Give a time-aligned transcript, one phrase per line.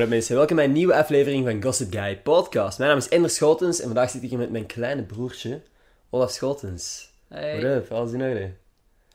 [0.00, 2.78] Up mensen, welkom bij een nieuwe aflevering van Gossip Guy Podcast.
[2.78, 5.60] Mijn naam is Ender Schotens en vandaag zit ik hier met mijn kleine broertje,
[6.10, 7.10] Olaf Schotens.
[7.28, 7.60] Hey.
[7.60, 8.50] What up, alles in orde?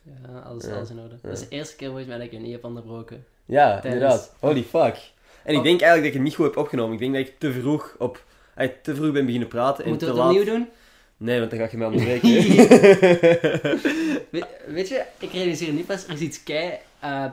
[0.02, 0.74] Ja, alles, Ja.
[0.74, 1.14] alles in orde.
[1.22, 3.24] Dat is de eerste keer volgens mij dat ik je niet heb onderbroken.
[3.44, 4.34] Ja, Tijdens- inderdaad.
[4.40, 4.96] Holy fuck.
[5.44, 5.64] En ik Oh.
[5.64, 6.92] denk eigenlijk dat ik het niet goed heb opgenomen.
[6.92, 8.24] Ik denk dat ik te vroeg op...
[8.82, 10.38] te vroeg ben beginnen praten en Moeten te we het laat...
[10.38, 10.68] opnieuw doen?
[11.16, 12.30] Nee, want dan ga je mij onderbreken.
[14.30, 16.78] We- weet je, ik realiseer niet pas, er is iets kei...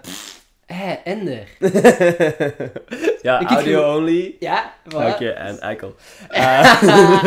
[0.01, 1.47] pff, hé, Ender.
[3.21, 4.35] ja, Ik- audio only.
[4.39, 4.95] Ja, voilà.
[5.13, 5.95] Oké, en eikel.
[6.29, 7.23] Eh,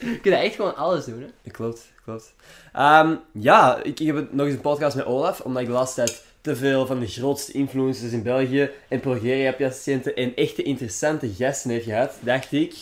[0.00, 1.50] Je kunt echt gewoon alles doen, hè.
[1.50, 2.34] Klopt, klopt.
[2.72, 6.04] Ehm, ja, ik, ik heb nog eens een podcast met Olaf, omdat ik de laatste
[6.04, 11.70] tijd te veel van de grootste influencers in België en progeria-patiënten en echte interessante gasten
[11.70, 12.74] heb gehad, dacht ik,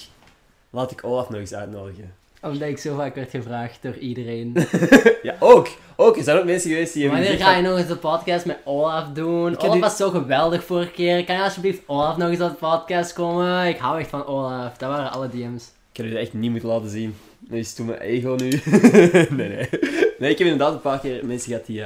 [0.71, 2.15] laat ik Olaf nog eens uitnodigen.
[2.43, 4.57] Omdat ik zo vaak werd gevraagd door iedereen.
[5.23, 5.69] Ja, ook!
[5.97, 8.59] Ook, er zijn ook mensen geweest die Wanneer ga je nog eens de podcast met
[8.65, 9.57] Olaf doen?
[9.59, 11.25] Olaf die- was zo geweldig vorige keer.
[11.25, 13.67] Kan je alsjeblieft Olaf nog eens op de podcast komen?
[13.69, 14.77] Ik hou echt van Olaf.
[14.77, 15.65] Dat waren alle DM's.
[15.91, 17.15] Ik heb je dat echt niet moeten laten zien.
[17.39, 18.49] Dat is toen mijn ego nu.
[19.37, 19.69] nee, nee.
[20.19, 21.83] Nee, ik heb inderdaad een paar keer mensen gehad die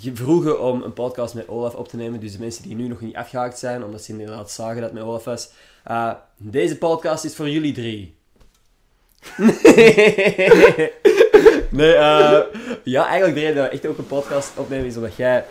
[0.00, 2.20] ge- vroegen om een podcast met Olaf op te nemen.
[2.20, 4.92] Dus de mensen die nu nog niet afgehaakt zijn, omdat ze inderdaad zagen dat het
[4.92, 5.50] met Olaf was.
[5.84, 8.14] Eh, deze podcast is voor jullie drie.
[11.70, 12.40] nee, eh,
[12.84, 15.44] ja, eigenlijk de reden dat we echt ook een podcast opnemen is omdat jij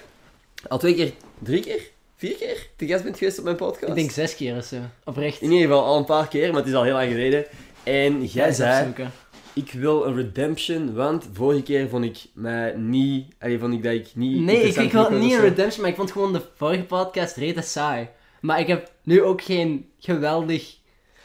[0.68, 1.82] al twee keer, drie keer,
[2.16, 3.90] vier keer te gast bent geweest op mijn podcast.
[3.90, 4.76] Ik denk zes keer of zo.
[5.04, 5.42] Oprecht.
[5.42, 7.46] In ieder geval al een paar keer, maar het is al heel lang geleden.
[7.84, 9.12] En jij zei, opzoeken.
[9.54, 13.36] ik wil een redemption, want vorige keer vond ik mij niet...
[13.40, 15.96] Allee, vond ik dat ik niet Nee, ik, ik wil niet een redemption, maar ik
[15.98, 18.08] vond gewoon de vorige podcast rete saai.
[18.42, 20.80] Maar ik heb nu ook geen geweldig...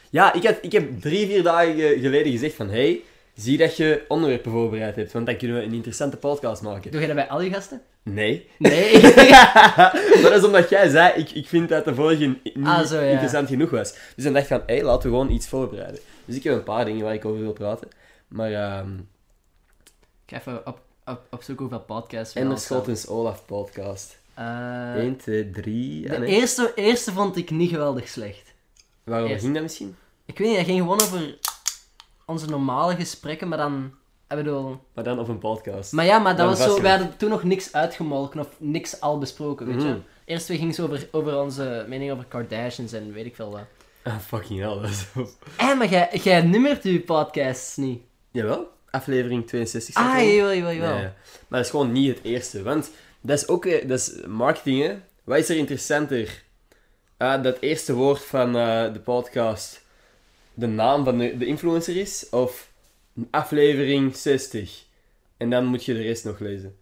[0.09, 2.69] Ja, ik, had, ik heb drie, vier dagen ge- geleden gezegd van...
[2.69, 3.01] Hey,
[3.35, 6.91] zie dat je onderwerpen voorbereid hebt, want dan kunnen we een interessante podcast maken.
[6.91, 7.81] Doe je dat bij al je gasten?
[8.03, 8.47] Nee.
[8.57, 9.01] Nee.
[9.01, 12.99] maar dat is omdat jij zei, ik, ik vind dat de vorige niet Ah, zo,
[12.99, 13.09] ja.
[13.11, 13.93] interessant genoeg was.
[14.15, 15.99] Dus dan dacht ik van, hé, hey, laten we gewoon iets voorbereiden.
[16.25, 17.87] Dus ik heb een paar dingen waar ik over wil praten.
[18.27, 18.93] Maar, ehm
[20.25, 22.57] ik ga even op, op, opzoeken hoeveel podcasts we en de.
[22.57, 24.17] Schotens Olaf podcast.
[24.33, 26.07] Eh, 1, 2, 3...
[26.09, 28.53] de eerste, eerste vond ik niet geweldig slecht.
[29.07, 29.41] Eerst.
[29.41, 29.95] ging dat misschien?
[30.25, 31.37] Ik weet niet, dat ging gewoon over
[32.25, 33.93] onze normale gesprekken, maar dan...
[34.29, 34.79] Ik bedoel...
[34.93, 35.91] Maar dan op een podcast.
[35.91, 36.81] Maar ja, maar dat Dan was zo...
[36.81, 39.87] We hadden toen nog niks uitgemolken of niks al besproken, weet je.
[39.87, 39.97] Mhm.
[40.25, 43.65] Eerst we gingen zo over, over onze mening over Kardashians en weet ik veel wat.
[44.03, 44.75] Ah, fucking hell.
[44.81, 45.29] Dat is zo...
[45.57, 48.01] Hé, maar jij, jij nummert je podcasts niet.
[48.31, 50.95] Jawel, aflevering 62 staat Ah, jawel, jawel, jawel.
[50.95, 51.13] Ja, ja.
[51.47, 52.63] Maar dat is gewoon niet het eerste.
[52.63, 52.91] Want
[53.21, 53.87] dat is ook weer...
[53.87, 54.95] Dat is marketing, hè.
[55.23, 56.43] Wat is er interessanter?
[57.17, 59.85] Ah, dat eerste woord van eh, de podcast
[60.53, 62.29] de naam van de, de influencer is?
[62.29, 62.71] Of
[63.31, 64.83] aflevering 60?
[65.37, 66.75] En dan moet je de rest nog lezen.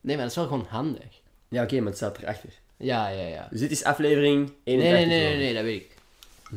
[0.00, 1.20] Nee, maar dat is wel gewoon handig.
[1.48, 2.48] Ja, oké, maar het staat erachter.
[2.76, 3.48] Ja, ja, ja.
[3.50, 5.06] Dus dit is aflevering 31.
[5.06, 5.91] Nee, nee, nee, nee, nee, dat weet ik.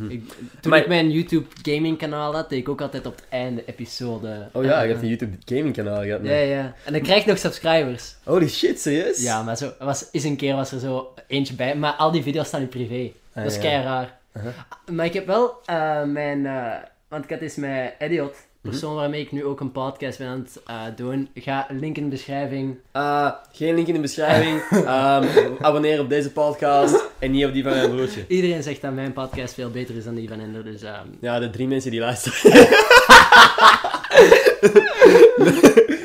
[0.09, 0.23] Ik
[0.61, 3.63] toen Maar- ik mijn YouTube gaming kanaal had, deed ik ook altijd op het einde
[3.65, 4.49] episode.
[4.51, 6.19] Oh ja, eh, je hebt een YouTube gaming kanaal gehad.
[6.23, 6.73] Ja, ja.
[6.83, 8.15] En dan krijg je nog subscribers.
[8.23, 9.23] Holy shit, serieus?
[9.23, 12.23] Ja, maar zo, was, eens een keer was er zo eentje bij, maar al die
[12.23, 13.11] video's staan in privé.
[13.33, 13.61] Ah, dat is ja.
[13.61, 14.17] kei raar.
[14.37, 14.53] Uh-huh.
[14.91, 16.73] Maar ik heb wel eh, mijn, eh,
[17.07, 18.35] want ik had eens met Idiot.
[18.69, 21.29] Persoon waarmee ik nu ook een podcast ben aan het eh, doen.
[21.35, 22.77] Ga link in de beschrijving.
[22.95, 24.61] Uh, geen link in de beschrijving.
[24.85, 25.27] Ehm,
[25.61, 28.25] abonneer op deze podcast en niet op die van mijn broertje.
[28.27, 31.39] Iedereen zegt dat mijn podcast veel beter is dan die van Ender, dus ehm, Ja,
[31.39, 32.67] de drie mensen die luisteren.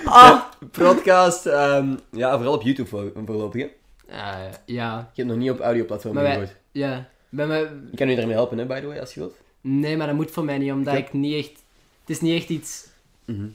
[0.05, 0.41] Ah!
[0.79, 3.63] Podcast, ehm, ja, vooral op YouTube voor, voorlopig.
[3.63, 3.69] Hè?
[4.17, 6.57] eh, ja, Je hebt nog niet op audioplatformen wij- gegooid.
[6.73, 7.09] ja.
[7.29, 9.35] Bij mij, Ik kan u daarmee helpen, hè, by the way, als je wilt.
[9.61, 11.59] nee, maar dat moet voor mij niet, omdat ik niet echt, het
[12.11, 12.89] is niet echt iets
[13.25, 13.47] Mhm.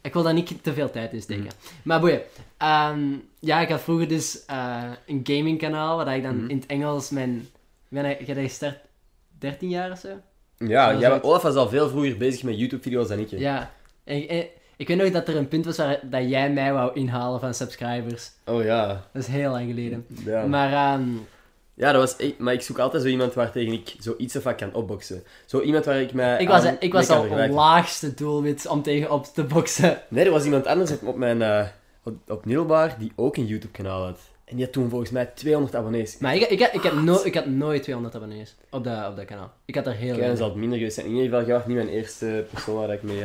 [0.00, 1.50] Ik wil daar niet te veel tijd in steken.
[1.82, 2.20] Maar boeien.
[2.56, 3.00] Ehm,
[3.38, 6.50] ja, ik had vroeger dus eh, een gamingkanaal, waar ik dan Mhm.
[6.50, 7.36] in het Engels mijn...
[7.88, 8.78] Ik ben ik dat gestart
[9.38, 10.08] 13 jaar of zo.
[10.58, 13.30] Ja, Zo jij, Olaf was al veel vroeger bezig met YouTube-video's dan ik.
[13.30, 13.36] hè.
[13.36, 13.70] Ja.
[14.04, 14.46] En, en-
[14.76, 17.54] ik weet nog dat er een punt was waar dat jij mij wou inhalen van
[17.54, 18.30] subscribers.
[18.44, 18.86] Oh ja.
[19.12, 20.06] Dat is heel lang geleden.
[20.24, 20.46] Ja.
[20.46, 21.08] Maar ehm,
[21.74, 22.38] ja, dat was echt...
[22.38, 25.22] Maar ik zoek altijd zo iemand waar tegen ik zoiets of wat kan opboksen.
[25.46, 28.82] Zo iemand waar ik mij ik was, aan- ik was al het laagste doelwit om
[28.82, 30.02] tegen op te boksen.
[30.08, 31.42] Nee, er was iemand anders op, op mijn...
[31.42, 31.66] eh,
[32.02, 32.44] op, op
[32.98, 34.18] die ook een YouTube-kanaal had.
[34.44, 36.18] En die had toen volgens mij 200 abonnees.
[36.18, 39.24] Maar ik, ik, ik, heb no, ik had nooit 200 abonnees op dat, op dat
[39.24, 39.52] kanaal.
[39.64, 40.38] Ik had er heel weinig.
[40.38, 41.06] zal het minder geweest zijn.
[41.06, 43.24] In ieder geval, jij was niet mijn eerste persoon waar ik mee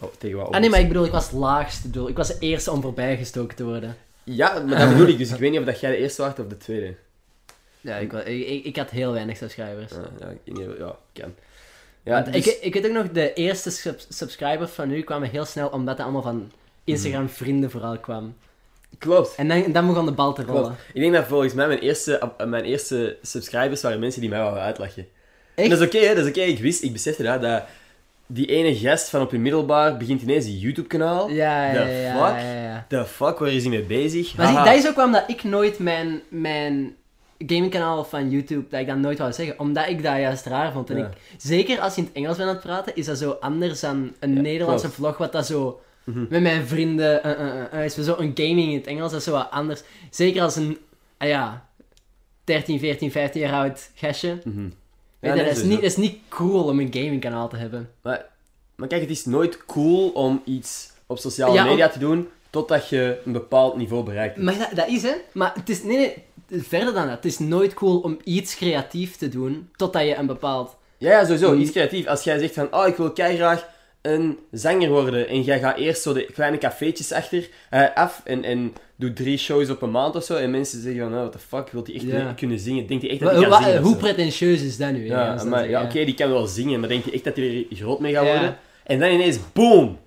[0.00, 2.08] oh, tegen wou Ah nee, maar ik bedoel, ik was het laagste doel.
[2.08, 3.96] Ik was de eerste om voorbijgestoken te worden.
[4.24, 5.18] Ja, maar dat bedoel ik.
[5.18, 6.94] Dus ik weet niet of dat jij de eerste was of de tweede.
[7.80, 9.92] Ja, ik, ik, ik, ik had heel weinig subscribers.
[9.92, 11.34] Ja, ja, geval, ja kan.
[12.02, 15.30] Ja, Want dus- ik, ik weet ook nog, de eerste sub- subscribers van u kwamen
[15.30, 16.52] heel snel omdat dat allemaal van
[16.84, 18.36] Instagram vrienden vooral kwam.
[18.98, 19.34] Klopt.
[19.36, 20.62] En dan, dan begon de bal te rollen.
[20.62, 20.80] Klopt.
[20.92, 24.62] Ik denk dat volgens mij mijn eerste, mijn eerste subscribers waren mensen die mij wouden
[24.62, 25.06] uitlachen.
[25.54, 26.40] En dat is oké, dat is oké.
[26.40, 27.62] Ik wist, ik besefte dat, dat
[28.26, 31.28] die ene gast van op je middelbaar begint ineens een YouTube-kanaal.
[31.30, 32.40] Ja, ja, The ja, fuck?
[32.42, 32.84] ja, ja, ja.
[32.88, 34.36] The fuck, waar is hij mee bezig?
[34.36, 36.96] Maar zie, dat is ook waarom dat ik nooit mijn, mijn
[37.46, 39.58] gamingkanaal van YouTube, dat ik dat nooit wou zeggen.
[39.58, 40.90] Omdat ik dat juist raar vond.
[40.90, 41.06] En Ja.
[41.06, 43.80] ik, zeker als je in het Engels bent aan het praten, is dat zo anders
[43.80, 44.98] dan een Ja, Nederlandse klopt.
[45.00, 45.80] vlog, wat dat zo...
[46.04, 46.26] Mhm.
[46.28, 47.22] Met mijn vrienden,
[47.72, 49.82] eh, is zo een gaming in het Engels, dat is zo wat anders.
[50.10, 50.78] Zeker als een,
[51.18, 51.66] ah ja,
[52.44, 54.38] 13, 14, 15 jaar oud gastje.
[54.44, 54.62] Mhm.
[54.62, 54.70] Weet
[55.20, 57.90] Ja, je, nee, dat, is niet, dat is niet cool om een gamingkanaal te hebben.
[58.02, 58.26] Maar,
[58.74, 62.88] maar kijk, het is nooit cool om iets op sociale om- media te doen totdat
[62.88, 64.46] je een bepaald niveau bereikt hebt.
[64.46, 65.12] Maar dat, dat is, hè.
[65.32, 65.82] Maar het is...
[65.82, 66.24] Nee, nee.
[66.50, 67.14] Verder dan dat.
[67.16, 70.76] Het is nooit cool om iets creatief te doen, totdat je een bepaald...
[70.98, 71.54] Ja, ja, sowieso.
[71.54, 71.60] Mm.
[71.60, 72.06] Iets creatief.
[72.06, 73.66] Als jij zegt van, oh, ik wil graag
[74.02, 75.28] een zanger worden.
[75.28, 79.38] En jij gaat eerst zo de kleine cafeetjes achter eh, af en, en doet drie
[79.38, 80.36] shows op een maand of zo.
[80.36, 82.32] En mensen zeggen van, oh, what the fuck, wil hij echt Ja.
[82.36, 82.86] kunnen- zingen?
[82.86, 83.82] Denkt hij echt dat hij wa- zingen?
[83.82, 85.06] hoe pretentieus is dat nu?
[85.06, 87.76] Ja, maar, ja oké, die kan wel zingen, maar denkt hij echt dat hij er
[87.76, 88.56] groot mee gaat worden?
[88.84, 89.98] En dan ineens, boom!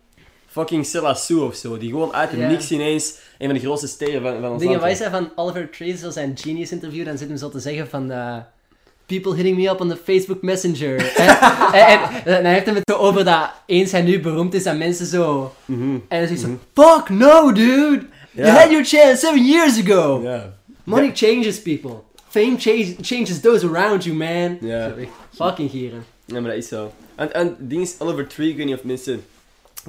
[0.47, 1.77] Fucking Sue of zo.
[1.77, 4.79] Die gewoon uit de niks ineens een van de grootste sterren van, van ons Dingen,
[4.79, 7.59] land is dat van Oliver Tree, zo zijn Genius interview, dan zit hem zo te
[7.59, 8.11] zeggen van...
[8.11, 8.37] eh,
[9.05, 10.95] People hitting me up on the Facebook Messenger.
[11.15, 11.27] en,
[11.73, 14.77] en, en, dan heeft hij het zo over dat eens hij nu beroemd is, dat
[14.77, 15.53] mensen zo...
[15.65, 15.97] Mhm.
[16.07, 18.05] En dan zegt ze Fuck no, dude!
[18.31, 20.21] You had your chance seven years ago!
[20.83, 21.95] Money changes people.
[22.29, 24.57] Fame change, changes those around you, man.
[24.61, 24.89] Ja.
[24.89, 26.03] Zo, Fucking gieren.
[26.25, 26.91] Ja, maar dat is zo.
[27.15, 29.23] En, en ding is, Oliver Tree, ik weet niet of mensen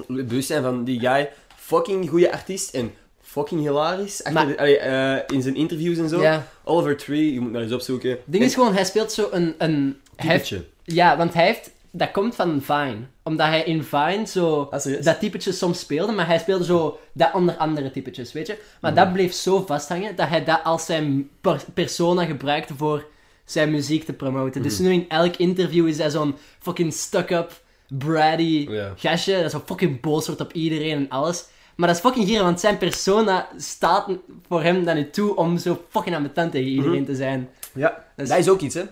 [0.07, 1.29] bewust zijn van die guy.
[1.55, 2.91] Fucking goede artiest en
[3.35, 4.23] fucking hilarisch.
[4.23, 6.21] Achter Maar- de- allee, eh, in zijn interviews en zo.
[6.21, 6.47] Ja.
[6.63, 8.09] Oliver Tree, je moet maar eens opzoeken.
[8.09, 9.55] Het ding is gewoon, hij speelt zo een...
[9.57, 10.53] een heeft-
[10.83, 11.73] ja, want hij heeft...
[11.91, 12.97] Dat komt van Vine.
[13.23, 14.67] Omdat hij in Vine zo...
[14.71, 18.57] Ah, dat typetje soms speelde, maar hij speelde zo dat onder andere typetjes, weet je.
[18.81, 23.05] Maar dat bleef zo vasthangen dat hij dat als zijn per- persona gebruikte voor
[23.45, 24.61] zijn muziek te promoten.
[24.61, 24.87] Dus Mhm.
[24.87, 28.93] nu in elk interview is hij zo'n fucking stuck-up, bratty Ja.
[28.95, 31.45] gastje, dat zo fucking boos wordt op iedereen en alles.
[31.75, 34.09] Maar dat is fucking gier, want zijn persona staat
[34.47, 37.05] voor hem dan niet toe om zo fucking ambetant tegen iedereen Mhm.
[37.05, 37.49] te zijn.
[37.73, 38.83] Ja, Dat dat is- ook iets, hè.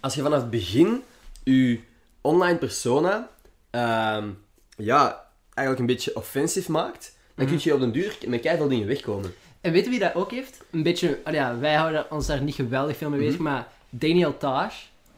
[0.00, 1.02] Als je vanaf het begin
[1.44, 1.80] je
[2.20, 3.28] online persona,
[3.70, 4.28] ehm,
[4.76, 7.54] ja, eigenlijk een beetje offensive maakt, dan Mhm.
[7.54, 9.34] kun je op den duur met keiveel dingen wegkomen.
[9.60, 10.60] En weet je wie dat ook heeft?
[10.70, 13.42] Een beetje, ah ja, wij houden ons daar niet geweldig veel mee bezig, Mhm.
[13.42, 14.68] maar Daniel Taj.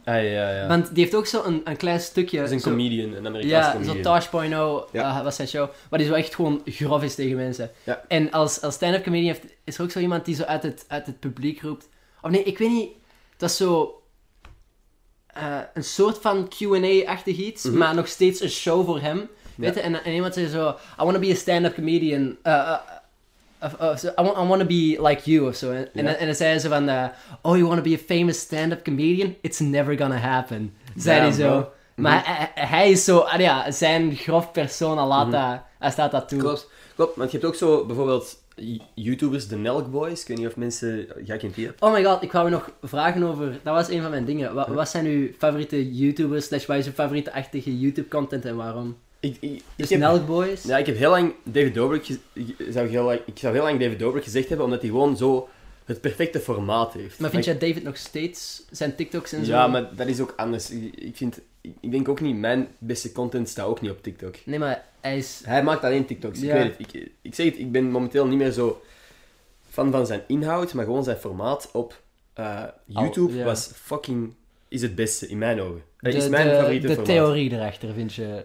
[0.05, 0.67] Ah, ja, ja.
[0.69, 2.37] Want die heeft ook zo een, een klein stukje.
[2.39, 3.97] dat is een zo- comedian, een Amerikaanse Ja, comedian.
[3.97, 5.19] zo Taj.0 Ja.
[5.19, 5.69] eh, was zijn show.
[5.91, 7.71] Waar die zo echt gewoon grof is tegen mensen.
[7.85, 8.05] Ja.
[8.09, 10.85] En als, als stand-up comedian heeft, is er ook zo iemand die zo uit het,
[10.89, 11.89] uit het publiek roept.
[12.23, 12.91] Of nee, ik weet niet.
[13.37, 14.03] Dat is zo.
[15.27, 17.77] eh, een soort van QA-achtig iets, Mhm.
[17.79, 19.29] maar nog steeds een show voor hem.
[19.57, 19.81] Weet je?
[19.81, 22.37] En, en iemand zei zo: I want to be a stand-up comedian.
[22.43, 22.75] eh, eh,
[23.63, 25.71] of- of zo, I, want, I want to be like you zo.
[25.71, 26.15] En, en, Ja.
[26.15, 27.05] en dan zei ze van: eh,
[27.43, 29.35] Oh, you want to be a famous stand-up comedian?
[29.41, 30.75] It's never gonna happen.
[30.97, 31.49] Zei hij zo.
[31.49, 31.71] bro.
[31.97, 36.11] Maar hij, hij- hij is zo, ah ja, zijn grof persona laat dat, hij staat
[36.11, 36.39] dat toe.
[36.39, 37.17] Klopt, klopt.
[37.17, 38.41] Want je hebt ook zo bijvoorbeeld
[38.95, 40.21] YouTubers, de Nelk Boys.
[40.21, 41.07] Ik weet niet of mensen...
[41.25, 41.73] Jij kent die, hè?
[41.87, 44.55] Oh my god, ik wou nog vragen over, dat was een van mijn dingen.
[44.55, 48.57] Wat, wat zijn uw favoriete YouTubers, slash wat is uw favoriete achtige YouTube content en
[48.57, 48.97] waarom?
[49.23, 50.63] Ik, ik, ik heb, Nelk Boys?
[50.63, 52.09] ja, ik heb heel lang David Dobrik...
[52.33, 55.17] Ik zou, heel lang, ik zou heel lang David Dobrik gezegd hebben, omdat hij gewoon
[55.17, 55.49] zo
[55.85, 57.19] het perfecte formaat heeft.
[57.21, 59.53] Maar vind jij David nog steeds zijn TikToks en zo?
[59.53, 60.71] Ja, maar dat is ook anders.
[60.95, 61.41] Ik, vind...
[61.81, 62.37] Ik, denk ook niet...
[62.37, 64.35] Mijn beste content staat ook niet op TikTok.
[64.45, 65.43] Nee, maar hij is...
[65.45, 66.55] Hij maakt alleen TikToks, Ja.
[66.55, 66.95] ik weet het.
[66.95, 68.83] Ik, ik zeg het, ik ben momenteel niet meer zo
[69.69, 72.01] fan van zijn inhoud, maar gewoon zijn formaat op
[72.35, 73.45] eh, YouTube ja.
[73.45, 74.35] was fucking...
[74.69, 75.83] Is het beste, in mijn ogen.
[76.01, 77.13] Dat De, is mijn de, favoriete de formaat.
[77.13, 78.45] theorie erachter vind je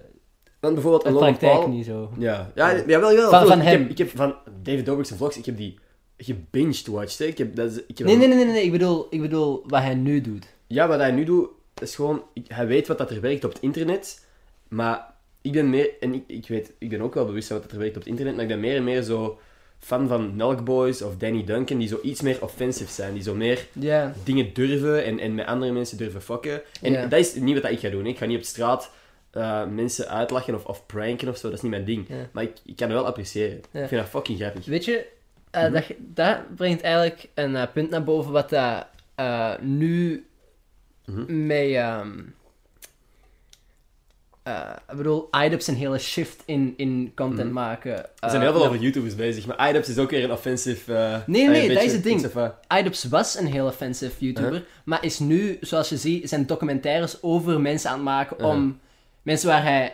[0.59, 1.67] Want bijvoorbeeld een Logan praktijk Paul...
[1.69, 2.09] niet zo.
[2.17, 3.29] Ja, ja, ja wel, wel.
[3.29, 3.81] Van- Van, ik, hem.
[3.81, 5.79] Heb, ik heb van David Dobrik's vlogs, ik heb die
[6.17, 7.19] gebinged watched.
[7.19, 7.25] hè.
[7.25, 9.63] Ik heb, dat is, ik heb Nee, nee, nee, nee, nee, ik bedoel, ik bedoel
[9.67, 10.45] wat hij nu doet.
[10.67, 11.49] Ja, wat hij nu doet,
[11.81, 12.23] is gewoon...
[12.33, 14.25] ik- hij weet wat dat er werkt op het internet,
[14.67, 15.89] maar ik ben meer...
[15.99, 18.09] En ik, ik weet, ik ben ook wel bewust van wat er werkt op het
[18.09, 19.39] internet, maar ik ben meer en meer zo
[19.79, 23.35] fan van Nelk Boys of Danny Duncan, die zo iets meer offensive zijn, die zo
[23.35, 23.67] meer
[24.23, 26.61] dingen durven en, en met andere mensen durven fucken.
[26.81, 28.03] En dat is niet wat ik ga doen.
[28.03, 28.09] hè.
[28.09, 28.91] Ik ga niet op straat
[29.31, 32.05] eh, mensen uitlachen of, of pranken of zo, dat is niet mijn ding.
[32.07, 32.15] Ja.
[32.31, 33.61] Maar ik, ik kan het wel appreciëren.
[33.71, 33.81] Ja.
[33.81, 34.65] Ik vind dat fucking grappig.
[34.65, 35.05] Weet je,
[35.51, 35.71] eh, Mhm.
[35.73, 38.85] dat, dat brengt eigenlijk een eh, punt naar boven wat dat
[39.61, 40.25] nu
[41.05, 41.45] Mhm.
[41.47, 41.71] met...
[41.73, 42.19] ehm
[44.43, 47.53] eh, ik bedoel, iDubbbz een hele shift in, in content Mhm.
[47.53, 47.93] maken.
[48.19, 51.23] Er zijn heel veel over YouTubers bezig, maar iDubbbz is ook weer een offensive...
[51.25, 52.25] Nee, nee, een dat is het ding.
[52.25, 54.67] of, iDubbbz was een heel offensive YouTuber, Uh-huh.
[54.85, 58.53] maar is nu, zoals je ziet, zijn documentaires over mensen aan het maken Uh-huh.
[58.55, 58.79] om
[59.27, 59.93] mensen waar hij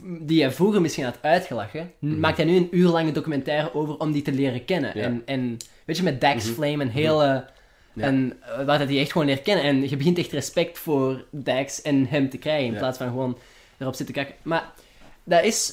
[0.00, 3.96] die hij vroeger misschien had uitgelachen, n- maakt hij nu een uur lange documentaire over
[3.98, 4.90] om die te leren kennen.
[4.94, 5.02] Ja.
[5.02, 7.44] En, en weet je, met Dax Flame en hele...
[7.92, 8.04] Ja.
[8.04, 9.64] En eh, waar dat hij echt gewoon leert kennen.
[9.64, 12.78] En je begint echt respect voor Dax en hem te krijgen, in Ja.
[12.78, 13.38] plaats van gewoon
[13.78, 14.34] erop zitten kijken.
[14.42, 14.72] Maar
[15.24, 15.72] dat is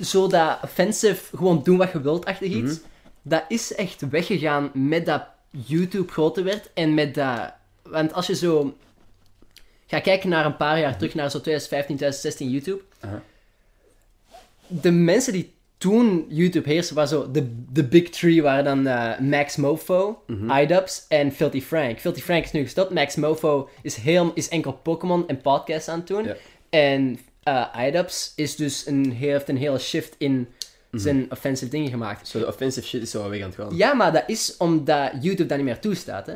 [0.00, 2.80] zo dat offensive, gewoon doen wat je wilt, achter iets.
[3.22, 7.52] Dat is echt weggegaan met dat YouTube groter werd en met dat...
[7.82, 8.76] Want als je zo
[9.92, 12.82] gaat kijken naar een paar jaar terug, naar zo 2015, 2016 YouTube.
[14.66, 17.30] De mensen die toen YouTube heersten, waren zo...
[17.30, 20.22] De, de big three waren dan eh, Max Mofo,
[20.60, 22.00] iDubbbz en Filthy Frank.
[22.00, 22.90] Filthy Frank is nu gestopt.
[22.90, 26.28] Max Mofo is, heel, is enkel Pokémon en podcasts aan het doen.
[26.70, 27.18] En
[27.86, 30.48] iDubbbz is dus een, heeft een hele shift in
[30.90, 32.28] zijn offensive dingen gemaakt.
[32.28, 33.76] Zo de offensive shit is zo weg aan het gaan.
[33.76, 36.34] Ja, maar dat is omdat YouTube dat niet meer toestaat, hè.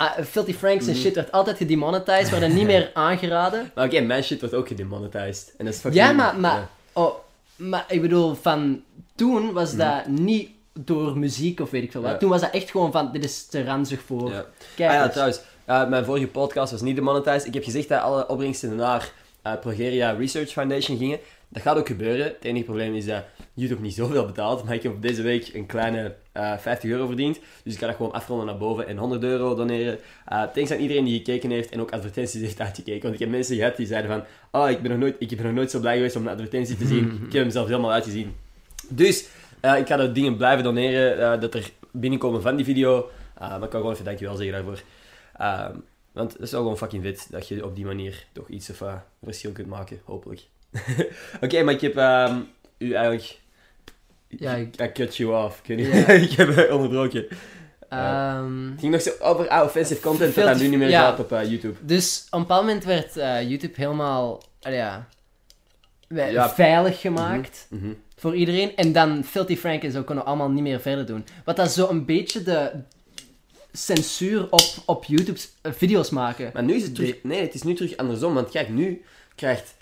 [0.00, 3.70] Ah, Filthy Franks en shit werd altijd gedemonetized, werd niet meer aangeraden.
[3.74, 5.54] Maar oké, mijn shit wordt ook gedemonetized.
[5.56, 6.04] En dat is fucking...
[6.04, 6.68] Ja, maar, maar, ja.
[6.92, 7.14] oh,
[7.56, 8.82] maar ik bedoel, van
[9.14, 12.10] toen was dat niet door muziek of weet ik veel wat.
[12.10, 12.16] Ja.
[12.16, 14.44] Toen was dat echt gewoon van, dit is te ranzig voor Ja.
[14.74, 14.98] kijkers.
[14.98, 15.40] Ah ja, trouwens.
[15.64, 17.46] eh, mijn vorige podcast was niet demonetized.
[17.46, 19.12] Ik heb gezegd dat alle opbrengsten naar
[19.42, 21.18] eh, Progeria Research Foundation gingen.
[21.48, 22.26] Dat gaat ook gebeuren.
[22.26, 23.22] Het enige probleem is dat
[23.54, 24.64] YouTube niet zoveel betaalt.
[24.64, 27.40] Maar ik heb deze week een kleine eh 50 euro verdiend.
[27.64, 29.98] Dus ik ga dat gewoon afronden naar boven en 100 euro doneren.
[30.24, 33.02] Eh thanks aan iedereen die gekeken heeft en ook advertenties heeft uitgekeken.
[33.02, 34.24] Want ik heb mensen gehad die zeiden van...
[34.60, 36.76] Oh, ik ben nog nooit, ik ben nog nooit zo blij geweest om een advertentie
[36.76, 37.04] te zien.
[37.26, 38.34] Ik heb hem zelf helemaal uitgezien.
[38.88, 39.28] Dus
[39.60, 43.10] eh, ik ga dat dingen blijven doneren eh, dat er binnenkomen van die video.
[43.34, 44.82] Eh, maar ik kan gewoon even dankjewel zeggen daarvoor.
[45.36, 45.76] Ehm,
[46.12, 48.82] want het is wel gewoon fucking vet dat je op die manier toch iets of
[49.22, 50.42] verschil kunt maken, hopelijk.
[51.44, 52.40] Oké, maar ik heb ehm,
[52.78, 53.40] u eigenlijk...
[54.28, 55.60] Ja, ik- I cut you off.
[55.64, 55.78] Ik,
[56.30, 57.26] ik heb onderbroken.
[57.88, 61.00] Ehm, Het ging nog zo over offensive content dat nu niet meer ja.
[61.00, 61.74] gaat op eh, YouTube.
[61.80, 65.08] dus op een bepaald moment werd eh, YouTube helemaal, ja,
[66.54, 67.66] veilig gemaakt.
[67.70, 67.92] Mhm.
[68.16, 68.76] voor iedereen.
[68.76, 71.24] En dan Filthy Frank en zo kunnen allemaal niet meer verder doen.
[71.44, 72.70] Wat dat zo een beetje de
[73.72, 76.50] censuur op, op YouTube eh, video's maken.
[76.52, 77.14] Maar nu is het terug...
[77.22, 78.34] Nee, het is nu terug andersom.
[78.34, 79.04] Want kijk, nu
[79.34, 79.76] krijgt...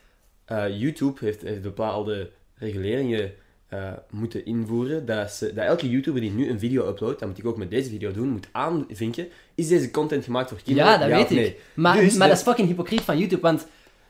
[0.71, 3.33] YouTube heeft, heeft bepaalde reguleringen
[3.68, 5.06] eh, moeten invoeren.
[5.06, 7.70] Dat, ze, dat elke YouTuber die nu een video uploadt, dat moet ik ook met
[7.70, 9.28] deze video doen, moet aanvinken.
[9.54, 10.90] Is deze content gemaakt voor kinderen?
[10.90, 11.46] Ja, dat weet nee?
[11.46, 11.61] ik.
[11.75, 13.66] Maar, Dus maar dat is fucking hypocriet van YouTube, want...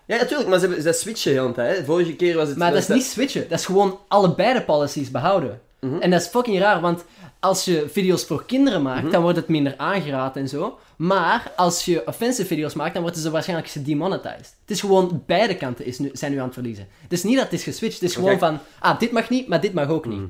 [0.06, 1.76] Ja, natuurlijk, maar ze, ze switchen heel de tijd.
[1.78, 1.84] hè.
[1.84, 2.56] Vorige keer was het...
[2.56, 3.48] Maar dat is niet switchen.
[3.48, 5.60] Dat is gewoon allebei de policies behouden.
[5.80, 5.97] Mhm.
[6.00, 7.04] En dat is fucking raar, want
[7.40, 9.11] als je video's voor kinderen maakt, Mhm.
[9.12, 10.78] dan wordt het minder aangeraad en zo.
[10.97, 14.38] Maar als je offensive video's maakt, dan worden ze waarschijnlijk gedemonetized.
[14.61, 16.88] Het is gewoon, beide kanten is nu, zijn nu aan het verliezen.
[17.02, 19.49] Het is niet dat het is geswitcht, het is gewoon van, ah, dit mag niet,
[19.49, 20.18] maar dit mag ook niet.
[20.18, 20.28] Mhm.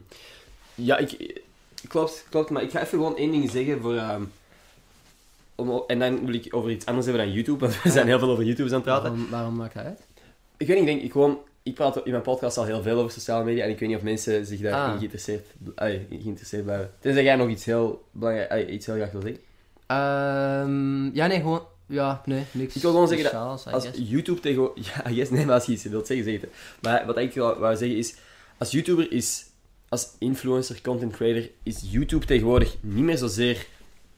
[0.74, 1.40] Ja, ik...
[1.88, 2.50] Klopt, klopt.
[2.50, 3.94] Maar ik ga even gewoon één ding zeggen voor...
[3.96, 4.22] ehm,
[5.54, 8.18] om, en dan wil ik over iets anders hebben dan YouTube, want we zijn heel
[8.18, 9.10] veel over YouTube aan het praten.
[9.10, 10.00] Waarom, waarom maakt dat uit?
[10.56, 11.38] Ik weet niet, ik denk, ik gewoon...
[11.66, 13.98] Ik praat in mijn podcast al heel veel over sociale media en ik weet niet
[13.98, 14.96] of mensen zich daarin Ah.
[14.96, 16.90] geïnteresseerd, allee, geïnteresseerd blijven.
[17.00, 19.40] Tenzij jij nog iets heel belangrijk, iets heel graag wil zeggen.
[19.86, 21.66] Ehm, ja, nee, gewoon...
[21.86, 23.88] Ja, nee, niks Ik wil gewoon zeggen dat Als.
[23.94, 24.86] YouTube tegenwoordig...
[25.04, 26.50] Ja, yes, nee, maar als je iets wilt zeggen, zeg het.
[26.82, 28.14] Maar wat ik wil wou zeggen is...
[28.58, 29.44] Als YouTuber is...
[29.88, 33.66] Als influencer, content creator, is YouTube tegenwoordig niet meer zozeer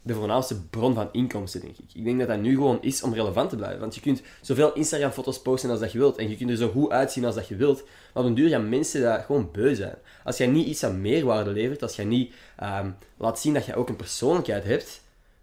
[0.09, 1.85] de voornaamste bron van inkomsten, denk ik.
[1.95, 3.81] Ik denk dat dat nu gewoon is om relevant te blijven.
[3.81, 6.17] Want je kunt zoveel Instagram-foto's posten als dat je wilt.
[6.17, 7.83] En je kunt er zo goed uitzien als dat je wilt.
[8.15, 9.95] Maar op een duur gaan mensen dat gewoon beu zijn.
[10.25, 13.75] Als jij niet iets aan meerwaarde levert, als jij niet ehm, laat zien dat je
[13.75, 15.01] ook een persoonlijkheid hebt,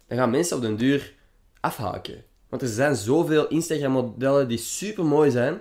[0.08, 1.12] dan gaan mensen op den duur
[1.60, 2.24] afhaken.
[2.48, 5.60] Want er zijn zoveel Instagram-modellen die super mooi zijn,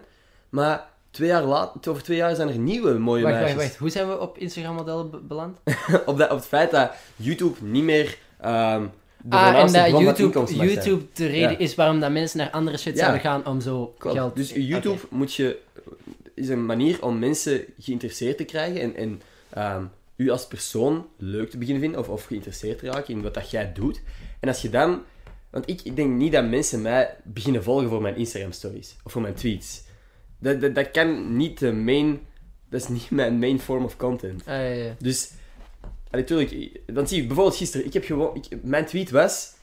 [0.50, 3.56] maar twee jaar later, over twee jaar zijn er nieuwe mooie Wacht, meisjes.
[3.56, 3.80] wacht, wacht.
[3.80, 5.58] Hoe zijn we op Instagram-modellen be- beland?
[6.06, 8.18] op, dat, op het feit dat YouTube niet meer
[9.28, 10.56] de ah, en dat YouTube.
[10.56, 11.58] YouTube de reden Ja.
[11.58, 13.00] is waarom dat mensen naar andere shit Ja.
[13.00, 14.16] zouden gaan om zo Klopt.
[14.16, 14.36] geld...
[14.36, 15.58] Dus YouTube moet je,
[16.34, 19.84] is een manier om mensen geïnteresseerd te krijgen en, en ehm,
[20.16, 23.52] u als persoon leuk te beginnen vinden of, of geïnteresseerd te raken in wat dat
[23.52, 24.02] jij doet.
[24.40, 25.02] En als je dan...
[25.50, 29.12] Want ik, ik denk niet dat mensen mij beginnen volgen voor mijn Instagram stories of
[29.12, 29.84] voor mijn tweets.
[30.40, 32.20] Dat, dat, dat kan niet de main...
[32.70, 34.42] Dat is niet mijn main form of content.
[34.46, 34.96] Ah, ja, ja.
[35.00, 35.32] Dus,
[36.16, 39.56] natuurlijk, dan zie je bijvoorbeeld gisteren, ik heb gewoon, ik, mijn tweet was,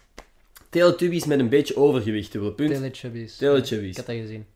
[0.72, 2.74] Teletubbies met een beetje overgewicht, dubbele punt.
[2.74, 3.36] Teletubbies.
[3.36, 3.90] Teletubbies.
[3.90, 4.46] Ik had dat gezien.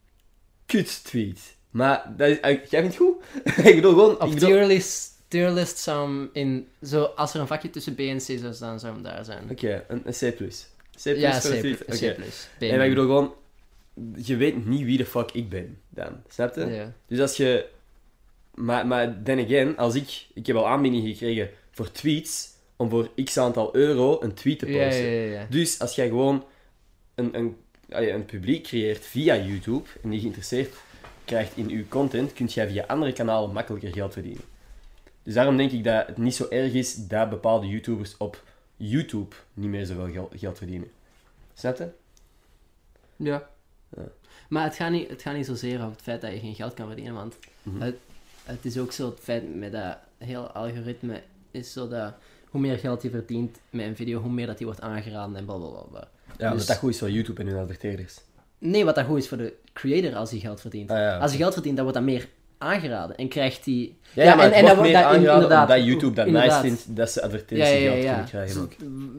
[0.67, 1.57] Kut tweet.
[1.71, 3.17] Maar, dat is, eh, jij vindt het goed?
[3.67, 6.69] ik bedoel gewoon, Op bedoel, tierlist, tierlist zou hem in...
[6.83, 9.51] Zo, als er een vakje tussen B en C zou staan, zou hem daar zijn.
[9.51, 10.37] oké, een, een C+.
[11.03, 11.85] C+, ja, voor C, tweet?
[11.85, 12.15] C+.
[12.15, 12.49] Plus.
[12.59, 13.35] B En maar ik bedoel gewoon,
[14.17, 16.23] je weet niet wie de fuck ik ben, dan.
[16.29, 16.67] Snap je?
[16.67, 16.93] Ja.
[17.07, 17.67] Dus als je...
[18.55, 20.27] Maar, maar then again, als ik...
[20.35, 24.67] Ik heb al aanbiedingen gekregen voor tweets, om voor x aantal euro een tweet te
[24.67, 25.05] posten.
[25.05, 25.47] ja, ja, ja.
[25.51, 26.45] Dus als jij gewoon
[27.15, 27.57] een, een,
[27.89, 30.75] een publiek creëert via YouTube en die geïnteresseerd
[31.25, 34.43] krijgt in je content, kun jij via andere kanalen makkelijker geld verdienen.
[35.23, 38.43] Dus daarom denk ik dat het niet zo erg is dat bepaalde YouTubers op
[38.77, 40.91] YouTube niet meer zoveel gel- geld verdienen.
[41.55, 41.89] Snap je?
[43.17, 43.49] Ja.
[43.97, 44.03] Ja.
[44.49, 46.75] Maar het gaat, niet, het gaat niet zozeer over het feit dat je geen geld
[46.75, 47.81] kan verdienen, want Mhm.
[47.81, 47.97] het,
[48.45, 51.23] het is ook zo het feit met dat heel algoritme
[51.57, 52.15] is zo dat
[52.51, 55.45] hoe meer geld je verdient met een video, hoe meer dat die wordt aangeraden en
[55.45, 56.09] blablabla.
[56.39, 58.21] Ja, Dus- dat goed is voor YouTube en hun adverteerders.
[58.59, 60.91] Nee, wat dat goed is voor de creator als hij geld verdient.
[60.91, 61.19] Ah, ja.
[61.19, 63.95] Als hij geld verdient, dan wordt dat meer aangeraden en krijgt hij...
[64.13, 66.63] Ja, ja, maar het dat wordt meer dat aangeraden inderdaad- omdat YouTube dat inderdaad.
[66.63, 67.91] nice vindt dat ze Ja, advertentie ja, ja.
[67.91, 68.73] geld Ja, kunnen krijgen ook.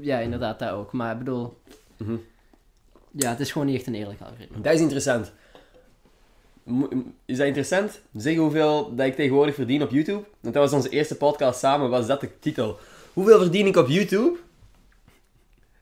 [0.03, 0.91] ja, inderdaad, dat ook.
[0.91, 1.57] Maar ik bedoel...
[1.97, 2.15] Mhm.
[3.11, 4.61] Ja, het is gewoon niet echt een eerlijk algoritme.
[4.61, 5.31] Dat is interessant.
[7.25, 8.01] Is dat interessant?
[8.15, 10.23] Zeg hoeveel dat ik tegenwoordig verdien op YouTube.
[10.39, 12.79] Want dat was onze eerste podcast samen, was dat de titel.
[13.13, 14.37] Hoeveel verdien ik op YouTube?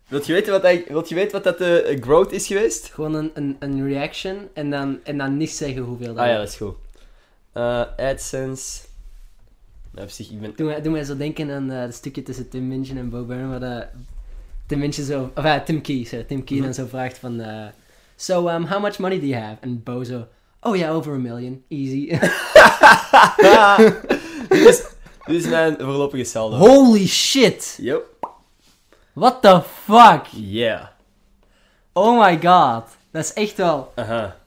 [0.07, 2.93] Wilt je weten wat, dat, wilt je weten wat dat de eh, growth is geweest?
[2.93, 6.37] Gewoon een, een, een reaction en dan, en dan niet zeggen hoeveel dat Ah ja,
[6.37, 6.75] dat is goed.
[7.51, 8.81] Eh, AdSense.
[9.91, 10.53] Nou, op zich, ik ben...
[10.55, 13.23] Doe mij, doe mij zo denken aan eh, het stukje tussen Tim Minchin en Bo
[13.23, 13.87] Burnham, waar dat
[14.65, 15.31] Tim Minchin zo...
[15.35, 16.23] Of Tim Key, sorry.
[16.23, 17.43] Tim Key dan zo vraagt van...
[18.15, 19.57] so, um, how much money do you have?
[19.61, 20.27] En Bo zo...
[20.65, 21.63] Oh ja, over a million.
[21.69, 22.07] Easy.
[24.50, 24.84] dit, is,
[25.25, 26.57] dit is mijn voorlopige saldo.
[26.57, 27.77] Holy shit!
[27.81, 28.03] Yep.
[29.13, 30.25] What the fuck?
[30.31, 30.88] Yeah.
[31.93, 32.84] Oh my god.
[33.12, 33.91] Dat is echt wel...
[33.95, 34.38] Aha.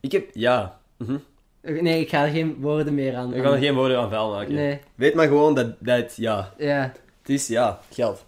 [0.00, 0.30] Ik heb...
[0.32, 0.78] Ja.
[0.96, 1.16] Mhm.
[1.60, 3.34] Nee, ik ga er geen woorden meer aan...
[3.34, 4.54] Ik ga er geen woorden aan vuil maken.
[4.54, 6.92] Nee, Weet maar gewoon dat, dat ja, ja.
[7.20, 8.24] het is ja, geld.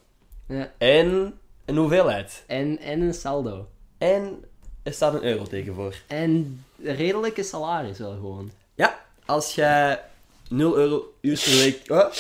[0.47, 0.73] ja.
[0.79, 2.45] En een hoeveelheid.
[2.47, 3.69] En, en een saldo.
[3.99, 4.45] En
[4.83, 5.95] er staat een euroteken voor.
[6.07, 8.51] En redelijke salaris wel gewoon.
[8.75, 10.01] Ja, als jij
[10.49, 11.81] 0 euro uur per week...
[11.89, 12.13] Oh.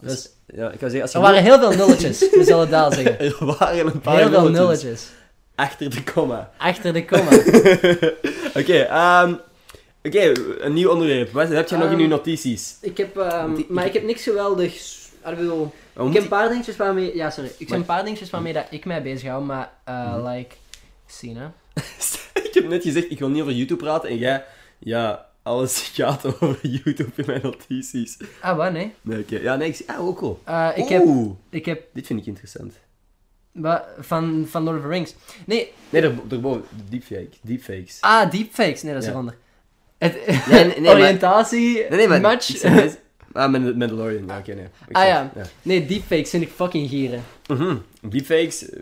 [0.00, 2.92] Dus, Ja, ik zeggen, als je er waren heel veel nulletjes, we zullen het daar
[2.92, 3.18] zeggen.
[3.20, 5.06] Er waren een paar Heel veel nulletjes
[5.54, 6.50] achter de komma.
[6.58, 7.30] Achter de komma.
[8.60, 9.34] Oké, ehm,
[10.04, 10.32] oké,
[10.64, 11.30] een nieuw onderwerp.
[11.32, 12.76] Wat heb je nog in Ehm, je notities?
[12.80, 15.08] Ik heb, ehm, Die- maar ik heb niks geweldigs.
[15.22, 15.72] ah, Ik bedoel,
[16.06, 17.16] ik heb een paar dingetjes waarmee.
[17.16, 17.50] Ja, sorry.
[17.58, 20.26] Ik heb een paar dingetjes waarmee dat ik mij bezig hou, maar Mhm.
[20.28, 20.54] like.
[21.06, 21.52] Sina.
[22.56, 24.44] ik heb net gezegd, ik wil niet over YouTube praten en jij...
[24.78, 28.16] Ja, alles gaat over YouTube in mijn notities.
[28.40, 28.72] Ah, wat?
[28.72, 28.92] Nee.
[29.00, 29.38] Nee, oké.
[29.38, 29.88] Ja, nee, ik zie...
[29.90, 30.40] Ah, ook cool.
[30.44, 31.82] Eh, ik, heb, Oeh, ik heb.
[31.92, 32.74] dit vind ik interessant.
[33.52, 35.14] Wat, van, van Lord of the Rings.
[35.46, 35.72] Nee.
[35.90, 36.62] Nee, daar- daarboven.
[36.76, 37.28] De deepfake.
[37.42, 37.98] Deepfakes.
[38.00, 38.82] Ah, deepfakes.
[38.82, 39.14] Nee, dat is Ja.
[39.14, 39.36] een ander.
[39.98, 41.86] Het, nee, nee, maar- oriëntatie.
[42.20, 42.48] Match.
[42.48, 42.96] ik zeg
[43.32, 44.26] Ah, Mandalorian.
[44.26, 44.64] Ja, oké, nee.
[44.88, 45.32] Ik Ah, ja.
[45.62, 47.22] Nee, deepfakes vind ik fucking gieren.
[47.46, 47.76] Mhm.
[48.00, 48.80] Deepfakes, eh,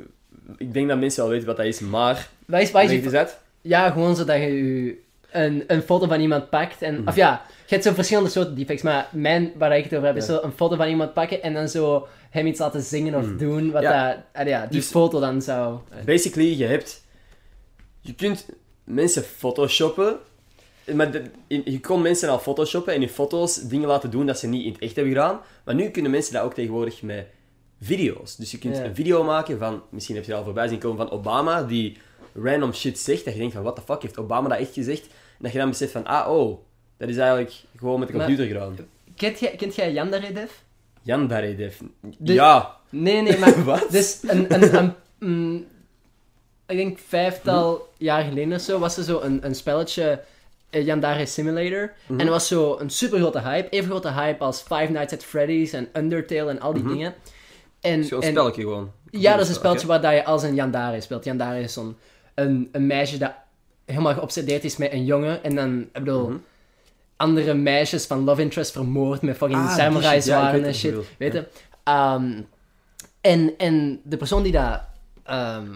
[0.56, 2.28] ik denk dat mensen wel weten wat dat is, maar...
[2.46, 3.38] Wij is, wij Leg is, het eens uit.
[3.60, 4.42] Ja, gewoon zodat je
[4.84, 4.96] je
[5.30, 6.82] een, een foto van iemand pakt.
[6.82, 7.08] En, Mhm.
[7.08, 8.82] Of ja, je hebt zo verschillende soorten deepfakes.
[8.82, 11.54] Maar mijn, waar ik het over heb, is zo een foto van iemand pakken en
[11.54, 13.36] dan zo hem iets laten zingen of Mhm.
[13.36, 13.70] doen.
[13.70, 14.08] Wat Ja.
[14.08, 15.78] dat, ah, ja, die Dus- foto dan zou...
[16.04, 17.02] Basically, je hebt...
[18.00, 18.46] Je kunt
[18.84, 20.16] mensen photoshoppen,
[20.94, 24.46] maar de- je kon mensen al photoshoppen en in foto's dingen laten doen dat ze
[24.48, 25.40] niet in het echt hebben gedaan.
[25.64, 27.26] Maar nu kunnen mensen dat ook tegenwoordig met
[27.80, 28.36] video's.
[28.36, 28.84] Dus je kunt Ja.
[28.84, 29.82] een video maken van...
[29.90, 31.96] Misschien heb je al voorbij zien komen van Obama, die
[32.34, 33.24] random shit zegt.
[33.24, 35.02] Dat je denkt van, what the fuck, heeft Obama dat echt gezegd?
[35.02, 36.58] En dat je dan beseft van, ah, oh,
[36.96, 38.76] dat is eigenlijk gewoon met de Maar- computer gedaan.
[39.16, 40.50] Kent jij, kent jij Jan Daredev?
[41.02, 41.80] Jan Baredev.
[42.18, 42.76] De- Ja.
[42.90, 43.64] Nee, nee, maar...
[43.64, 43.86] Wat?
[43.90, 44.54] Dus een...
[44.54, 45.66] een, een mm,
[46.66, 50.20] ik denk vijftal jaar geleden of zo was er zo een, een spelletje...
[50.70, 51.92] eh, Yandere Simulator.
[52.06, 52.18] Mhm.
[52.20, 53.68] En dat was zo een super grote hype.
[53.68, 56.92] Even grote hype als Five Nights at Freddy's en Undertale en al die Mhm.
[56.92, 57.14] dingen.
[57.80, 58.92] En, Zo'n spelletje gewoon.
[59.10, 61.24] Ja, dat is een spelletje waar dat je als een Yandere speelt.
[61.24, 61.96] Yandere is zo'n
[62.34, 63.32] een, een meisje dat
[63.84, 65.42] helemaal geobsedeerd is met een jongen.
[65.44, 66.38] En dan, ik bedoel, Mhm.
[67.16, 70.94] andere meisjes van love interest vermoord met fucking Ah, samurai ja, zwaarden en shit.
[71.18, 71.48] Weet je?
[71.84, 72.40] Ehm,
[73.20, 74.80] en, en de persoon die dat
[75.24, 75.68] ehm,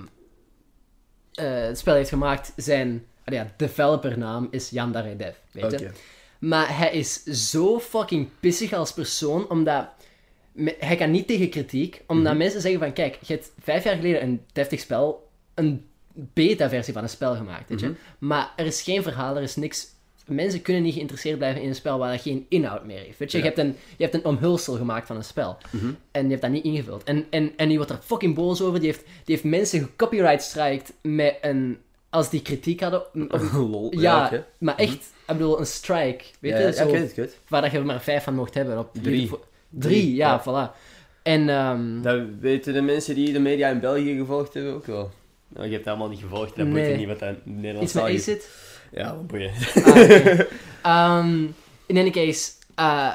[1.34, 5.34] eh, het spel heeft gemaakt, zijn ja, developernaam is Yandere Dev.
[5.52, 5.90] Weet je?
[6.38, 9.86] Maar hij is zo fucking pissig als persoon, omdat...
[10.78, 12.36] Hij kan niet tegen kritiek, omdat Mhm.
[12.42, 12.92] mensen zeggen van...
[12.92, 17.68] Kijk, je hebt vijf jaar geleden een deftig spel, een beta-versie van een spel gemaakt,
[17.68, 17.86] weet je.
[17.86, 17.96] Mhm.
[18.18, 19.92] Maar er is geen verhaal, er is niks...
[20.26, 23.32] Mensen kunnen niet geïnteresseerd blijven in een spel waar dat geen inhoud meer heeft, weet
[23.32, 23.38] je.
[23.38, 23.44] Ja.
[23.44, 25.56] Je, hebt een, je hebt een omhulsel gemaakt van een spel.
[25.70, 25.92] Mhm.
[26.10, 27.04] En je hebt dat niet ingevuld.
[27.04, 28.80] En, en, en die wordt er fucking boos over.
[28.80, 31.78] Die heeft, die heeft mensen gecopyright strikt met een...
[32.10, 33.02] Als die kritiek hadden...
[33.70, 33.98] Lol.
[33.98, 34.46] ja, oké.
[34.58, 35.12] maar echt...
[35.26, 36.24] Ik bedoel, een strike.
[36.40, 36.64] Weet ja, je?
[36.64, 37.38] ja, zo, weet het.
[37.48, 38.78] Waar dat je er maar vijf van mocht hebben.
[38.78, 39.20] Op Drie.
[39.20, 39.42] YouTube.
[39.68, 40.76] Drie, ja, voilà.
[41.22, 41.48] En...
[41.48, 45.10] ehm, Dat weten de mensen die de media in België gevolgd hebben ook wel.
[45.54, 46.90] Nou, je hebt het allemaal niet gevolgd, dat boeit Nee.
[46.90, 48.28] je niet wat dat Nederlands taal is.
[48.28, 48.48] ACID?
[48.92, 49.50] Ja, wat boeien.
[49.74, 50.46] Ah, oké.
[50.82, 51.42] Ehm,
[51.86, 53.12] in any case, eh,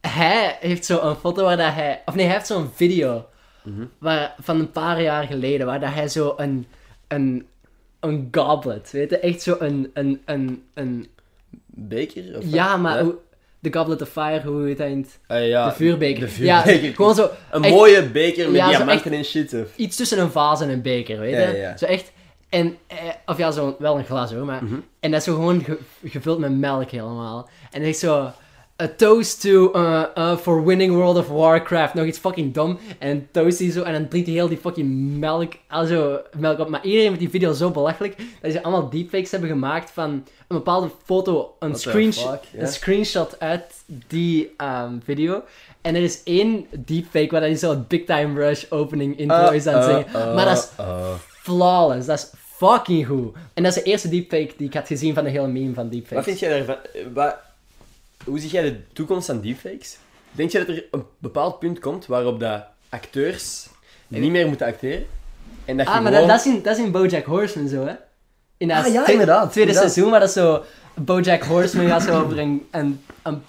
[0.00, 2.02] hij heeft zo een foto waar dat hij...
[2.06, 3.26] Of nee, hij heeft zo'n video
[3.64, 3.84] Mhm.
[3.98, 6.66] waar, van een paar jaar geleden, waar dat hij zo een...
[7.08, 7.46] een
[8.00, 9.18] een goblet, weet je?
[9.18, 9.90] Echt zo een...
[9.94, 11.08] een, een, een
[11.66, 12.36] beker?
[12.38, 12.80] Of Ja, wat?
[12.80, 13.04] maar
[13.62, 15.18] de Goblet of Fire, hoe heet dat in het...
[15.26, 16.26] Ah, ja, de vuurbeker.
[16.36, 16.60] De Ja,
[16.94, 17.30] gewoon zo...
[17.50, 19.54] Een echt mooie beker met Ja, diamanten en shit.
[19.54, 19.76] Of...
[19.76, 21.56] iets tussen een vaas en een beker, weet je?
[21.58, 21.76] Ja.
[21.76, 22.12] Zo echt...
[22.48, 22.96] En, eh,
[23.26, 24.64] of ja, zo, wel een glas hoor, maar...
[24.64, 24.74] Mhm.
[25.00, 27.48] En dat is zo gewoon ge- gevuld met melk helemaal.
[27.70, 28.30] En is zo...
[28.82, 31.94] A toast to, uh, uh, for winning World of Warcraft.
[31.94, 32.78] Nog iets fucking dom.
[32.98, 36.68] En toast hij zo, en dan drinkt hij heel die fucking melk, also, melk op.
[36.68, 40.24] Maar iedereen vindt die video zo belachelijk, dat ze allemaal deepfakes hebben gemaakt van een
[40.56, 45.42] bepaalde foto, een, screenshot, een screenshot uit die ehm, video.
[45.80, 49.66] En er is één deepfake waar hij zo Big Time Rush opening intro Uh, is
[49.66, 50.34] aan het uh, zingen.
[50.34, 51.14] maar dat is uh.
[51.42, 52.06] flawless.
[52.06, 52.30] Dat is
[52.66, 53.34] fucking goed.
[53.54, 55.88] En dat is de eerste deepfake die ik had gezien van de hele meme van
[55.88, 56.16] deepfakes.
[56.16, 57.32] Wat vind jij daarvan?
[58.22, 59.96] Eh, hoe zie jij de toekomst van deepfakes?
[60.30, 63.68] Denk je dat er een bepaald punt komt waarop dat acteurs
[64.08, 65.06] niet meer moeten acteren?
[65.64, 67.94] En dat Ah, maar dat, dat, is in, dat is in Bojack Horseman zo, hè?
[68.56, 69.92] In dat Ah, ja, twe- inderdaad, tweede inderdaad.
[69.92, 70.62] seizoen, waar dat zo...
[70.94, 72.66] Bojack Horseman gaat zo over een...
[72.70, 73.42] een, een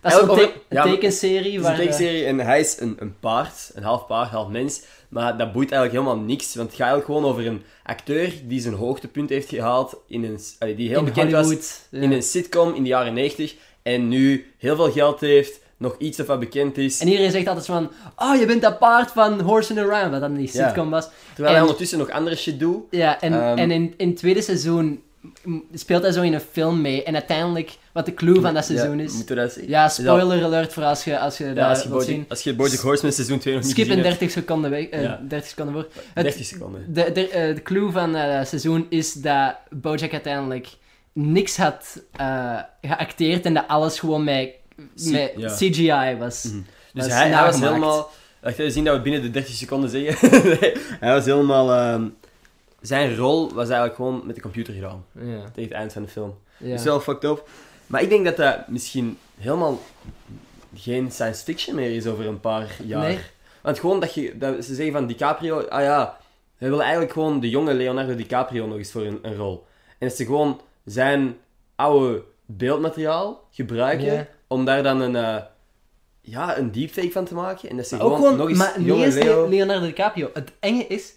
[0.00, 1.70] dat is te- ja, maar- tekenserie is waar...
[1.72, 4.82] een tekenserie en hij is een, een paard, een half paard, half mens.
[5.08, 8.60] Maar dat boeit eigenlijk helemaal niks, want het gaat eigenlijk gewoon over een acteur die
[8.60, 10.38] zijn hoogtepunt heeft gehaald in een...
[10.76, 11.56] die heel in bekend Hollywood.
[11.58, 12.00] was ja.
[12.00, 16.20] in een sitcom in de jaren 90 en nu heel veel geld heeft, nog iets
[16.20, 17.00] of wat bekend is.
[17.00, 17.90] En iedereen zegt altijd van...
[18.16, 20.66] Oh, je bent dat paard van Horse and Around, wat dan die Ja.
[20.66, 21.04] sitcom was.
[21.26, 22.82] Terwijl en- hij ondertussen nog andere shit doet.
[22.90, 23.58] Ja, en, Ehm.
[23.58, 25.02] en in, in het tweede seizoen
[25.74, 27.02] speelt hij zo in een film mee.
[27.02, 29.12] En uiteindelijk, wat de clue van dat seizoen Ja, is...
[29.12, 29.68] Moeten we dat zien?
[29.68, 32.24] Ja, dat- spoiler alert voor als je, als je Ja, dat als je wilt zien.
[32.28, 34.18] als je Bojack Horseman seizoen 2 nog niet Skip in gezien hebt.
[34.20, 34.86] 30 seconden weg.
[34.88, 35.20] eh, Ja.
[35.28, 35.86] 30 seconden voor.
[36.14, 36.84] Het- 30 seconden.
[36.94, 40.68] De, de, eh, de clue van eh, het seizoen is dat Bojack uiteindelijk
[41.14, 44.54] niks had eh, geacteerd en dat alles gewoon met,
[44.94, 45.54] met ja.
[45.54, 46.42] CGI was.
[46.42, 46.52] Dus
[46.92, 48.10] Dat is hij, hij was helemaal...
[48.40, 50.30] Wacht, we zien dat we binnen de 30 seconden zeggen.
[50.44, 51.72] Nee, hij was helemaal...
[51.72, 52.08] ehm,
[52.80, 55.04] zijn rol was eigenlijk gewoon met de computer gedaan.
[55.12, 55.50] Ja.
[55.52, 56.38] Tegen het eind van de film.
[56.56, 56.74] ja.
[56.74, 57.48] Is wel fucked up.
[57.86, 59.80] Maar ik denk dat dat misschien helemaal
[60.76, 63.02] geen science fiction meer is over een paar jaar.
[63.02, 63.18] Nee.
[63.62, 65.60] Want gewoon dat, je, dat ze zeggen van DiCaprio...
[65.60, 66.16] Ah ja,
[66.58, 69.66] we willen eigenlijk gewoon de jonge Leonardo DiCaprio nog eens voor een, een rol.
[69.98, 71.36] En dat ze gewoon zijn
[71.76, 75.16] oude beeldmateriaal gebruiken om daar dan een...
[75.16, 75.42] eh,
[76.24, 77.70] ja, een deepfake van te maken.
[77.70, 79.48] En dat ze gewoon, gewoon, nog eens maar niet jonge eens Leo...
[79.48, 80.30] Leonardo DiCaprio.
[80.34, 81.14] Het enge is,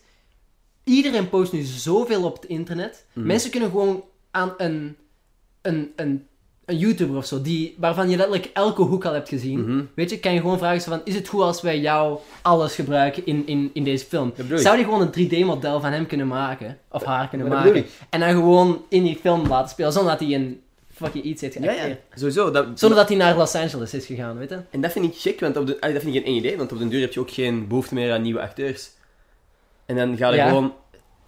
[0.84, 3.06] iedereen post nu zoveel op het internet.
[3.14, 3.26] Mhm.
[3.26, 4.98] Mensen kunnen gewoon aan een,
[5.62, 6.27] een, een,
[6.68, 9.60] een YouTuber of zo, die, waarvan je letterlijk elke hoek al hebt gezien.
[9.72, 9.84] Mhm.
[9.94, 13.26] Weet je, kan je gewoon vragen van, is het goed als wij jou alles gebruiken
[13.26, 14.34] in, in, in deze film?
[14.56, 16.78] Zou die gewoon een 3D-model van hem kunnen maken?
[16.92, 17.86] Of haar kunnen Maar maken?
[18.10, 20.62] En dan gewoon in die film laten spelen, zonder dat hij een
[20.94, 21.88] fucking iets heeft geacteerd.
[21.88, 22.52] ja, sowieso.
[22.52, 24.60] Dat, Zonder dat hij naar Los Angeles is gegaan, weet je?
[24.70, 26.58] En dat vind ik chic, want op de, allee, dat vind ik een eng idee,
[26.58, 28.90] want op den duur heb je ook geen behoefte meer aan nieuwe acteurs.
[29.86, 30.48] En dan ga je Ja.
[30.48, 30.74] gewoon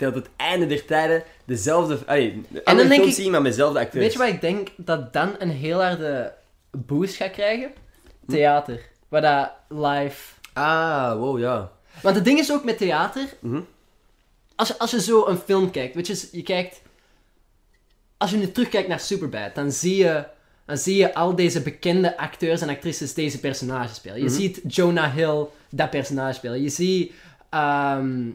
[0.08, 3.80] tot het einde der tijden dezelfde, allee, de dan denk ik- zien, maar met dezelfde
[3.80, 4.04] acteurs.
[4.04, 6.34] Weet je wat ik denk dat dan een heel harde
[6.72, 7.72] boost gaat krijgen?
[8.28, 8.82] Theater.
[9.08, 10.34] Waar dat live...
[10.54, 11.72] Ah, wow, ja.
[12.02, 13.62] Want het ding is ook met theater, Mhm.
[14.56, 16.82] als je, als je zo een film kijkt, weet je, je kijkt...
[18.18, 20.24] Als je nu terugkijkt naar Superbad, dan zie je,
[20.66, 24.18] dan zie je al deze bekende acteurs en actrices deze personages spelen.
[24.18, 24.34] Je Mhm.
[24.34, 26.62] ziet Jonah Hill dat personage spelen.
[26.62, 27.12] Je ziet,
[27.50, 28.28] ehm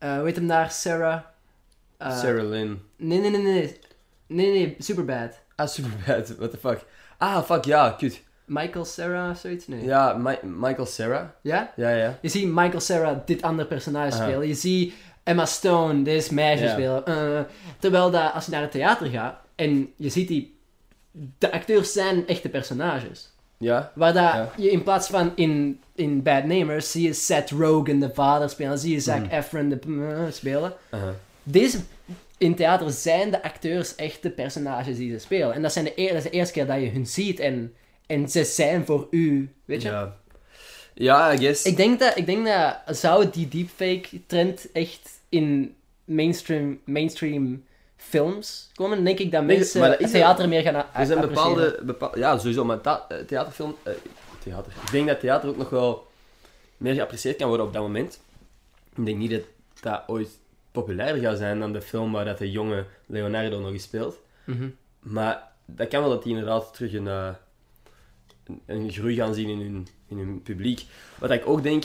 [0.00, 1.20] eh, hoe heet hem daar, Sarah?
[1.96, 2.82] Eh, Sarah Lynn.
[2.96, 3.78] Nee, nee, nee, nee.
[4.26, 5.38] Nee, nee, Superbad.
[5.56, 6.84] Ah, superbad, what the fuck.
[7.18, 8.22] Ah, fuck, ja, kut.
[8.44, 9.66] Michael Sarah zoiets?
[9.66, 9.84] Nee.
[9.84, 11.28] Ja, Mi- Michael Sarah.
[11.42, 11.72] Ja?
[11.76, 12.18] Ja, ja.
[12.22, 14.48] Je ziet Michael Sarah dit andere personage spelen.
[14.48, 17.06] Je ziet Emma Stone deze meisje spelen.
[17.06, 17.40] Eh,
[17.78, 20.58] terwijl dat, als je naar het theater gaat en je ziet die...
[21.38, 23.32] De acteurs zijn echte personages.
[23.60, 23.92] Ja.
[23.94, 24.52] Waar dat Ja.
[24.56, 28.78] je in plaats van in, in Bad Namers zie je Seth Rogen de vader spelen.
[28.78, 29.34] Zie je Zac Mhm.
[29.34, 30.72] Efron de eh, spelen.
[31.42, 31.78] Deze...
[32.38, 35.54] In theater zijn de acteurs echte personages die ze spelen.
[35.54, 37.40] En dat, zijn de, dat is de eerste keer dat je hun ziet.
[37.40, 37.74] En,
[38.06, 39.48] en ze zijn voor u.
[39.64, 39.88] Weet je?
[39.88, 40.16] Ja.
[40.94, 41.64] Ja, I guess.
[41.64, 47.64] Ik denk dat, ik denk dat zou die deepfake trend echt in mainstream, mainstream
[48.00, 51.78] films komen, denk ik dat Nee, mensen maar dat theater meer gaan Er zijn bepaalde,
[51.82, 53.76] bepaal- Ja, sowieso, maar eh, theaterfilm...
[53.82, 53.92] eh,
[54.42, 54.72] theater.
[54.84, 56.06] Ik denk dat theater ook nog wel
[56.76, 58.20] meer geapprecieerd kan worden op dat moment.
[58.96, 59.42] Ik denk niet dat
[59.80, 60.28] dat ooit
[60.72, 64.18] populairder gaat zijn dan de film waar dat de jonge Leonardo nog eens speelt.
[64.44, 64.68] Mhm.
[65.00, 67.28] Maar dat kan wel dat die inderdaad terug een, eh,
[68.46, 70.84] een, een groei gaan zien in hun, in hun publiek.
[71.18, 71.84] Wat ik ook denk...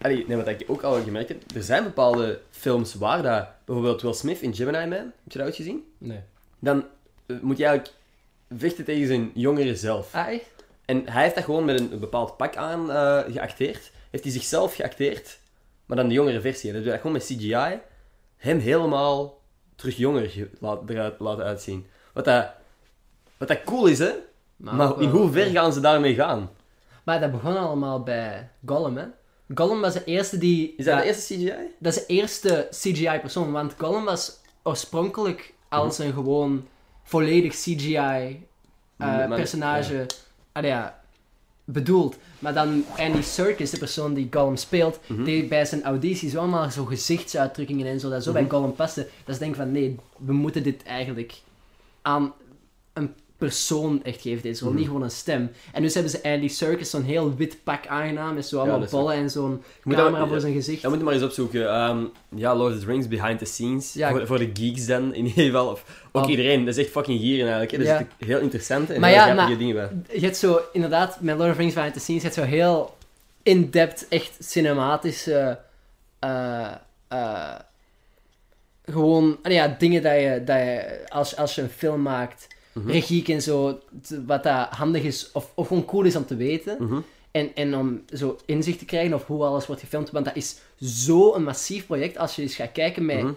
[0.00, 3.46] Allee, nee, wat ik ook al gemerkt heb, er zijn bepaalde films waar dat...
[3.64, 5.92] Bijvoorbeeld Will Smith in Gemini Man, heb je dat ooit gezien?
[5.98, 6.20] Nee.
[6.58, 6.84] Dan
[7.26, 7.96] eh, moet je eigenlijk
[8.56, 10.14] vechten tegen zijn jongere zelf.
[10.14, 10.50] Ah, echt?
[10.84, 13.90] En hij heeft dat gewoon met een, een bepaald pak aan eh, geacteerd.
[14.10, 15.38] Heeft hij zichzelf geacteerd,
[15.86, 16.68] maar dan de jongere versie.
[16.68, 17.78] En dat doet hij gewoon met CGI
[18.36, 19.40] hem helemaal
[19.76, 21.86] terug jonger ge- laat, eruit laten uitzien.
[22.12, 22.46] Wat dat
[23.38, 24.10] Wat dat cool is, hè?
[24.56, 26.50] Maar, ook in hoever gaan ze daarmee gaan?
[27.04, 29.04] Maar dat begon allemaal bij Gollum, hè.
[29.54, 30.74] Gollum was de eerste die...
[30.76, 31.52] Is dat de eerste CGI?
[31.78, 36.06] Dat is de eerste CGI-persoon, want Gollum was oorspronkelijk als Mhm.
[36.08, 36.66] een gewoon
[37.02, 40.06] volledig CGI-personage
[40.60, 41.00] ja.
[41.64, 42.16] bedoeld.
[42.38, 45.24] Maar dan Andy Serkis, de persoon die Gollum speelt, Mhm.
[45.24, 48.40] deed bij zijn auditie zo allemaal zo gezichtsuitdrukkingen en zo, dat zo Mhm.
[48.40, 49.08] bij Gollum paste.
[49.24, 51.40] Dat ze denken van, nee, we moeten dit eigenlijk
[52.02, 52.32] aan
[52.92, 54.78] een persoon echt geven, deze rol, Mhm.
[54.78, 55.50] niet gewoon een stem.
[55.72, 58.84] En dus hebben ze Andy Serkis zo'n heel wit pak aangedaan, met zo allemaal dat
[58.86, 60.82] is bollen en zo'n camera dat- voor zijn gezicht.
[60.82, 61.68] Dat moet je maar eens opzoeken.
[61.68, 61.98] Ehm,
[62.28, 63.92] ja, Lord of the Rings, behind the scenes.
[63.92, 64.10] Ja.
[64.10, 65.66] Voor, voor de geeks dan, in ieder geval.
[65.70, 66.30] Of, ook Oh.
[66.30, 66.64] iedereen.
[66.64, 67.72] Dat is echt fucking gieren eigenlijk.
[67.72, 67.98] Er Ja.
[67.98, 70.18] zitten heel interessante en Maar heel ja, grappige dingen bij.
[70.18, 72.46] Je hebt zo, inderdaad, met Lord of the Rings Behind the Scenes, je hebt zo
[72.46, 72.96] heel
[73.42, 75.58] in-depth, echt cinematische,
[76.18, 76.70] eh,
[77.08, 77.54] eh,
[78.84, 82.90] gewoon, ah ja, dingen dat je, dat je als, als je een film maakt, Mhm.
[82.90, 83.80] regie en zo,
[84.26, 86.76] wat dat handig is, of, of gewoon cool is om te weten.
[86.80, 87.00] Mhm.
[87.30, 90.10] En, en om zo inzicht te krijgen of hoe alles wordt gefilmd.
[90.10, 93.32] Want dat is zo'n massief project als je eens gaat kijken met Mhm.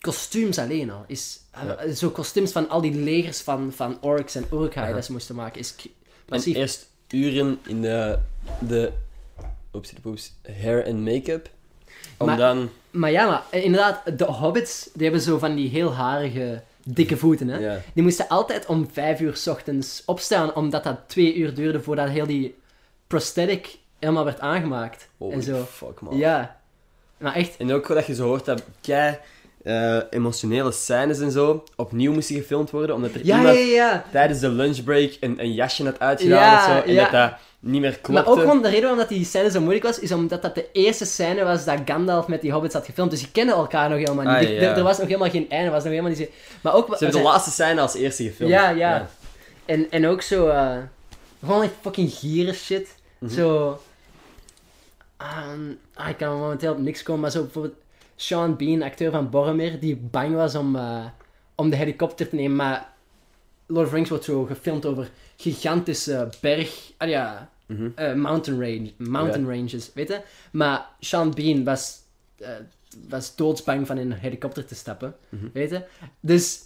[0.00, 1.04] kostuums alleen al.
[1.06, 1.76] Is, Ja.
[1.76, 5.34] eh, zo kostuums van al die legers van, van orks en urkhai dat ze moesten
[5.34, 5.60] maken.
[5.60, 5.90] Is k- En
[6.28, 6.56] massief.
[6.56, 8.18] eerst uren in de,
[8.60, 8.92] de
[10.60, 11.50] hair en make-up.
[12.18, 12.68] Om Maar- dan...
[12.90, 17.48] Maar ja, maar inderdaad, de hobbits, die hebben zo van die heel harige, dikke voeten.
[17.48, 17.78] Hè?
[17.94, 22.08] Die moesten altijd om vijf uur 's ochtends opstaan, omdat dat twee uur duurde voordat
[22.08, 22.54] heel die
[23.06, 25.08] prosthetic helemaal werd aangemaakt.
[25.16, 25.64] Holy en zo.
[25.64, 26.16] fuck, man.
[26.16, 26.60] Ja.
[27.18, 29.18] Maar echt, En ook dat je zo hoort dat kei
[29.62, 34.04] eh, emotionele scènes en zo opnieuw moesten gefilmd worden, omdat er ja, iemand ja, ja.
[34.10, 37.32] tijdens de lunchbreak een, een jasje had uitgedaan zo, en dat dat
[37.64, 38.12] niet meer klopte.
[38.12, 40.54] Maar ook gewoon de reden waarom dat die scène zo moeilijk was, is omdat dat
[40.54, 43.10] de eerste scène was dat Gandalf met die hobbits had gefilmd.
[43.10, 44.34] Dus die kennen elkaar nog helemaal niet.
[44.34, 44.70] Ah, Er- ja.
[44.70, 46.30] Er, er was nog helemaal geen einde, was nog helemaal niet...
[46.60, 46.86] Maar ook...
[46.96, 48.52] Ze hebben de laatste scène als eerste gefilmd.
[48.52, 49.08] Ja, ja.
[49.64, 50.48] En, en ook zo...
[50.48, 50.76] eh,
[51.44, 52.94] gewoon echt fucking gieren shit.
[53.18, 53.32] Mhm.
[53.32, 53.78] Zo...
[55.16, 55.60] ehm,
[55.94, 57.74] ah, ik kan momenteel op niks komen, maar zo bijvoorbeeld...
[58.16, 61.04] Sean Bean, acteur van Boromir, die bang was om, eh,
[61.54, 62.90] om de helikopter te nemen, maar...
[63.66, 66.90] Lord of the Rings wordt zo gefilmd over gigantische berg...
[66.96, 67.50] Ah ja...
[67.78, 67.88] Mhm.
[67.94, 70.20] eh, mountain, range, mountain ranges, weet je?
[70.52, 71.98] Maar Sean Bean was,
[72.38, 72.48] eh,
[73.08, 75.44] was doodsbang van in een helikopter te stappen, Mhm.
[75.52, 75.80] weet je?
[76.20, 76.58] Dus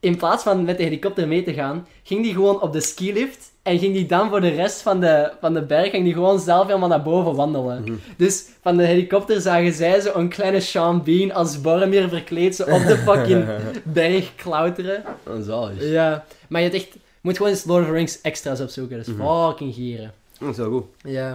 [0.00, 3.52] in plaats van met de helikopter mee te gaan, ging hij gewoon op de skilift
[3.62, 6.40] en ging hij dan voor de rest van de, van de berg ging die gewoon
[6.40, 7.82] zelf helemaal naar boven wandelen.
[7.82, 7.92] Mhm.
[8.16, 12.62] Dus van de helikopter zagen zij zo een kleine Sean Bean als Boromir verkleed zo
[12.62, 13.44] op de fucking
[13.84, 15.02] berg klauteren.
[15.24, 15.82] Dat is zalig.
[15.90, 18.96] Ja, maar je hebt echt, je moet gewoon eens Lord of the Rings extra's opzoeken,
[18.96, 20.12] dat is fucking gieren.
[20.40, 20.84] Dat is wel goed.
[21.02, 21.28] Ja.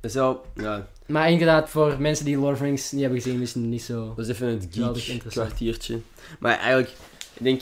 [0.00, 0.44] Dat is wel...
[0.54, 3.62] Ja, Maar inderdaad, voor mensen die Lord of the Rings niet hebben gezien, is het
[3.62, 4.12] niet zo...
[4.16, 5.46] dat is even het Geweldig geek interessant.
[5.46, 5.98] kwartiertje.
[6.38, 6.90] Maar eigenlijk,
[7.34, 7.60] ik denk...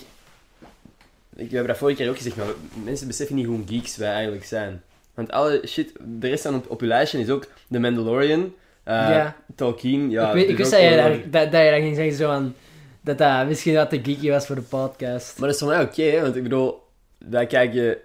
[1.37, 2.47] Ik, we hebben dat vorige keer ook gezegd, maar
[2.85, 4.83] mensen beseffen niet hoe geeks wij eigenlijk zijn.
[5.15, 8.95] Want alle shit, de rest aan op, op je lijstje is ook The Mandalorian, eh,
[8.95, 9.37] Ja.
[9.55, 10.29] Tolkien, ja...
[10.29, 12.31] ik, weet, ik dus wist dat je, daar, dat, dat je dat ging zeggen zo
[12.31, 12.55] aan...
[13.01, 15.39] Dat dat misschien wat te geeky was voor de podcast.
[15.39, 16.83] Maar dat is voor mij oké, hè, want ik bedoel,
[17.19, 17.97] wij kijken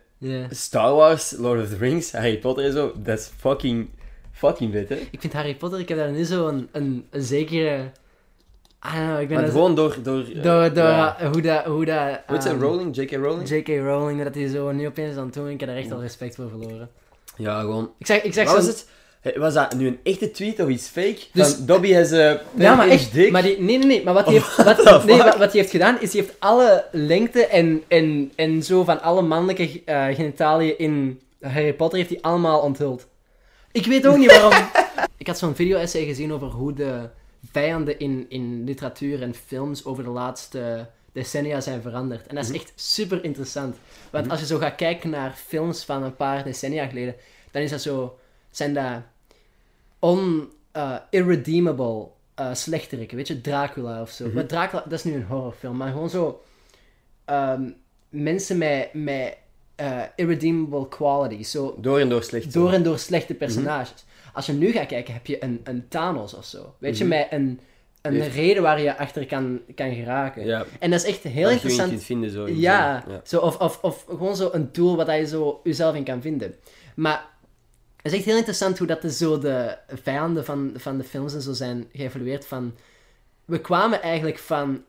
[0.49, 3.89] Star Wars, Lord of the Rings, Harry Potter en zo, dat is fucking,
[4.31, 4.95] fucking vet, hè.
[5.12, 7.91] Ik vind Harry Potter, ik heb daar nu zo een, een, een zekere...
[8.79, 9.97] Know, ik ben Maar gewoon door...
[10.03, 11.17] Door, eh, Door, door ja.
[11.31, 11.65] hoe dat...
[11.65, 12.95] Hoe dat Hoe ze, ehm, Rowling?
[12.95, 13.12] J.K.
[13.12, 13.49] Rowling?
[13.49, 13.67] J.K.
[13.67, 16.36] Rowling, dat hij zo nu opeens aan het doen, ik heb er echt al respect
[16.36, 16.89] voor verloren.
[17.38, 17.91] Ja, gewoon...
[17.97, 18.55] Ik zeg, ik zeg zo...
[18.55, 18.88] het?
[19.21, 21.19] Hey, Was dat nu een echte tweet of iets fake?
[21.34, 22.41] Dus- Van Dobby has a...
[22.55, 23.13] Ja, maar echt.
[23.13, 23.31] dik.
[23.31, 24.03] Maar die, nee, nee, nee.
[24.03, 27.84] Maar wat hij heeft, wat, nee, wat, heeft gedaan, is hij heeft alle lengte en,
[27.88, 33.07] en, en zo van alle mannelijke eh genitaliën in Harry Potter heeft hij allemaal onthuld.
[33.71, 34.67] Ik weet ook niet waarom.
[35.17, 37.10] ik had zo'n video-essay gezien over hoe de
[37.51, 42.27] vijanden in, in literatuur en films over de laatste decennia zijn veranderd.
[42.27, 42.60] En dat is Mhm.
[42.60, 43.75] echt super interessant.
[44.10, 44.31] Want Mhm.
[44.31, 47.15] als je zo gaat kijken naar films van een paar decennia geleden,
[47.51, 48.17] dan is dat zo,
[48.51, 48.86] zijn dat
[50.02, 52.08] on, uh, irredeemable
[52.40, 54.26] uh, slechteriken, weet je, Dracula of zo.
[54.26, 54.36] Mhm.
[54.36, 56.42] Maar Dracula, dat is nu een horrorfilm, maar gewoon zo
[57.26, 57.70] ehm,
[58.10, 59.38] mensen met, met
[59.82, 62.54] uh, irredeemable qualities, zo Door en door slecht.
[62.54, 63.94] door en door slechte personages.
[64.34, 66.74] Als je nu gaat kijken, heb je een, een Thanos of zo.
[66.78, 67.14] Weet je, Mhm.
[67.18, 67.60] met een,
[68.02, 70.46] een Heeft- reden waar je achter kan, kan geraken.
[70.46, 71.90] Ja, En dat is echt heel je interessant.
[71.90, 72.48] kunt vinden zo.
[72.50, 73.04] ja.
[73.24, 76.56] Zo, of, of, of gewoon zo een tool waar je zo jezelf in kan vinden.
[76.96, 77.26] Maar
[78.02, 81.34] het is echt heel interessant hoe dat de, zo de vijanden van, van de films
[81.34, 82.74] en zo zijn geëvalueerd van...
[83.46, 84.84] We kwamen eigenlijk van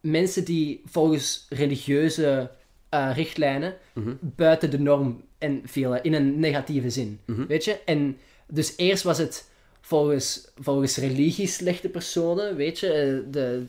[0.00, 2.50] mensen die volgens religieuze
[2.88, 4.14] eh, richtlijnen Mhm.
[4.20, 7.20] buiten de norm en vielen, in een negatieve zin.
[7.24, 7.46] Mhm.
[7.46, 7.78] Weet je?
[7.84, 9.50] En dus eerst was het
[9.80, 12.92] volgens, volgens religie slechte personen, weet je?
[12.92, 13.64] Eh, De,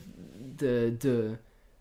[0.56, 1.30] de, de,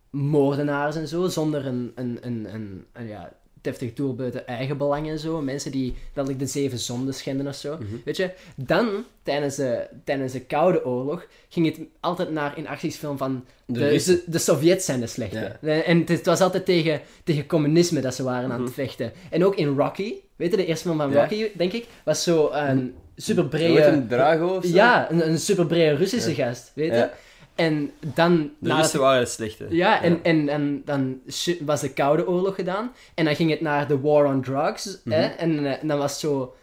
[0.09, 5.09] moordenaars en zo, zonder een, een, een, een, een ja, deftig doel buiten eigen belang
[5.09, 5.41] en zo.
[5.41, 7.73] Mensen die letterlijk de zeven zonden schenden of zo.
[7.73, 7.83] Mhm.
[8.05, 8.89] Weet je, dan,
[9.23, 14.03] tijdens de, tijdens de Koude Oorlog, ging het altijd naar in actiesfilm van De de,
[14.05, 15.51] de, de Sovjets zijn de slechte.
[15.61, 15.81] Ja.
[15.81, 18.79] En het, het was altijd tegen, tegen communisme dat ze waren aan het Mhm.
[18.79, 19.11] vechten.
[19.29, 21.19] En ook in Rocky, weet je, de eerste film van Ja.
[21.21, 23.81] Rocky, denk ik, was zo een super Hoe brede...
[23.81, 24.73] heet een Drago of zo?
[24.75, 26.45] Ja, een, een super brede Russische Ja.
[26.47, 27.09] gast, weet je.
[27.55, 28.51] En dan...
[28.59, 29.65] De Russen waren het slechte.
[29.69, 31.19] ja, en, en, en dan
[31.61, 32.91] was de Koude Oorlog gedaan.
[33.15, 34.85] En dan ging het naar de War on Drugs.
[35.03, 35.25] hè?
[35.27, 35.37] Mhm.
[35.37, 36.55] En, eh, en dan was het zo...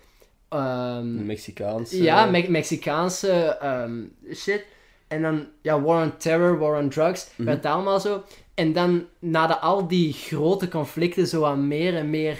[0.48, 2.02] ehm, De Mexicaanse.
[2.02, 4.02] ja, Me- Mexicaanse ehm,
[4.34, 4.64] shit.
[5.08, 7.44] En dan, ja, War on Terror, War on Drugs, Mhm.
[7.48, 8.22] werd het allemaal zo.
[8.54, 12.36] En dan, nadat al die grote conflicten zo aan meer en meer...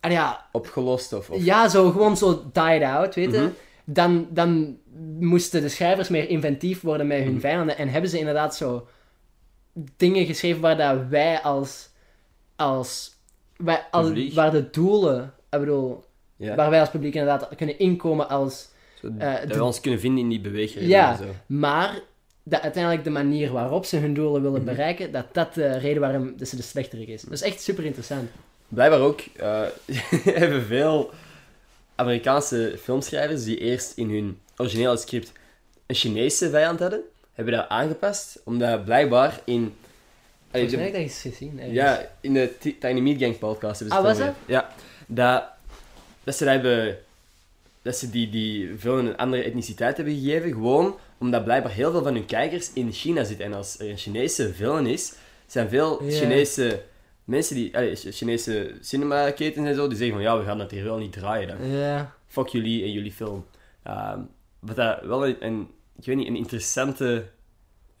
[0.00, 1.30] ah ja, Opgelost of...
[1.30, 1.44] of...
[1.44, 3.38] ja, zo gewoon zo died out, weet je.
[3.38, 3.48] Mhm.
[3.90, 4.78] Dan, dan
[5.18, 7.40] moesten de schrijvers meer inventief worden met hun Mhm.
[7.40, 7.76] vijanden.
[7.78, 8.88] En hebben ze inderdaad zo
[9.96, 11.88] dingen geschreven waar dat wij als...
[12.56, 13.16] als,
[13.56, 15.32] wij, als waar de doelen...
[15.50, 16.04] Ik bedoel,
[16.36, 16.54] Ja.
[16.54, 18.68] waar wij als publiek inderdaad kunnen inkomen als...
[19.00, 20.86] Zo, eh, dat de- we ons kunnen vinden in die beweging.
[20.86, 21.16] Ja.
[21.16, 21.24] Zo.
[21.46, 22.00] Maar
[22.42, 24.70] dat uiteindelijk de manier waarop ze hun doelen willen Mhm.
[24.70, 27.22] bereiken, dat dat de reden waarom dat ze de slechterik is.
[27.22, 28.28] Dat is echt super interessant.
[28.68, 29.62] Blijkbaar ook eh,
[30.40, 31.10] hebben veel
[31.98, 35.32] Amerikaanse filmschrijvers die eerst in hun originele script
[35.86, 37.00] een Chinese vijand hadden,
[37.32, 39.74] hebben dat aangepast, omdat blijkbaar in...
[40.50, 41.58] Volgens mij heb ik dat eens gezien.
[41.58, 41.74] ergens.
[41.74, 44.34] ja, in de Tiny Meat Gang podcast hebben ze Ah, was over.
[44.46, 44.74] Ja,
[45.06, 45.44] dat,
[46.24, 46.98] dat ze dat hebben...
[47.82, 52.02] Dat ze die, die film een andere etniciteit hebben gegeven, gewoon omdat blijkbaar heel veel
[52.02, 53.46] van hun kijkers in China zitten.
[53.46, 55.12] En als er een Chinese film is,
[55.46, 56.02] zijn veel.
[56.08, 56.82] Chinese
[57.28, 57.76] mensen die...
[57.76, 60.98] Allee, Ch- Chinese cinemaketens en zo, die zeggen van ja, we gaan dat hier wel
[60.98, 61.56] niet draaien dan.
[62.26, 63.46] Fuck jullie en jullie film.
[63.82, 64.20] Ehm,
[64.58, 67.24] wat dat wel een, een, ik weet niet, een interessante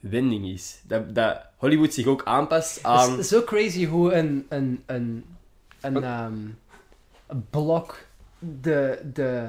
[0.00, 0.80] wending is.
[0.86, 3.10] Dat, dat Hollywood zich ook aanpast aan...
[3.10, 5.24] Het is zo crazy hoe een, een, een,
[5.80, 6.34] een, ehm,
[7.26, 7.98] een blok
[8.38, 9.48] de, de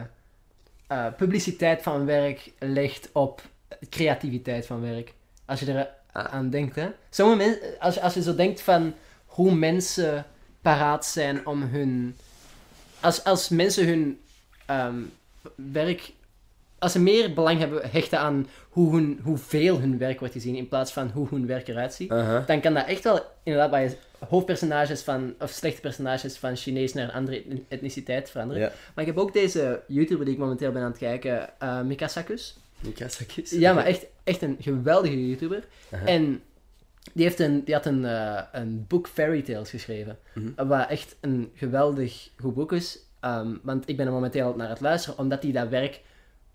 [0.88, 3.42] eh, publiciteit van werk legt op
[3.90, 5.14] creativiteit van werk.
[5.46, 6.26] Als je er Ah.
[6.26, 6.90] aan denkt, hè.
[7.10, 8.94] Sommige mensen, als, als je zo denkt van
[9.40, 10.26] hoe mensen
[10.62, 12.16] paraat zijn om hun...
[13.00, 14.20] Als, als mensen hun
[14.66, 15.00] ehm,
[15.56, 16.12] werk...
[16.80, 20.68] Als ze meer belang hebben hechten aan hoe hun, hoeveel hun werk wordt gezien in
[20.68, 22.10] plaats van hoe hun werk eruit ziet,
[22.48, 23.98] dan kan dat echt wel inderdaad bij
[24.30, 28.62] hoofdpersonages van, of slechte personages van Chinees naar een andere etni- etniciteit veranderen.
[28.96, 32.08] Maar ik heb ook deze YouTuber die ik momenteel ben aan het kijken, eh Mika
[32.08, 32.58] Sakus.
[32.80, 33.50] Mikasakis.
[33.50, 35.64] Ja, maar echt, echt een geweldige YouTuber.
[36.06, 36.42] En
[37.14, 40.18] die, heeft een, die had een, eh, een boek Fairy Tales geschreven.
[40.34, 40.68] Mhm.
[40.68, 43.00] Wat echt een geweldig goed boek is.
[43.20, 46.02] Ehm, want ik ben er momenteel naar het luisteren, omdat hij dat werk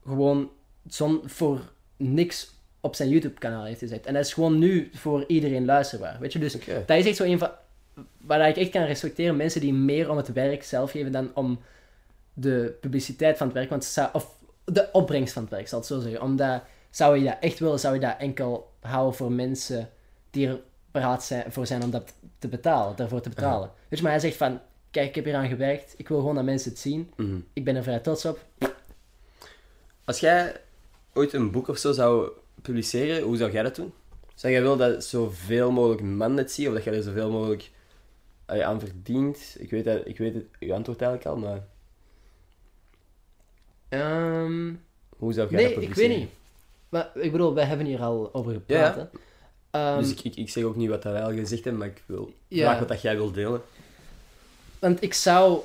[0.07, 0.51] gewoon
[0.87, 1.61] zon, voor
[1.97, 4.07] niks op zijn YouTube-kanaal heeft gezet.
[4.07, 6.17] En dat is gewoon nu voor iedereen luisterbaar.
[6.21, 6.53] Weet je, dus
[6.87, 7.51] dat is echt zo een van...
[8.19, 11.61] Waar ik echt kan respecteren, mensen die meer om het werk zelf geven dan om
[12.33, 13.71] de publiciteit van het werk.
[13.71, 16.23] Want of de opbrengst van het werk, zal ik het zo zeggen.
[16.23, 19.89] Omdat, zou je dat echt willen, zou je dat enkel houden voor mensen
[20.35, 23.71] die er paraat zijn, voor zijn om dat te betalen, daarvoor te betalen.
[23.89, 26.35] Weet je, maar hij zegt van, kijk, ik heb hier aan gewerkt, ik wil gewoon
[26.35, 27.37] dat mensen het zien, Mhm.
[27.53, 28.45] ik ben er vrij trots op.
[30.05, 30.57] Als jij
[31.13, 32.31] ooit een boek of zo zou
[32.63, 33.93] publiceren, hoe zou jij dat doen?
[34.35, 37.71] Zou jij willen dat zoveel mogelijk mannen het zien, of dat jij er zoveel mogelijk
[38.47, 39.57] eh, aan verdient?
[39.59, 41.63] Ik weet, dat, ik weet het, je antwoord eigenlijk al, maar
[43.89, 44.73] Ehm,
[45.17, 46.09] hoe zou jij nee, dat ik publiceren?
[46.11, 46.29] weet niet.
[46.89, 48.97] Maar ik bedoel, wij hebben hier al over gepraat.
[48.97, 49.19] Ja, hè.
[49.75, 51.91] Ehm, dus ik, ik, ik zeg ook niet wat dat wij al gezegd hebben, maar
[51.91, 52.65] ik wil Ja.
[52.67, 53.63] graag wat dat jij wilt delen.
[54.79, 55.61] Want ik zou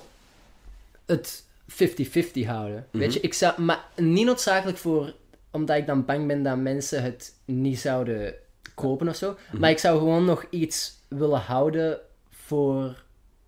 [1.05, 2.87] het 50-50 houden.
[2.91, 3.11] Weet Mhm.
[3.13, 5.13] je, ik zou, maar niet noodzakelijk voor,
[5.51, 8.33] omdat ik dan bang ben dat mensen het niet zouden
[8.75, 9.37] kopen of zo.
[9.51, 9.59] Mhm.
[9.61, 13.03] Maar ik zou gewoon nog iets willen houden voor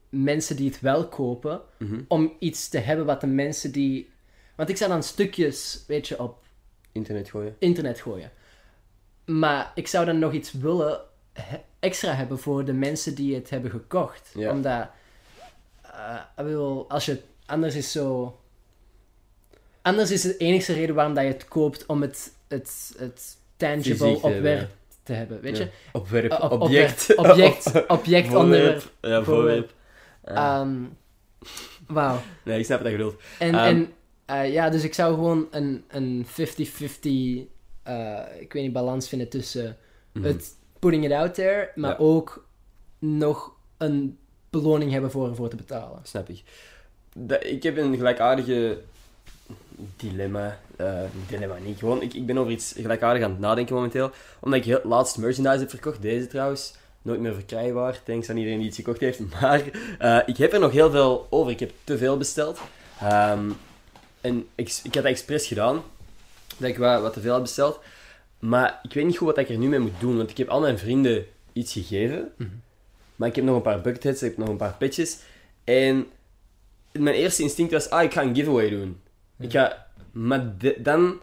[0.10, 1.62] mensen die het wel kopen.
[1.78, 2.02] Mhm.
[2.08, 4.10] Om iets te hebben wat de mensen die.
[4.56, 6.39] Want ik zou dan stukjes, weet je, op
[6.91, 7.56] Internet gooien.
[7.60, 8.32] internet gooien.
[9.39, 11.00] Maar ik zou dan nog iets willen
[11.34, 14.32] he- extra hebben voor de mensen die het hebben gekocht.
[14.34, 14.52] Ja.
[14.52, 14.88] Omdat,
[15.82, 18.36] eh, ik bedoel, als je, anders is zo...
[19.82, 24.15] Anders is de enige reden waarom dat je het koopt om het, het, het tangible
[24.21, 24.69] opwerp
[25.04, 25.63] te hebben, weet je?
[25.63, 25.69] Ja.
[25.92, 27.15] Opwerp, Eh, op- object.
[27.15, 28.92] opwerp, object, object, onderwerp.
[29.02, 29.73] Ja, voorwerp.
[30.23, 30.75] Ehm,
[31.88, 32.19] Wauw.
[32.44, 33.21] nee, ik snap wat je bedoelt.
[33.40, 33.63] En, Ehm.
[33.65, 33.94] en
[34.25, 37.50] eh, ja, dus ik zou gewoon een, een 50-50,
[37.84, 39.77] eh, ik weet niet, balans vinden tussen
[40.12, 40.25] Mhm.
[40.25, 41.98] het putting it out there, maar Ja.
[41.98, 42.48] ook
[43.00, 44.17] nog een
[44.50, 46.00] beloning hebben voor ervoor te betalen.
[46.04, 46.44] Snap ik.
[47.15, 48.77] Dat, ik heb een gelijkaardige
[49.98, 50.60] dilemma.
[50.75, 51.79] eh, dilemma niet.
[51.79, 54.12] Gewoon, ik, ik ben over iets gelijkaardigs aan het nadenken momenteel.
[54.40, 56.73] Omdat ik heel, laatst merchandise heb verkocht, deze trouwens.
[57.02, 58.02] nooit meer verkrijgbaar.
[58.04, 59.19] Thanks aan iedereen die iets gekocht heeft.
[59.42, 59.62] Maar
[60.00, 61.52] eh, ik heb er nog heel veel over.
[61.52, 62.60] Ik heb te veel besteld.
[63.00, 63.50] Ehm,
[64.21, 65.82] en ik, ik had dat expres gedaan.
[66.62, 67.79] Dat ik wat, wat te veel had besteld.
[68.39, 70.17] Maar ik weet niet goed wat ik er nu mee moet doen.
[70.17, 72.31] Want ik heb al mijn vrienden iets gegeven.
[72.37, 72.49] Mhm.
[73.15, 74.21] Maar ik heb nog een paar bucketheads.
[74.23, 75.17] Ik heb nog een paar petjes.
[75.63, 76.07] En
[76.91, 79.01] mijn eerste instinct was, ah, ik ga een giveaway doen.
[79.39, 81.19] Ik ga, maar de- dan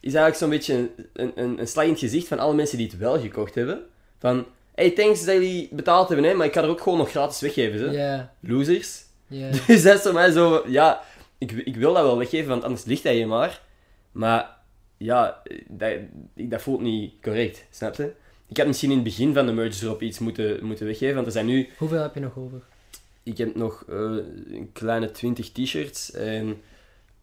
[0.00, 2.78] is eigenlijk zo'n beetje een, een, een, een slag in het gezicht van alle mensen
[2.78, 3.82] die het wel gekocht hebben.
[4.18, 7.10] Van, hey, thanks dat jullie betaald hebben, hè, maar ik ga er ook gewoon nog
[7.10, 7.80] gratis weggeven.
[7.80, 7.92] Hè.
[8.40, 9.02] Losers.
[9.26, 9.50] ja.
[9.66, 11.02] Dus dat is voor mij zo, ja,
[11.38, 13.60] ik, ik wil dat wel weggeven, want anders ligt hij hier maar.
[14.12, 14.56] Maar
[14.98, 15.92] ja, dat,
[16.34, 18.12] dat voelt niet correct, snap je?
[18.48, 21.26] Ik had misschien in het begin van de merge erop iets moeten, moeten weggeven, want
[21.26, 22.60] er zijn nu Hoeveel heb je nog over?
[23.22, 23.96] ik heb nog eh,
[24.50, 26.56] een kleine 20 t-shirts en een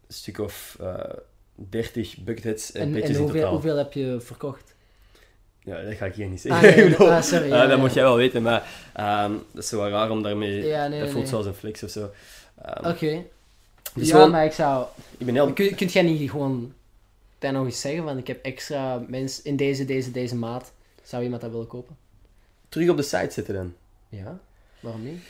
[0.08, 0.94] stuk of eh
[1.54, 3.52] 30 bucketheads en, En, petjes en in hoeveel, totaal.
[3.52, 4.74] hoeveel heb je verkocht?
[5.62, 6.80] Ja, dat ga ik hier niet Ah, zeggen.
[6.80, 7.76] nee, bedoel, ah, sorry, ja, dat ja.
[7.76, 10.64] moet jij wel weten, maar ehm, dat is zo wel raar om daarmee...
[10.66, 11.30] Ja, nee, dat voelt nee.
[11.30, 12.10] zoals een flex of zo.
[12.62, 13.22] Ehm, Oké.
[13.94, 14.86] dus ja, gewoon, maar ik zou...
[15.18, 15.52] ik ben heel...
[15.52, 16.72] Kun, kunt jij niet gewoon
[17.38, 20.72] daar nog eens zeggen, want ik heb extra mensen in deze, deze, deze maat.
[21.02, 21.96] Zou iemand dat willen kopen?
[22.68, 23.74] Terug op de site zitten dan.
[24.08, 24.38] Ja,
[24.80, 25.20] waarom niet?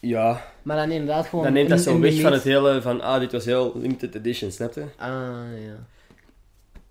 [0.00, 1.44] Ja, Maar dan inderdaad gewoon...
[1.44, 4.50] dan neemt dat zo weg van het hele van, ah, dit was heel limited edition,
[4.50, 4.84] snap je?
[4.96, 5.08] Ah,
[5.64, 5.86] ja.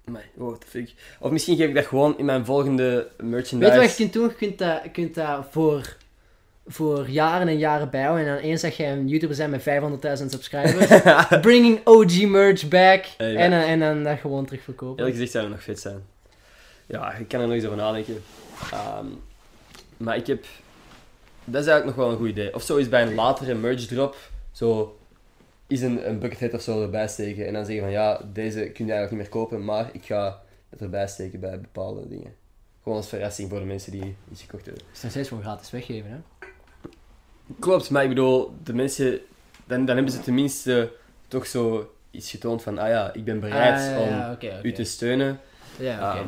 [0.03, 0.93] Maar, what the fuck.
[1.20, 3.72] Of misschien geef ik dat gewoon in mijn volgende merchandise.
[3.72, 4.28] Weet je wat je kunt doen?
[4.28, 5.97] Je kunt dat, je kunt dat voor,
[6.70, 8.26] voor jaren en jaren bijhouden.
[8.28, 11.01] En dan eens dat jij een YouTuber bent met 500.000 subscribers.
[11.41, 13.05] bringing OG merch back.
[13.17, 14.97] En, dan, en dan dat gewoon terug verkopen.
[14.97, 16.01] Eerlijk gezegd zou het nog vet zijn.
[16.86, 18.24] Ja, ik kan er nog eens over nadenken.
[18.72, 19.05] Ehm,
[19.97, 20.45] maar ik heb...
[21.45, 22.55] Dat is eigenlijk nog wel een goed idee.
[22.55, 24.15] Of zo is bij een latere merge drop,
[24.51, 24.97] zo
[25.67, 27.47] is een, een buckethead of zo erbij steken.
[27.47, 30.41] En dan zeggen van, ja, deze kun je eigenlijk niet meer kopen, maar ik ga
[30.70, 32.36] het erbij steken bij bepaalde dingen.
[32.84, 34.84] Gewoon als verrassing voor de mensen die iets gekocht hebben.
[34.84, 36.47] Dat is nog steeds gewoon gratis weggeven, hè?
[37.60, 39.20] Klopt, maar ik bedoel, de mensen...
[39.66, 40.91] Dan, dan hebben ze tenminste
[41.28, 44.72] toch zo iets getoond van, ah ja, ik ben bereid Ah, ja, om ja, u
[44.74, 45.39] te steunen.
[45.78, 46.20] Ja, oké.
[46.20, 46.26] Ah,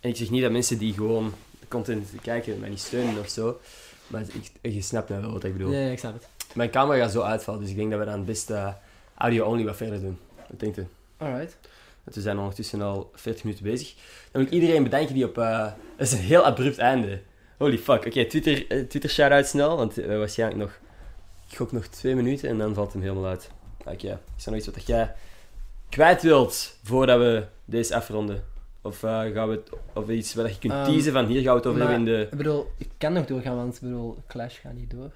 [0.00, 3.28] en ik zeg niet dat mensen die gewoon de content kijken mij niet steunen of
[3.28, 3.60] zo.
[4.06, 4.22] Maar
[4.60, 5.72] ik, je snapt nou wel wat ik bedoel.
[5.72, 6.26] Ja, ik snap het.
[6.54, 8.68] Mijn camera gaat zo uitvallen, dus ik denk dat we dan best eh,
[9.14, 10.18] audio-only wat verder doen.
[10.48, 10.86] Wat denkt u?
[11.16, 11.56] Alright.
[12.04, 13.94] We zijn ondertussen al 40 minuten bezig.
[13.94, 14.02] Dan
[14.32, 15.38] wil ik iedereen bedanken die op...
[15.38, 17.20] eh dat is een heel abrupt einde.
[17.58, 18.06] Holy fuck.
[18.06, 20.78] Oké, Twitter, eh, Twitter shout-out snel, want eh, waarschijnlijk nog...
[21.50, 23.50] Ik gok nog twee minuten en dan valt hem helemaal uit.
[23.84, 25.14] Oké, is er nog iets wat jij
[25.88, 28.44] kwijt wilt voordat we deze afronden?
[28.82, 31.50] Of eh, gaan we het, of iets wat je kunt Ehm, teasen van hier gaan
[31.52, 32.20] we het over hebben in de...
[32.30, 35.10] Ik bedoel, ik kan nog doorgaan, want ik bedoel, Clash gaat niet door.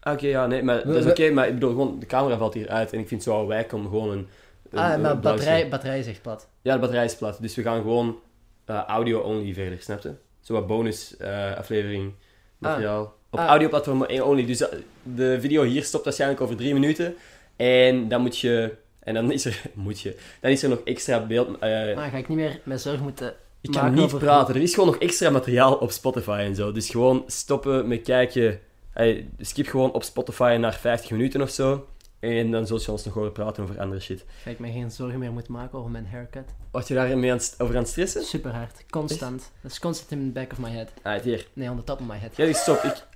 [0.00, 2.54] Ah, Oké, ja, nee, maar dat is oké, maar ik bedoel gewoon, de camera valt
[2.54, 4.28] hier uit en ik vind het zo wijk om gewoon een...
[4.70, 6.48] een- Ah, een maar blauw batterij, batterij is echt plat.
[6.62, 7.38] Ja, de batterij is plat.
[7.40, 8.18] Dus we gaan gewoon
[8.66, 10.14] audio-only verder, snap je?
[10.50, 12.12] Zo wat bonus eh, aflevering
[12.58, 13.14] materiaal.
[13.30, 13.46] Op Ah.
[13.46, 14.46] audioplatform only.
[14.46, 17.14] Dus eh, de video hier stopt waarschijnlijk over drie minuten.
[17.56, 18.74] En dan moet je...
[19.00, 19.62] En dan is er...
[19.74, 20.16] Moet je...
[20.40, 21.60] Dan is er nog extra beeld...
[21.60, 24.54] Maar ga ik niet meer met zorg moeten ik kan niet over- praten.
[24.54, 26.72] Er is gewoon nog extra materiaal op Spotify en zo.
[26.72, 28.60] Dus gewoon stoppen met kijken.
[28.92, 31.86] Hey, skip gewoon op Spotify naar 50 minuten of zo.
[32.20, 34.24] En dan zult je ons nog horen praten over andere shit.
[34.42, 36.44] Ga ik me geen zorgen meer moeten maken over mijn haircut.
[36.70, 38.22] Was je daar mee aan over aan het stressen?
[38.22, 38.84] Super hard.
[38.90, 39.50] Constant.
[39.60, 40.88] Dat is constant in the back of my head.
[41.02, 41.46] Ah, hier.
[41.52, 42.36] Nee, on the top of my head.
[42.36, 42.82] Jij zegt stop.
[42.82, 43.06] Ik...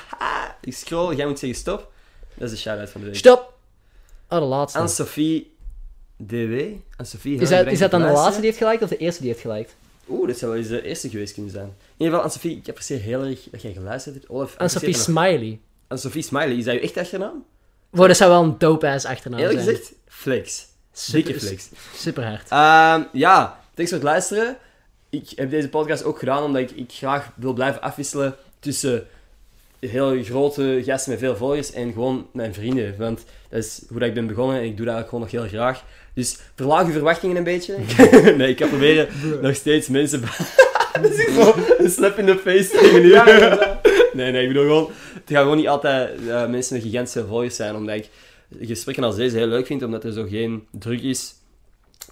[0.68, 1.92] ik scroll, jij moet zeggen stop.
[2.34, 3.16] Dat is de shout-out van de week.
[3.16, 3.52] Stop!
[4.28, 4.78] Oh, de laatste.
[4.78, 5.56] Anne-Sophie
[6.16, 6.60] DW.
[6.96, 9.20] Anne-Sophie, heel is, dat, is dat dan de laatste die heeft geliked of de eerste
[9.20, 9.74] die heeft geliked?
[10.08, 11.66] Oeh, dat zou wel eens de eerste geweest kunnen zijn.
[11.66, 14.28] In ieder geval, Anne-Sophie, ik apprecieer heel erg dat jij geluisterd hebt.
[14.28, 15.60] Olaf, Sophie Smiley.
[15.88, 17.44] Anne-Sophie Smiley, is dat je echt achternaam?
[17.92, 19.76] Wow, dat zou wel een dope-ass achternaam Eerlijk zijn.
[19.76, 20.66] gezegd, flex.
[20.92, 21.68] Super, Dikke flex.
[21.96, 22.48] Super hard.
[22.48, 24.56] Ehm, ja, thanks voor het luisteren.
[25.10, 29.06] Ik heb deze podcast ook gedaan omdat ik, ik graag wil blijven afwisselen tussen
[29.80, 32.94] heel grote gasten met veel volgers en gewoon mijn vrienden.
[32.98, 35.50] Want dat is hoe dat ik ben begonnen en ik doe dat eigenlijk gewoon nog
[35.50, 35.84] heel graag.
[36.14, 37.76] Dus verlaag je verwachtingen een beetje.
[38.36, 39.08] nee, ik ga proberen
[39.42, 40.22] nog steeds mensen...
[41.02, 43.10] Dat is zo een slap in the face tegen u.
[44.16, 44.90] nee, nee, ik bedoel gewoon...
[45.14, 48.08] Het gaat gewoon niet altijd eh, mensen met gigantische volgers zijn, omdat ik
[48.60, 51.34] gesprekken als deze heel leuk vind, omdat er zo geen druk is.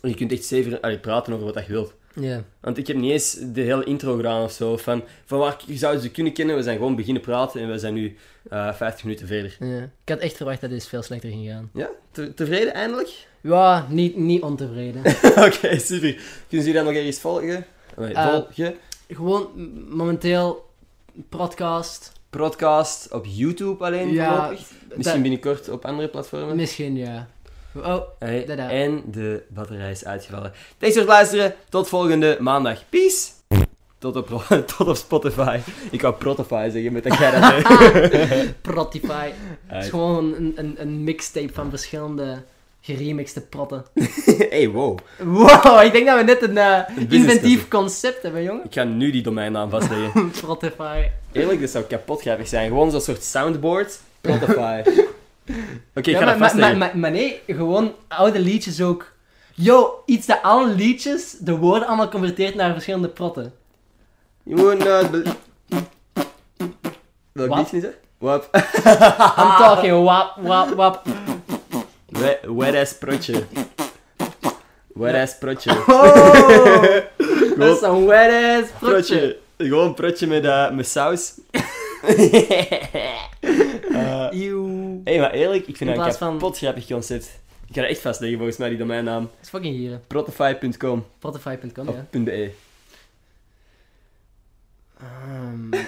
[0.02, 1.94] Je kunt echt zeven allee, praten over wat je wilt.
[2.14, 2.44] Ja.
[2.60, 4.76] Want ik heb niet eens de hele intro gedaan of zo.
[4.76, 6.56] Van, van waar je zou ze kunnen kennen.
[6.56, 8.16] We zijn gewoon beginnen praten en we zijn nu
[8.50, 9.56] eh 50 minuten verder.
[9.60, 9.78] ja.
[10.04, 11.70] Ik had echt verwacht dat dit veel slechter ging gaan.
[11.74, 11.88] Ja?
[12.12, 13.10] Te- tevreden eindelijk?
[13.40, 15.00] Ja, niet, niet ontevreden.
[15.46, 16.14] Oké, super.
[16.48, 17.64] Kunnen jullie dat nog ergens volgen?
[18.08, 18.74] Eh, volgen.
[19.08, 20.68] Gewoon m- momenteel
[21.28, 22.12] podcast.
[22.30, 24.66] Podcast op YouTube alleen Ja, voorlopig.
[24.94, 26.56] Misschien binnenkort op andere platformen.
[26.56, 27.28] Misschien ja.
[27.76, 30.52] Oh, Hey, en de batterij is uitgevallen.
[30.78, 31.54] Thanks voor het luisteren.
[31.68, 32.88] Tot volgende maandag.
[32.88, 33.28] Peace!
[33.98, 34.28] tot op,
[34.76, 35.58] tot op Spotify.
[35.90, 38.60] Ik wou Protify zeggen met dat deed.
[38.62, 39.30] Protify.
[39.66, 42.42] Het is gewoon een, een, een mixtape van verschillende
[42.80, 43.84] geremixte protten.
[44.50, 44.98] hey, wow.
[45.18, 46.78] Wow, ik denk dat we net een eh,
[47.08, 48.64] inventief concept hebben, jongen.
[48.64, 50.30] Ik ga nu die domeinnaam vastleggen.
[50.40, 51.08] Protify.
[51.32, 52.68] Eerlijk, dat zou kapot grappig zijn.
[52.68, 53.98] Gewoon zo'n soort soundboard.
[54.22, 54.82] Spotify.
[54.86, 54.98] Oké,
[55.94, 56.78] ik Ja, ga maar, dat vastleggen.
[56.78, 59.12] maar, maar, maar nee, gewoon oude liedjes ook.
[59.54, 63.52] Yo, iets dat alle liedjes de woorden allemaal converteert naar verschillende protten.
[64.42, 65.36] You would not believe...
[67.32, 67.92] Welk liedje is dat?
[68.18, 68.48] Wap.
[69.36, 71.02] I'm talking wap, wap, wap.
[72.20, 73.42] Wet, wet ass protje.
[74.94, 75.70] Wet ass protje.
[77.60, 79.36] Oh, dat is een wet ass protje.
[79.58, 81.32] Gewoon protje met, eh, met saus.
[83.92, 85.00] Eh, Eeuw.
[85.04, 87.24] hey, maar eerlijk, ik vind In dat een van- kapot grappig concept.
[87.68, 89.22] Ik ga dat echt vastleggen volgens mij, die domeinnaam.
[89.22, 90.00] Dat is fucking hier.
[90.06, 92.20] Protify.com Spotify.com, of ja.
[92.20, 92.50] .be.
[95.00, 95.82] Ehm,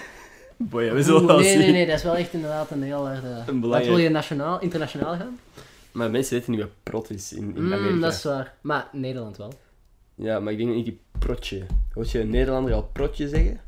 [0.57, 1.59] Boy, we zullen oeh, wel nee, zien.
[1.59, 3.35] nee, nee, dat is wel echt inderdaad een heel harde...
[3.47, 5.39] Wat belangrijk- wil je nationaal, internationaal gaan?
[5.93, 8.01] Maar mensen weten niet wat prot is in, in Mm, Amerika.
[8.01, 8.55] dat is waar.
[8.61, 9.53] Maar Nederland wel.
[10.15, 11.63] Ja, maar ik denk niet die protje.
[11.93, 13.61] Hoort je een Nederlander al protje zeggen?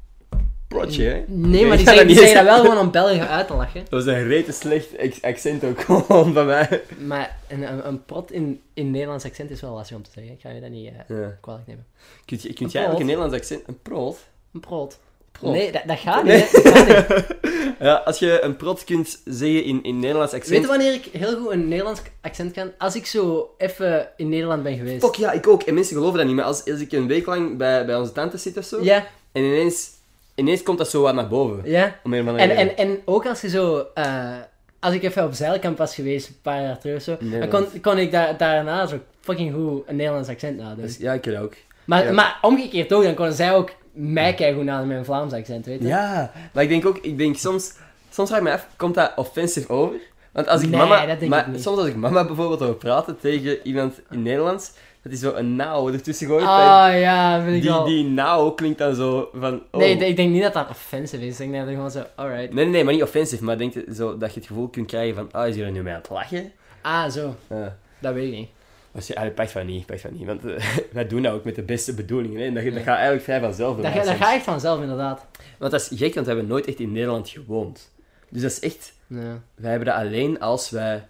[0.68, 1.24] Protje, hè?
[1.26, 3.80] Nee, maar Ik die zeggen, die zeggen dat wel gewoon om Belgen uit te lachen.
[3.90, 4.88] Dat was een rete slecht
[5.22, 6.82] accent ook gewoon van mij.
[7.06, 10.32] Maar een, een, prot in, in Nederlands accent is wel lastig om te zeggen.
[10.32, 11.38] Ik ga je dat niet eh, Ja.
[11.40, 11.86] kwalijk nemen.
[12.24, 13.06] Kunt, kunt jij eigenlijk een?
[13.06, 13.62] Nederlands accent...
[13.68, 14.18] Een prot?
[14.52, 14.98] Een prot.
[15.40, 15.52] Prot.
[15.52, 16.50] Nee, dat, dat gaat niet.
[16.50, 16.62] hè.
[16.62, 17.26] Dat gaat niet.
[17.80, 20.50] Ja, als je een prot kunt zeggen in, in Nederlands accent...
[20.52, 22.70] Weet je wanneer ik heel goed een Nederlands accent kan?
[22.78, 25.04] Als ik zo even in Nederland ben geweest.
[25.04, 25.62] Fuck ja, ik ook.
[25.62, 26.36] En mensen geloven dat niet.
[26.36, 28.82] Maar als, als ik een week lang bij, bij onze tante zit of zo...
[28.82, 29.90] Ja, En ineens,
[30.34, 31.70] ineens komt dat zo wat naar boven.
[31.70, 31.96] ja.
[32.04, 33.86] Om En, en, en ook als je zo...
[33.94, 34.36] eh,
[34.80, 37.80] als ik even op zeilkamp was geweest, een paar jaar terug of zo, dan kon,
[37.80, 40.84] kon ik daar daarna zo fucking goed een Nederlands accent nadoen.
[40.84, 41.54] Dus, ja, ik dat ook.
[41.84, 42.12] Maar, ja.
[42.12, 45.80] maar omgekeerd ook, dan konden zij ook mij keigoed nadoen met een Vlaams accent, weet
[45.80, 45.86] je?
[45.86, 47.72] Ja, maar ik denk ook, ik denk soms,
[48.10, 49.96] soms vraag ik me af, komt dat offensive over?
[50.32, 51.62] Want als ik Nee, mama, dat denk maar ik niet.
[51.62, 54.72] soms als ik mama bijvoorbeeld hoor praten tegen iemand in Nederlands,
[55.02, 56.44] dat hij zo een nauw ertussen gooit.
[56.44, 57.84] Ah ja, vind ik die, wel.
[57.84, 59.80] die nauw klinkt dan zo van, oh.
[59.80, 61.40] Nee, ik denk niet dat dat offensive is.
[61.40, 62.52] Ik denk dat het gewoon zo, alright.
[62.52, 65.14] nee, nee, nee, maar niet offensive, maar denk zo dat je het gevoel kunt krijgen
[65.14, 66.52] van, ah, is hier nu mee aan het lachen?
[66.80, 67.34] Ah, zo.
[67.48, 67.76] Ja.
[67.98, 68.48] Dat weet ik niet.
[68.94, 71.44] Als je, ah, pakt van niet, pakt van niet, want eh, wij doen dat ook
[71.44, 72.46] met de beste bedoelingen, hè?
[72.46, 73.74] En dat, dat gaat eigenlijk vrij vanzelf.
[73.74, 75.26] Dat, mij ga- dat gaat echt vanzelf, inderdaad.
[75.58, 77.90] Want dat is gek, want we hebben nooit echt in Nederland gewoond.
[78.28, 78.92] Dus dat is echt...
[79.06, 79.40] Ja.
[79.54, 81.06] Wij hebben dat alleen als wij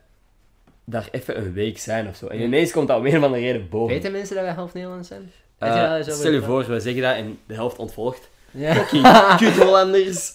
[0.84, 2.26] daar even een week zijn of zo.
[2.26, 2.44] En Ja.
[2.44, 3.94] ineens komt dat een of andere reden boven.
[3.94, 5.32] Weten mensen dat wij half Nederlands zijn?
[5.58, 8.28] Eh, stel je voor, we zeggen dat en de helft ontvolgt.
[8.50, 8.74] Ja.
[8.74, 9.02] Fucking
[9.40, 10.32] kut Hollanders.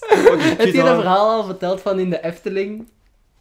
[0.58, 2.88] Heb je dat verhaal al verteld van in de Efteling?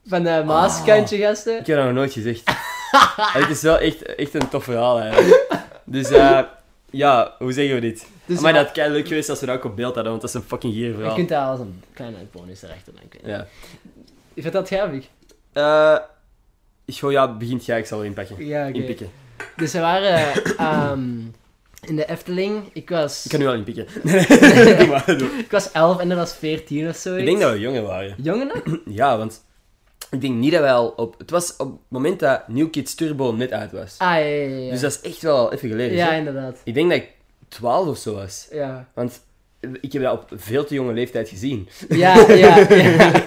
[0.06, 1.58] Van de Maaskantje gasten?
[1.60, 2.42] Ik heb dat nog nooit gezegd.
[3.40, 5.46] Het is wel echt, echt een tof verhaal eigenlijk.
[5.84, 6.40] Dus eh,
[6.90, 8.06] ja, hoe zeggen we dit?
[8.24, 10.30] Dus maar dat is leuk geweest als we dat ook op beeld hadden, want dat
[10.30, 11.14] is een fucking gier je verhaal.
[11.14, 13.30] kunt daar als een kleine bonus erachter denken.
[13.30, 13.46] Ja.
[14.34, 15.08] Ik vind dat gaafig.
[15.52, 15.96] Eh,
[16.84, 18.46] ik gooi ja, begint jij, ik zal erin pakken.
[18.46, 18.78] Ja, oké.
[18.78, 19.10] Inpikken.
[19.56, 21.08] Dus we waren ehm,
[21.80, 22.70] in de Efteling.
[22.72, 23.86] Ik was, Ik kan nu al inpikken.
[24.02, 25.28] Nee, nee, doe maar, doe.
[25.38, 27.14] ik was 11 en dat was 14 of zo.
[27.14, 28.14] Ik denk dat we jonger waren.
[28.16, 28.78] Jongen nog?
[28.84, 29.44] Ja, want
[30.10, 31.14] ik denk niet dat wij al op...
[31.18, 33.94] Het was op het moment dat New Kids Turbo net uit was.
[33.98, 34.70] Ah, ja, ja, ja.
[34.70, 35.96] Dus dat is echt wel even geleden.
[35.96, 36.18] ja, hè?
[36.18, 36.60] inderdaad.
[36.64, 37.10] Ik denk dat ik
[37.48, 38.48] 12 of zo was.
[38.52, 38.88] Ja.
[38.94, 39.20] Want
[39.80, 41.68] ik heb dat op veel te jonge leeftijd gezien.
[41.88, 43.12] Ja, ja, ja.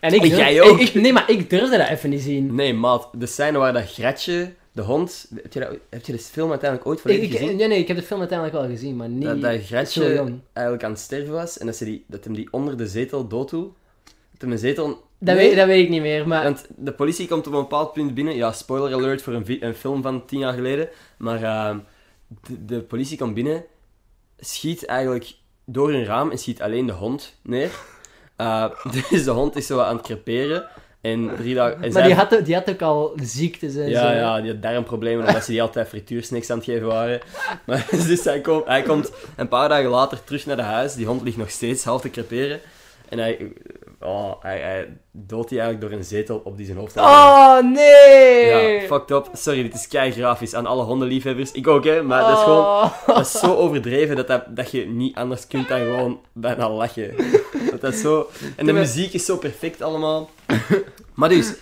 [0.00, 0.80] En ik durf- jij ook.
[0.80, 2.54] ik- ik- nee, maar ik durfde dat even niet zien.
[2.54, 3.08] Nee, maat.
[3.12, 5.26] De scène waar dat Gretje, de hond...
[5.42, 7.56] Heb je, dat, heb je de film uiteindelijk ooit Ik, volledig ik, gezien?
[7.56, 10.84] nee, nee, ik heb de film uiteindelijk wel gezien, maar niet Dat, dat Gretje eigenlijk
[10.84, 13.50] aan het sterven was en dat, ze die, dat hem die onder de zetel dood
[13.50, 13.72] doet.
[14.04, 15.02] Dat hem een zetel...
[15.22, 16.42] Dat, Nee, weet, dat weet ik niet meer, maar...
[16.42, 18.34] Want de politie komt op een bepaald punt binnen.
[18.36, 20.88] Ja, spoiler alert voor een, een film van tien jaar geleden.
[21.16, 21.78] Maar ehm,
[22.46, 23.64] de, de politie komt binnen,
[24.38, 25.32] schiet eigenlijk
[25.64, 27.70] door een raam en schiet alleen de hond neer.
[28.36, 28.64] Eh,
[29.10, 30.66] dus de hond is zo aan het creperen.
[31.00, 31.74] En drie dagen...
[31.74, 33.90] en Maar zij- die had, ook- die had ook al ziektes en zo.
[33.90, 37.20] ja, ja, die had darmproblemen omdat ze die altijd frituursnacks aan het geven waren.
[37.66, 40.94] Maar dus hij, komt hij komt een paar dagen later terug naar de huis.
[40.94, 42.60] Die hond ligt nog steeds half te creperen.
[43.08, 43.52] En hij,
[44.00, 46.96] oh, hij, hij doodt die eigenlijk door een zetel op die zijn hoofd.
[46.96, 48.46] Oh, nee!
[48.46, 49.28] Ja, fucked up.
[49.32, 51.52] Sorry, dit is kei grafisch aan alle hondenliefhebbers.
[51.52, 52.02] Ik ook, hè.
[52.02, 52.64] Maar dat is gewoon...
[52.64, 53.06] Oh.
[53.06, 57.14] Dat is zo overdreven dat, dat, dat je niet anders kunt dan gewoon bijna lachen.
[57.70, 58.30] Dat dat zo...
[58.56, 60.30] En de muziek is zo perfect allemaal.
[61.14, 61.54] Maar dus...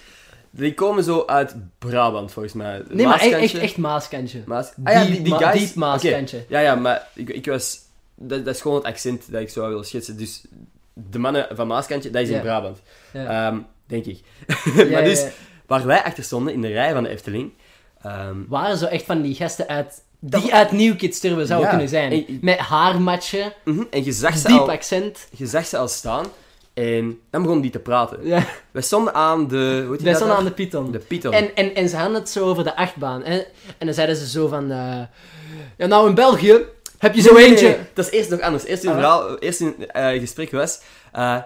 [0.51, 2.83] Die komen zo uit Brabant, volgens mij.
[2.89, 4.43] Nee, maar echt, echt, echt maaskantje.
[4.47, 4.73] Maas...
[4.85, 5.61] Ah ja, die, Diep die guys...
[5.61, 6.45] diep maaskantje.
[6.49, 7.79] Ja, ja, maar ik, ik was...
[8.15, 10.17] Dat, dat is gewoon het accent dat ik zo wil schetsen.
[10.17, 10.45] Dus
[11.11, 12.35] de mannen van Maaskantje, dat is Ja.
[12.37, 12.79] in Brabant.
[13.13, 13.47] Ja.
[13.49, 14.21] Ehm, denk ik.
[14.75, 15.29] Ja, maar dus, ja,
[15.67, 17.53] waar wij achter stonden, in de rij van de Efteling...
[18.03, 21.69] ehm, Waren zo echt van die gasten uit die uit New Kids Turbo Ja.
[21.69, 22.13] kunnen zijn.
[22.13, 25.29] En- Met haarmatje, Mhm, En je zag, ze diep al, accent.
[25.37, 26.27] je zag ze al staan.
[26.75, 28.19] En dan begon die te praten.
[28.27, 29.57] Ja, Wij stonden aan de...
[29.83, 30.31] Hoe heet die daar?
[30.37, 30.91] aan de Python.
[30.93, 31.33] De Python.
[31.33, 33.23] En, en, en ze hadden het zo over de achtbaan.
[33.25, 33.39] Hè?
[33.79, 34.71] En dan zeiden ze zo van...
[34.71, 35.01] eh,
[35.77, 36.59] ja, nou in België
[36.99, 37.67] heb je zo Nee, eentje...
[37.69, 38.65] nee, Dat is eerst nog anders.
[38.65, 40.81] Eerst in, Ah, verhaal, eerst in eh, gesprek was...
[41.13, 41.37] eh,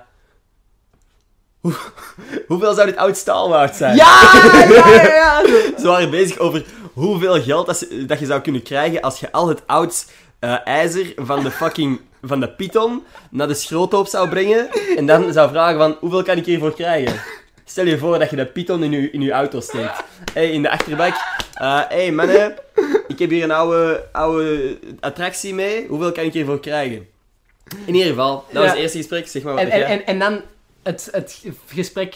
[1.60, 1.74] hoe-
[2.48, 3.96] hoeveel zou dit oud staal waard zijn?
[3.96, 4.20] Ja,
[4.68, 5.42] ja, ja, ja.
[5.80, 9.32] Ze waren bezig over hoeveel geld dat, ze- dat je zou kunnen krijgen als je
[9.32, 10.06] al het oud
[10.38, 12.00] eh, ijzer van de fucking...
[12.24, 14.68] Van de Python naar de schroothoop zou brengen.
[14.96, 17.20] En dan zou vragen van, hoeveel kan ik hiervoor krijgen?
[17.64, 20.02] Stel je voor dat je de Python in je, in je auto steekt.
[20.32, 21.14] Hey, in de achterbak.
[21.54, 22.54] Hé hey, mannen,
[23.08, 25.86] ik heb hier een oude, oude attractie mee.
[25.86, 27.06] Hoeveel kan ik hiervoor krijgen?
[27.84, 28.70] In ieder geval, dat was Ja.
[28.70, 29.28] het eerste gesprek.
[29.28, 29.88] Zeg maar wat En, en, jij?
[29.88, 30.40] en, en dan
[30.82, 32.14] het, het gesprek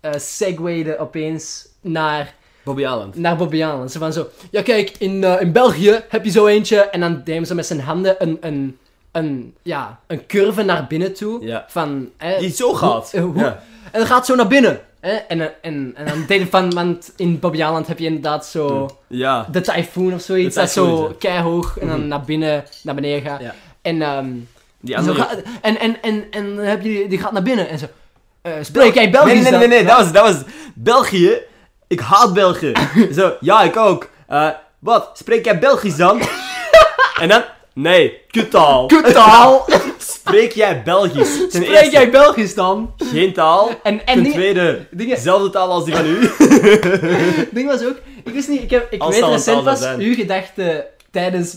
[0.00, 3.16] eh segwayde opeens naar, Bobby Aland.
[3.16, 3.88] naar Bobby Allen.
[3.90, 4.28] Zo van zo...
[4.50, 6.76] Ja, kijk, in, eh, in België heb je zo eentje...
[6.80, 8.38] En dan deed hij zo met zijn handen een...
[8.40, 8.78] een
[9.14, 11.44] een, ja, een curve naar binnen toe.
[11.46, 11.64] Ja.
[11.68, 13.10] Van, Die zo gaat.
[13.12, 13.62] Hoe, eh, hoe- Ja.
[13.92, 14.80] En dat gaat zo naar binnen.
[15.00, 15.28] En,
[15.62, 16.74] en, en dan van...
[16.74, 18.88] Want in Bobby Aland heb je inderdaad zo...
[19.06, 19.46] Ja.
[19.50, 20.54] De typhoon of zoiets.
[20.54, 22.08] Dat zo keihoog en dan Mhm.
[22.08, 23.40] naar binnen, naar beneden gaat.
[23.40, 23.54] Ja.
[23.82, 24.26] En, ehm,
[24.80, 25.20] Die andere...
[25.22, 27.86] ga- en, en, en, en dan heb je die, gaat naar binnen en zo.
[28.42, 29.68] eh, spreek jij Belgisch Nee, nee, nee, dan?
[29.68, 30.42] nee, nee, dat was, dat was
[30.74, 31.38] België.
[31.88, 32.72] Ik haat België.
[33.16, 34.08] Zo, ja, ik ook.
[34.28, 34.48] Eh,
[34.78, 35.10] wat?
[35.14, 36.20] Spreek jij Belgisch dan?
[37.20, 37.42] en dan?
[37.74, 38.86] Nee, kuttaal.
[38.86, 39.66] Kuttaal!
[39.98, 41.36] Spreek jij Belgisch?
[41.38, 42.94] Ten Spreek eerste, jij Belgisch dan?
[42.98, 43.70] Geen taal.
[43.82, 46.18] En, en Ten tweede, dingen- dezelfde taal als die van u.
[47.56, 47.96] ding was ook...
[48.24, 50.00] Ik wist niet, ik, heb, ik Als weet het recent zijn.
[50.00, 51.56] uw gedachten tijdens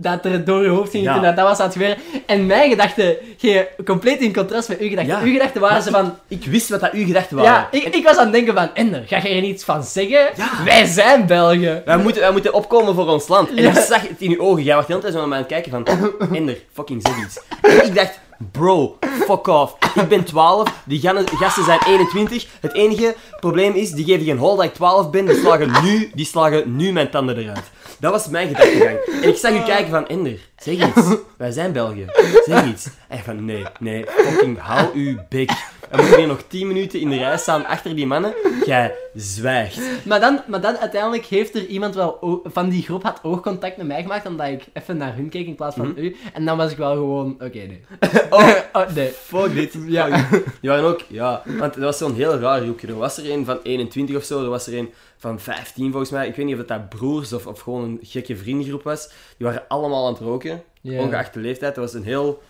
[0.00, 1.18] dat er door je hoofd ging Ja.
[1.18, 1.96] dat, dat was aan het gebeuren.
[2.26, 5.14] En mijn gedachten gingen compleet in contrast met uw gedachten.
[5.14, 5.22] Ja.
[5.22, 6.18] Uw gedachten waren Maar ze van...
[6.28, 7.52] Ik wist wat dat uw gedachten waren.
[7.52, 8.70] Ja, ik, ik was aan het denken van...
[8.74, 10.30] Ender, ga je er iets van zeggen?
[10.36, 10.50] Ja.
[10.64, 11.82] Wij zijn Belgen.
[11.84, 13.48] Wij moeten, wij moeten opkomen voor ons land.
[13.48, 13.70] En Ja.
[13.70, 14.62] ik zag het in uw ogen.
[14.62, 15.86] Jij was de hele tijd zo naar mij aan het kijken van...
[16.36, 17.40] Ender, fucking zeg iets.
[17.62, 18.18] En ik dacht...
[18.52, 19.76] Bro, fuck off.
[19.94, 21.00] Ik ben 12, die
[21.38, 22.46] gasten zijn 21.
[22.60, 25.26] Het enige probleem is, die geven geen hol dat ik 12 ben.
[25.26, 27.62] Die slagen nu, die slagen nu mijn tanden eruit.
[28.00, 28.98] Dat was mijn gedachtegang.
[29.22, 30.06] En ik zag u kijken van...
[30.06, 31.16] Ender, zeg iets.
[31.36, 32.06] Wij zijn België.
[32.46, 32.88] Zeg iets.
[33.08, 33.44] En van...
[33.44, 35.50] Nee, nee, fucking hou uw bek.
[35.90, 38.34] We moeten hier nog 10 minuten in de rij staan achter die mannen.
[38.66, 39.80] Jij zwijgt.
[40.04, 43.76] Maar dan, maar dan uiteindelijk heeft er iemand wel o- van die groep had oogcontact
[43.76, 45.98] met mij gemaakt, omdat ik even naar hun keek in plaats van Mhm.
[46.00, 46.16] u.
[46.32, 47.80] En dan was ik wel gewoon, oké, nee.
[48.30, 49.08] Oh, Oh, nee.
[49.10, 49.74] Fuck dit.
[49.86, 50.18] Ja.
[50.18, 50.44] Fuck.
[50.60, 52.86] Die waren ook, ja, want dat was zo'n heel raar groepje.
[52.86, 56.10] Er was er een van 21 of zo, er was er een van 15 volgens
[56.10, 56.28] mij.
[56.28, 59.08] Ik weet niet of het dat broers of, of gewoon een gekke vriendengroep was.
[59.36, 61.00] Die waren allemaal aan het roken, Ja.
[61.00, 61.74] ongeacht de leeftijd.
[61.74, 62.42] Dat was een heel,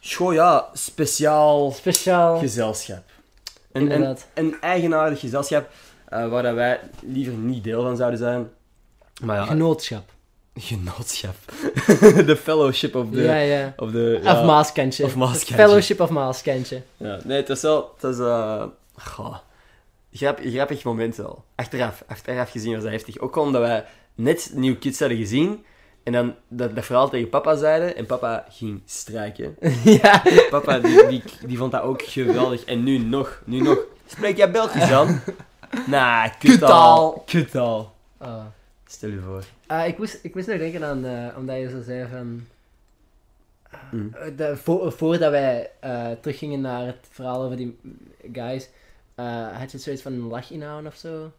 [0.00, 2.38] gewoon ja, speciaal Speciaal.
[2.38, 3.02] gezelschap.
[3.72, 5.68] Een, een, eigenaardig gezelschap
[6.08, 8.48] eh, waar dat wij liever niet deel van zouden zijn.
[9.22, 10.10] Maar ja, Genootschap.
[10.54, 11.34] genootschap.
[12.26, 13.22] De fellowship of the...
[13.22, 13.74] ja, ja.
[13.76, 15.04] Of, de, Of Maaskantje.
[15.04, 15.54] Of Maaskantje.
[15.54, 16.82] Fellowship of Maaskantje.
[16.96, 17.94] Ja, nee, het was wel...
[18.00, 18.18] Het was...
[18.18, 18.64] eh
[18.96, 19.36] goh,
[20.12, 21.44] grap, grappig moment wel.
[21.54, 23.18] Achteraf, achteraf gezien was dat heftig.
[23.18, 23.84] Ook omdat wij
[24.14, 25.64] net New Kids hadden gezien
[26.02, 29.56] en dan dat, dat verhaal tegen papa zeiden en papa ging strijken.
[30.02, 30.22] ja.
[30.50, 32.64] Papa, die, die, die vond dat ook geweldig.
[32.64, 33.78] En nu nog, nu nog.
[34.06, 35.18] Spreek jij Belgisch dan?
[35.86, 37.22] Nah, kuttaal.
[37.26, 37.94] Kuttaal.
[38.18, 38.44] Oh.
[38.86, 39.44] Stel je voor.
[39.66, 42.46] Ah, ik, moest, ik moest nog denken aan, eh, omdat je zo zei van...
[43.90, 44.14] Mm.
[44.14, 47.78] eh, de, vo- voordat wij eh, teruggingen naar het verhaal over die
[48.32, 48.68] guys,
[49.14, 51.30] eh, had je zoiets van een lach inhouden of zo?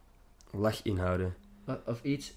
[0.50, 1.34] Lach inhouden.
[1.66, 2.32] Of, of iets?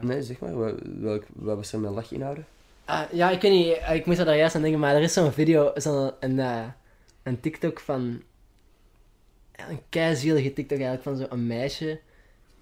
[0.00, 0.58] Eh, Nee, zeg maar.
[0.58, 2.46] Wel- Welk, wat was er met lach inhouden?
[2.84, 5.32] ah, ja, ik weet niet, ik moest daar juist aan denken, maar er is zo'n
[5.32, 6.64] video, zo'n een, eh,
[7.22, 8.22] een TikTok van...
[9.68, 12.00] Een keizielige TikTok eigenlijk van zo'n meisje.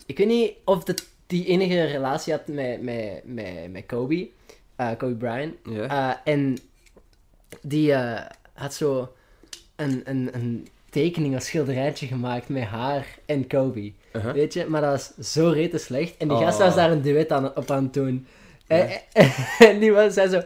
[0.06, 4.28] Ik weet niet of dat die enige relatie had met, met, met, met Kobe,
[4.76, 5.54] eh, Kobe Bryant.
[5.64, 6.24] Ja.
[6.24, 6.58] En
[7.60, 7.94] die
[8.52, 9.12] had zo
[9.76, 13.92] een, een, een tekening of schilderijtje gemaakt met haar en Kobe.
[14.12, 14.32] Uh-huh.
[14.32, 14.64] Weet je?
[14.68, 16.14] Maar dat was zo rete slecht.
[16.18, 16.42] En die Oh.
[16.44, 18.26] gast was daar een duet aan, op aan het doen.
[18.68, 18.76] Ja.
[19.12, 19.30] En,
[19.68, 20.40] en die was zei zo...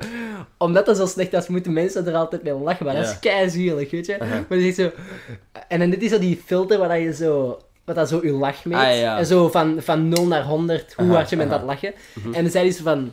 [0.59, 2.85] Omdat dat zo slecht was, moeten mensen er altijd mee lachen.
[2.87, 3.11] Maar dat Ja.
[3.11, 4.13] is keizielig, weet je?
[4.15, 4.31] Uh-huh.
[4.49, 5.01] Maar die zegt zo...
[5.69, 7.59] En dan dit is zo die filter waar dat je zo...
[7.85, 8.79] Wat dat zo je lach meet.
[8.79, 9.19] Ah, ja.
[9.19, 11.93] En zo van, van 0 naar 100, hoe Aha, hard je met dat lachen.
[12.13, 12.35] Mhm.
[12.35, 13.13] En dan zei hij zo van...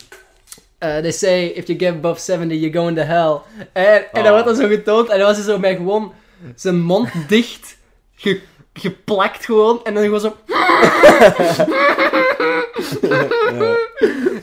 [0.77, 3.37] eh, they say, if you get above 70, you go into hell.
[3.73, 4.23] En, en Oh.
[4.23, 5.09] dan werd dat zo getoond.
[5.09, 6.13] En dan was hij zo met gewoon
[6.55, 7.77] zijn mond dicht
[8.15, 8.41] ge-
[8.73, 9.79] geplakt gewoon.
[9.83, 10.35] En dan gewoon zo...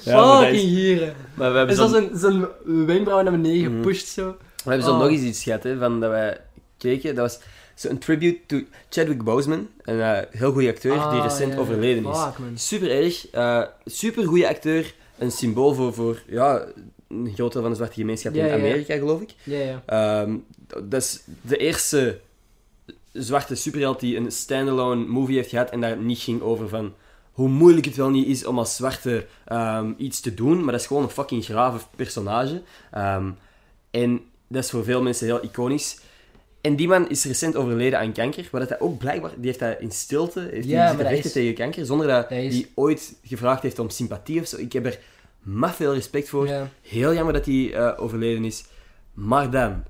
[0.04, 1.14] Ja, maar Fucking is- hieren.
[1.34, 2.46] Maar we hebben En zo, zijn, zijn
[2.86, 3.82] wenkbrauwen naar beneden Mhm.
[3.82, 4.36] gepusht zo.
[4.64, 4.98] we hebben zo Oh.
[4.98, 6.40] nog eens iets gehad, hè, van dat wij
[6.78, 7.14] keken.
[7.14, 7.40] Dat was
[7.74, 11.58] zo'n tribute to Chadwick Boseman, een eh, heel goede acteur die Ah, recent ja.
[11.58, 12.18] overleden is.
[12.18, 12.52] Fuck, man.
[12.54, 14.94] Super erg, eh super goede acteur.
[15.18, 16.64] een symbool voor, voor ja,
[17.08, 18.54] een groot deel van de zwarte gemeenschap Ja, in ja.
[18.54, 19.30] Amerika, geloof ik.
[19.42, 19.82] Ja, ja.
[19.86, 20.36] Ehm,
[20.84, 22.20] dat is de eerste
[23.12, 26.94] zwarte superheld die een standalone movie heeft gehad en daar niet ging over van
[27.32, 30.80] hoe moeilijk het wel niet is om als zwarte ehm, iets te doen, maar dat
[30.80, 32.62] is gewoon een fucking grave personage.
[32.90, 33.30] Ehm,
[33.90, 35.98] en dat is voor veel mensen heel iconisch.
[36.60, 39.58] En die man is recent overleden aan kanker, wat dat hij ook blijkbaar, die heeft
[39.58, 42.68] dat in stilte, heeft Ja, hij maar vechten is- tegen kanker, zonder dat is- hij
[42.74, 44.56] ooit gevraagd heeft om sympathie of zo.
[44.56, 44.98] Ik heb er
[45.42, 46.46] maf veel respect voor.
[46.48, 46.68] Ja.
[46.82, 48.64] Heel jammer dat hij eh, overleden is.
[49.14, 49.84] Maar dan,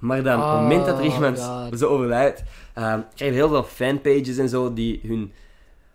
[0.00, 1.78] maar dan, op het Oh, moment dat er iemand God.
[1.78, 2.42] zo overlijdt,
[2.74, 5.32] ehm krijg je heel veel fanpages en zo die hun,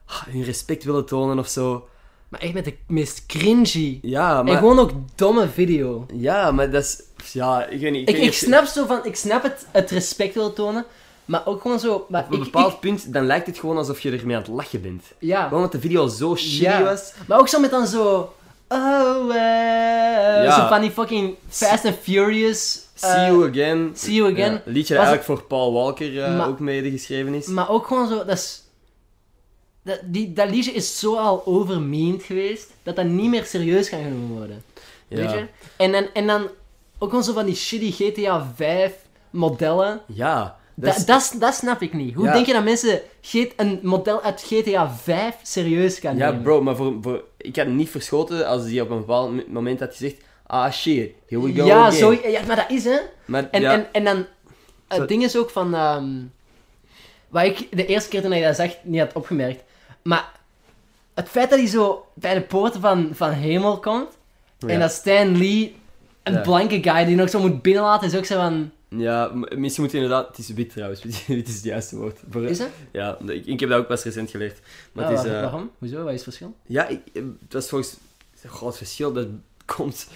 [0.06, 1.88] ah, hun respect willen tonen of zo.
[2.30, 4.00] Maar echt met de meest cringy.
[4.02, 6.06] Ja, En maar, gewoon ook domme video.
[6.14, 7.02] ja, maar dat is...
[7.32, 8.10] Ja, ik weet niet.
[8.10, 10.86] Ik, ik snap zo van, ik snap het, het respect willen tonen,
[11.26, 12.06] maar ook gewoon zo.
[12.10, 14.42] Maar Op een ik, bepaald ik- punt, dan lijkt het gewoon alsof je ermee aan
[14.42, 15.04] het lachen bent.
[15.20, 15.44] ja.
[15.44, 16.84] Gewoon omdat de video zo shitty Ja.
[16.84, 17.14] was.
[17.28, 18.34] Maar ook zo met dan zo.
[18.68, 22.84] Oh, eh Zo van die fucking Fast and Furious.
[22.94, 23.92] See eh, you again.
[23.96, 24.52] See you again.
[24.54, 27.48] Ja, liedje dat eigenlijk voor Paul Walker eh, Maar- ook mede geschreven is.
[27.48, 28.64] Maar ook gewoon zo, dat is...
[29.84, 34.00] Dat, die, dat liedje is zo al overmeend geweest, dat dat niet meer serieus kan
[34.04, 34.64] genomen worden.
[35.08, 35.18] ja.
[35.18, 35.46] Weet je?
[35.78, 36.42] En dan, en dan
[36.98, 38.94] ook gewoon zo van die shitty GTA 5
[39.30, 40.02] modellen.
[40.08, 40.58] Ja.
[40.78, 42.16] Dat Dat, is- dat, dat snap ik niet.
[42.16, 42.34] Hoe Ja.
[42.34, 43.02] denk je dat mensen
[43.56, 46.42] een model uit GTA 5 serieus Ja, nemen?
[46.42, 49.80] bro, maar voor, voor, ik had niet verschoten als die op een bepaald mo- moment
[49.80, 50.16] had gezegd
[50.48, 52.98] ah shit, here we go ja, zo, ja, maar dat is hè.
[53.26, 54.26] Maar En, ja, en, en dan,
[54.88, 56.06] het Zo- ding is ook van, ehm
[57.30, 59.64] wat ik de eerste keer toen ik dat zag niet had opgemerkt,
[60.02, 60.32] maar
[61.14, 64.10] het feit dat hij zo bij de poorten van, van hemel komt,
[64.60, 64.68] Ja.
[64.68, 65.76] en dat Stan Lee,
[66.24, 66.42] een Ja.
[66.42, 69.98] blanke guy die nog zo moet binnenlaten, is ook zo van, ja, misschien moet je
[69.98, 70.28] inderdaad...
[70.28, 72.20] Het is wit trouwens, dit is het juiste woord.
[72.30, 72.70] Voor, is het?
[72.92, 74.60] Ja, ik, ik heb dat ook pas recent geleerd.
[74.92, 75.26] Maar het is...
[75.26, 75.72] waar- eh, waarom?
[75.78, 75.98] Hoezo?
[75.98, 76.56] Wat is het verschil?
[76.66, 77.98] ja, ik, het was volgens...
[78.44, 79.28] Een groot verschil, dat
[79.66, 80.08] komt...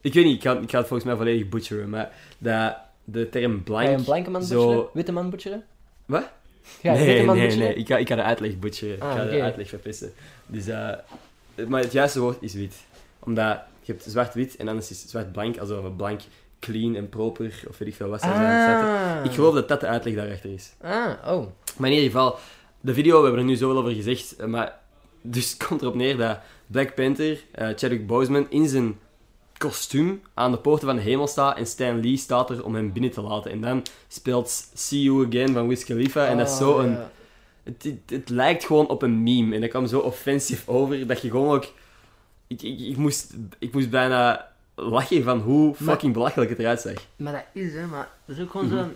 [0.00, 3.28] Ik weet niet, ik ga, ik ga het volgens mij volledig butcheren, maar dat de
[3.28, 3.88] term Ga blank...
[3.88, 4.88] je een blanke man zo- butcheren?
[4.92, 5.64] Witte man butcheren?
[6.06, 6.22] Wat?
[6.82, 7.68] Ga een nee, witte man nee, butcheren?
[7.68, 7.76] nee.
[7.78, 9.00] Ik ga, ik ga de uitleg butcheren.
[9.00, 9.34] Ah, ik ga oké.
[9.34, 10.12] de uitleg verpissen.
[10.46, 10.92] Dus, eh,
[11.68, 12.74] maar het juiste woord is wit.
[13.18, 16.20] Omdat je hebt zwart-wit en anders is zwart-blank, alsof blank
[16.60, 18.34] clean en proper, of weet ik veel wat zijn.
[18.34, 19.24] Ah.
[19.24, 20.72] Ik geloof dat dat de uitleg daarachter is.
[20.80, 21.46] Ah, oh.
[21.76, 22.38] Maar in ieder geval,
[22.80, 24.78] de video, we hebben er nu zoveel over gezegd, maar
[25.22, 28.98] dus het komt erop neer dat Black Panther, eh, Chadwick Boseman, in zijn
[29.58, 32.92] kostuum aan de poorten van de hemel staat en Stan Lee staat er om hem
[32.92, 33.50] binnen te laten.
[33.50, 36.90] En dan speelt See You Again van Wiz Khalifa en dat is zo Oh, een...
[36.90, 37.10] ja.
[37.62, 41.22] Het, het, het lijkt gewoon op een meme en dat kwam zo offensief over dat
[41.22, 41.64] je gewoon ook...
[42.46, 44.47] Ik, ik, ik, moest, ik moest bijna
[44.80, 46.94] lachen van hoe Maar- fucking belachelijk het eruit zag.
[47.16, 48.76] Maar dat is, hè, maar dat is ook gewoon Mhm.
[48.76, 48.92] zo'n...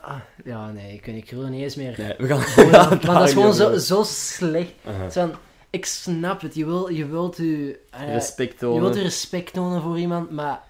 [0.00, 1.94] Ah, ja, nee, ik, ik wil er niet eens meer...
[1.98, 2.40] Nee, we gaan...
[2.40, 4.72] Gewoon, het dat is gewoon zo, zo slecht.
[5.08, 5.32] van,
[5.70, 7.78] ik snap het, je, wil, je wilt je...
[7.90, 8.80] eh, Respect je tonen.
[8.82, 10.60] wilt je respect tonen voor iemand, maar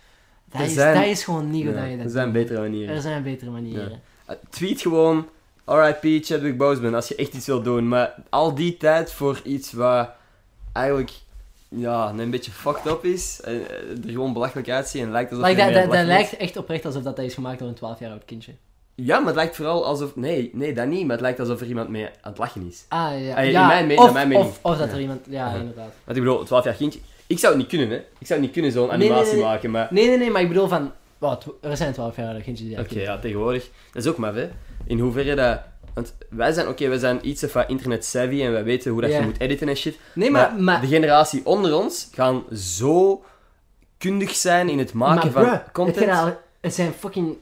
[0.45, 2.33] dat, Er is, zijn- dat is gewoon niet goed Ja, dat je dat er zijn
[2.33, 2.95] betere manieren.
[2.95, 4.01] Er zijn betere manieren.
[4.31, 5.29] Uh, Tweet gewoon
[5.66, 7.89] RIP Chadwick Boseman als je echt iets wilt doen.
[7.89, 10.11] Maar al die tijd voor iets wat
[10.73, 11.11] eigenlijk
[11.77, 13.41] ja, een beetje fucked up is.
[13.41, 16.85] En eh, er gewoon belachelijk uitziet en lijkt alsof Like, dat, dat, lijkt echt oprecht
[16.85, 18.53] alsof dat, dat is gemaakt door een 12 jaar oud kindje.
[18.95, 20.16] Ja, maar het lijkt vooral alsof...
[20.16, 21.03] Nee, nee, dat niet.
[21.03, 22.85] Maar het lijkt alsof er iemand mee aan het lachen is.
[22.89, 23.37] Ah, ja.
[23.37, 24.49] In ja mijn me- of, mijn mening.
[24.49, 24.95] Of, of dat Ja.
[24.95, 25.21] er iemand...
[25.29, 25.57] Ja, Aha.
[25.57, 25.93] inderdaad.
[26.05, 27.01] Want ik bedoel, 12 jaar kindje...
[27.27, 27.97] Ik zou het niet kunnen, hè.
[27.97, 29.45] Ik zou het niet kunnen, zo'n nee, animatie nee, nee.
[29.45, 29.71] maken.
[29.71, 29.89] Maar...
[29.91, 30.93] Nee, nee, nee, maar ik bedoel van...
[31.18, 33.71] Wat, er zijn 12 jaar kindjes die Oké, ja, tegenwoordig.
[33.93, 34.49] Dat is ook maf, hè.
[34.87, 35.61] In hoeverre dat...
[35.95, 39.12] Want wij zijn, oké, wij zijn iets van internet savvy en wij weten hoe dat
[39.12, 39.99] je moet editen en shit.
[40.14, 40.53] Nee, maar...
[40.53, 43.24] Maar, maar de generatie onder ons gaan zo
[43.99, 46.07] kundig zijn in het maken maar van bruh, content.
[46.11, 47.36] Het, al- het zijn fucking...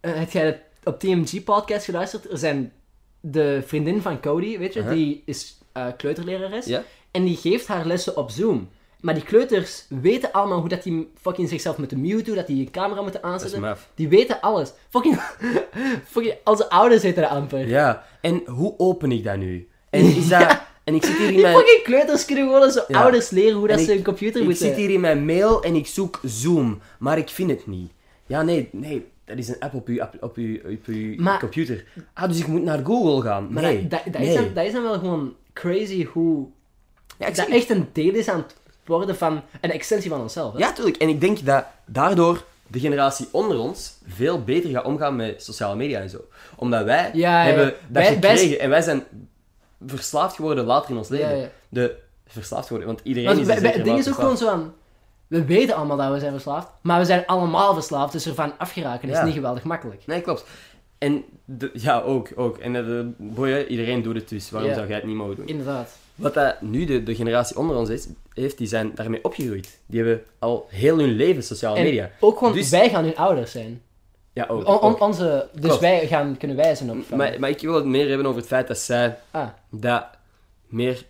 [0.00, 2.30] eh, heb jij het op TMG-podcast geluisterd?
[2.30, 2.72] Er zijn
[3.20, 4.94] de vriendin van Cody, weet je, Uh-huh.
[4.94, 6.66] die is eh kleuterlerares.
[7.10, 8.68] En die geeft haar lessen op Zoom.
[9.00, 12.70] Maar die kleuters weten allemaal hoe dat die fucking zichzelf moeten muten, dat die een
[12.70, 13.60] camera moeten Dat is aanzetten.
[13.60, 13.88] maf.
[13.94, 14.72] Die weten alles.
[14.88, 15.20] Fucking,
[16.12, 17.68] fucking onze ouders weten dat amper.
[17.68, 19.68] Ja, en hoe open ik dat nu?
[19.90, 20.60] En is dat...
[20.84, 21.56] En ik zit hier in Die mijn...
[21.56, 23.02] fucking kleuters kunnen gewoon zo Ja.
[23.02, 24.66] ouders leren hoe dat ze ik- een computer Ik moeten...
[24.66, 27.90] zit hier in mijn mail en ik zoek Zoom, maar ik vind het niet.
[28.26, 31.84] Ja, nee, nee, dat is een app op uw, op uw, op uw Maar- computer.
[32.14, 33.52] Ah, dus ik moet naar Google gaan.
[33.52, 34.28] Maar nee, dat, dat, dat nee.
[34.30, 36.46] is dan, dat is dan wel gewoon crazy hoe...
[37.18, 38.54] ja, ik dat echt een deel is aan het
[38.88, 40.52] worden van een extensie van onszelf.
[40.52, 40.58] Hè?
[40.58, 40.96] Ja, tuurlijk.
[40.96, 45.76] En ik denk dat daardoor de generatie onder ons veel beter gaat omgaan met sociale
[45.76, 46.18] media en zo.
[46.56, 47.46] Omdat wij Ja, ja.
[47.46, 49.04] hebben dat Wij- wij- gekregen en wij zijn
[49.86, 51.36] verslaafd geworden later in ons leven.
[51.36, 51.48] Ja.
[51.68, 54.48] De verslaafd geworden, want iedereen Want is er zeker het ding is ook gewoon zo
[54.48, 54.74] aan...
[55.26, 59.08] We weten allemaal dat we zijn verslaafd, maar we zijn allemaal verslaafd, dus ervan afgeraken
[59.08, 60.02] is niet geweldig makkelijk.
[60.06, 60.44] Nee, klopt.
[60.98, 62.58] En de, ja, ook, ook.
[62.58, 64.50] En uh, boy, hè, iedereen doet het dus.
[64.50, 65.46] Waarom zou jij het niet mogen doen?
[65.46, 65.96] Inderdaad.
[66.14, 69.78] Wat dat nu de, de generatie onder ons is, heeft, die zijn daarmee opgegroeid.
[69.86, 72.10] Die hebben al heel hun leven sociale En media.
[72.20, 73.82] ook gewoon, Dus- wij gaan hun ouders zijn.
[74.32, 74.66] Ja, ook.
[74.66, 75.00] On- on- ook.
[75.00, 75.80] onze, dus Klopt.
[75.80, 77.16] wij gaan kunnen wijzen op.
[77.16, 80.06] Maar, maar ik wil het meer hebben over het feit dat zij ah, dat
[80.66, 81.04] meer...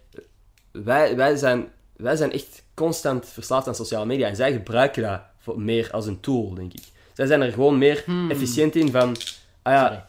[0.72, 4.28] Wij, wij, zijn, wij zijn echt constant verslaafd aan sociale media.
[4.28, 6.82] En zij gebruiken dat voor, meer als een tool, denk ik.
[7.12, 8.30] Zij zijn er gewoon meer Hmm.
[8.30, 9.16] efficiënt in van...
[9.62, 10.02] Ah ja, Sorry.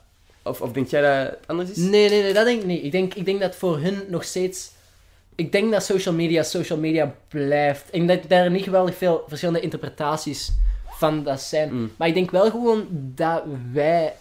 [0.43, 1.77] of, of denk jij dat het anders is?
[1.77, 2.83] Nee, nee, nee, dat denk ik niet.
[2.83, 4.71] Ik denk, ik denk dat voor hun nog steeds...
[5.35, 7.91] Ik denk dat social media social media blijft.
[7.91, 10.51] Denk dat daar niet geweldig veel verschillende interpretaties
[10.89, 11.73] van dat zijn.
[11.73, 11.91] Mm.
[11.97, 14.13] Maar ik denk wel gewoon dat wij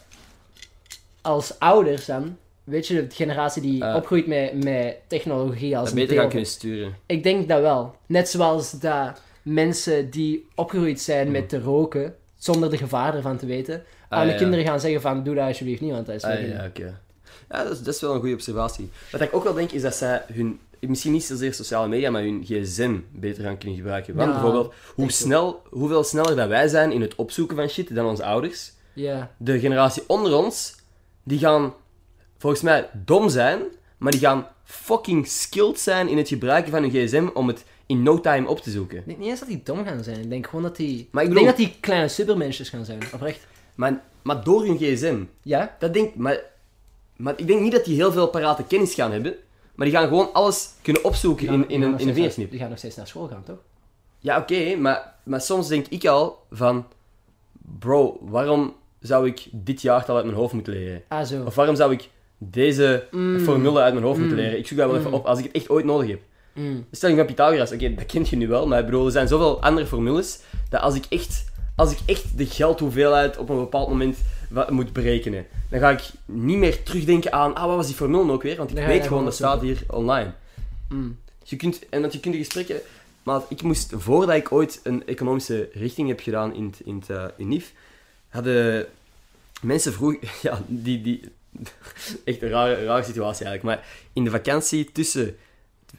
[1.23, 2.37] als ouders dan...
[2.65, 3.95] Weet je, de generatie die Eh.
[3.95, 6.95] opgroeit met, met technologie als Dat beter gaan kunnen sturen.
[7.07, 7.97] Ik denk dat wel.
[8.07, 13.47] Net zoals dat mensen die opgegroeid zijn met te roken, zonder de gevaar ervan te
[13.47, 14.39] weten, Ah, aan de ja.
[14.39, 17.01] kinderen gaan zeggen van, doe dat alsjeblieft niet, want dat is Ah, ja, oké.
[17.51, 18.91] Ja, dat is, dat is wel een goede observatie.
[19.13, 20.61] Wat ik ook wel denk, is dat zij hun...
[20.81, 24.15] Misschien niet zozeer sociale media, maar hun gsm beter gaan kunnen gebruiken.
[24.15, 27.95] Want Ja, bijvoorbeeld, hoe snel, hoeveel sneller dat wij zijn in het opzoeken van shit
[27.95, 28.73] dan onze ouders.
[28.93, 29.31] Ja.
[29.37, 30.75] De generatie onder ons,
[31.23, 31.75] die gaan
[32.39, 33.61] volgens mij dom zijn,
[33.97, 38.03] maar die gaan fucking skilled zijn in het gebruiken van hun gsm om het in
[38.03, 38.99] no time op te zoeken.
[38.99, 40.21] Ik denk niet eens dat die dom gaan zijn.
[40.21, 41.09] Ik denk gewoon dat die...
[41.11, 43.47] Maar ik ik denk dat die kleine supermensjes gaan zijn, oprecht.
[43.79, 45.77] Maar, maar door hun gsm, Ja?
[45.79, 46.41] Dat denk maar,
[47.17, 49.35] maar ik denk niet dat die heel veel parate kennis gaan hebben.
[49.75, 52.51] Maar die gaan gewoon alles kunnen opzoeken gaan- in, in, een, in een vingersnip.
[52.51, 53.59] Die gaan nog steeds naar school gaan, toch?
[54.19, 56.87] Ja, oké, maar, maar soms denk ik al van...
[57.79, 61.03] Bro, waarom zou ik dit jaartal uit mijn hoofd moeten leren?
[61.09, 61.43] Ah, zo.
[61.45, 62.09] Of waarom zou ik
[62.39, 63.39] deze Mm.
[63.41, 64.43] formule uit mijn hoofd moeten Mm.
[64.43, 64.59] leren?
[64.59, 65.17] Ik zoek dat wel even Mm.
[65.17, 66.21] op als ik het echt ooit nodig heb.
[66.55, 69.29] De stelling van Pythagoras, oké, dat kent je nu wel, maar ik bedoel, er zijn
[69.29, 71.45] zoveel andere formules dat als ik echt,
[71.79, 74.19] als ik echt de geldhoeveelheid op een bepaald moment
[74.69, 78.43] moet berekenen, dan ga ik niet meer terugdenken aan, ah, wat was die formule ook
[78.43, 78.57] weer?
[78.57, 80.33] Want ik weet gewoon, dat staat hier online.
[80.89, 81.19] Mm.
[81.43, 82.81] Je kunt, en dat je kunt de gesprekken...
[83.23, 87.11] Maar ik moest, voordat ik ooit een economische richting heb gedaan in het, in het
[87.11, 87.73] eh, in NIF,
[88.29, 88.87] hadden
[89.61, 90.17] mensen vroeg...
[90.43, 91.01] Ja, die...
[91.01, 91.21] die
[92.25, 93.77] echt een rare, rare situatie eigenlijk.
[93.77, 95.37] Maar in de vakantie tussen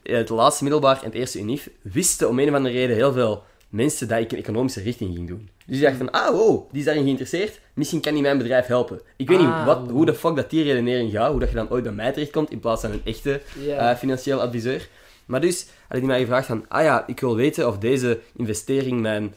[0.03, 3.43] het laatste middelbaar en het eerste UNIF, wisten om een of andere reden heel veel
[3.69, 5.49] mensen dat ik een economische richting ging doen.
[5.65, 8.65] Dus die dachten van, ah wow, die is daarin geïnteresseerd, misschien kan die mijn bedrijf
[8.65, 9.01] helpen.
[9.15, 9.91] Ik weet Ah, niet wat, wow.
[9.91, 12.51] hoe de fuck dat die redenering gaat, hoe dat je dan ooit bij mij terechtkomt
[12.51, 14.87] in plaats van een echte eh, financieel adviseur.
[15.25, 19.01] Maar dus hadden die mij gevraagd van, ah ja, ik wil weten of deze investering
[19.01, 19.33] mijn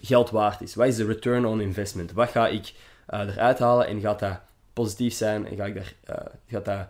[0.00, 0.74] geld waard is.
[0.74, 2.12] Wat is de return on investment?
[2.12, 2.72] Wat ga ik
[3.06, 4.40] eh, eruit halen en gaat dat
[4.72, 6.88] positief zijn en ga ik daar, eh, gaat dat,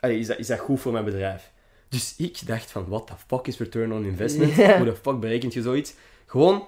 [0.00, 1.50] allee, is, dat, is dat goed voor mijn bedrijf?
[1.88, 4.54] Dus ik dacht van, what the fuck is return on investment?
[4.76, 5.94] Hoe de fuck berekent je zoiets?
[6.30, 6.66] Gewoon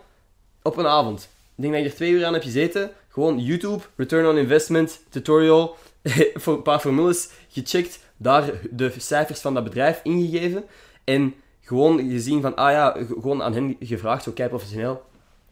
[0.62, 1.28] op een avond.
[1.54, 2.90] Ik denk dat ik er twee uur aan heb gezeten.
[3.08, 5.76] Gewoon YouTube, return on investment, tutorial,
[6.42, 10.64] voor een paar formules gecheckt, daar de cijfers van dat bedrijf ingegeven
[11.04, 15.02] en gewoon gezien van, ah ja, gewoon aan hen gevraagd, zo kei professioneel.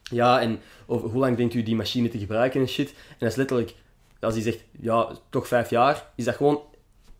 [0.02, 2.88] Ja, en over hoe lang denkt u die machine te gebruiken en shit.
[2.88, 3.74] En dat is letterlijk,
[4.20, 6.60] als hij zegt, ja, toch vijf jaar, is dat gewoon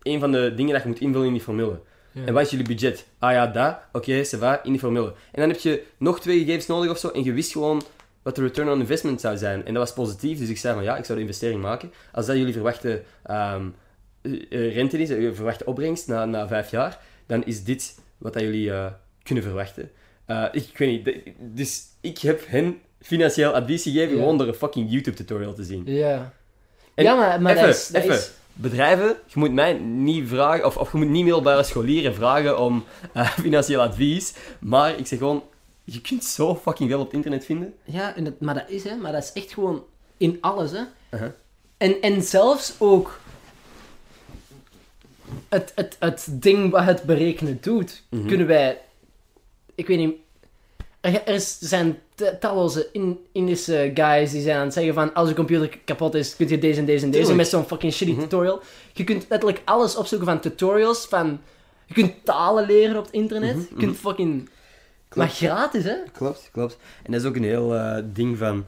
[0.01, 1.79] een van de dingen dat je moet invullen in die formule.
[2.11, 2.25] Ja.
[2.25, 3.05] En wat is jullie budget?
[3.19, 3.77] Ah ja, dat.
[3.91, 5.07] Oké, ça va, in die formule.
[5.31, 7.81] En dan heb je nog twee gegevens nodig of zo, en je wist gewoon
[8.21, 9.65] wat de return on investment zou zijn.
[9.65, 11.91] En dat was positief, dus ik zei van ja, ik zou de investering maken.
[12.11, 13.65] Als dat jullie verwachte ehm,
[14.21, 17.99] eh, eh, rente is, eh, je verwachte opbrengst na, na vijf jaar, dan is dit
[18.17, 18.85] wat dat jullie eh,
[19.23, 19.91] kunnen verwachten.
[20.25, 24.19] Eh, ik, ik weet niet, de- dus ik heb hen financieel advies gegeven Ja.
[24.19, 25.83] gewoon door een fucking YouTube-tutorial te zien.
[25.85, 26.33] Ja.
[26.93, 27.87] En ja, maar, maar even, dat is...
[27.87, 28.15] Dat even.
[28.15, 32.59] is Bedrijven, je moet mij niet vragen, of, of je moet niet middelbare scholieren vragen
[32.59, 32.83] om
[33.13, 35.43] eh, financieel advies, maar ik zeg gewoon,
[35.83, 37.73] je kunt zo fucking veel op het internet vinden.
[37.83, 38.95] ja, en dat, maar dat is, hè.
[38.95, 39.83] Maar dat is echt gewoon
[40.17, 40.81] in alles, hè.
[41.11, 41.29] Uh-huh.
[41.77, 43.19] En, en zelfs ook
[45.49, 48.27] het, het, het ding wat het berekenen doet, Mhm.
[48.27, 48.81] kunnen wij...
[49.75, 50.15] Ik weet niet...
[51.01, 51.99] Er, zijn
[52.39, 56.35] talloze in, Indische guys die zijn aan het zeggen van als je computer kapot is,
[56.35, 58.21] kun je deze en deze en deze met zo'n fucking shitty Mhm.
[58.21, 58.61] tutorial.
[58.93, 61.39] Je kunt letterlijk alles opzoeken van tutorials, van...
[61.85, 63.55] Je kunt talen leren op het internet.
[63.55, 64.49] Mhm, Je kunt fucking...
[65.15, 65.95] Maar gratis, hè?
[66.13, 66.77] Klopt, klopt.
[67.03, 68.65] En dat is ook een heel eh, ding van,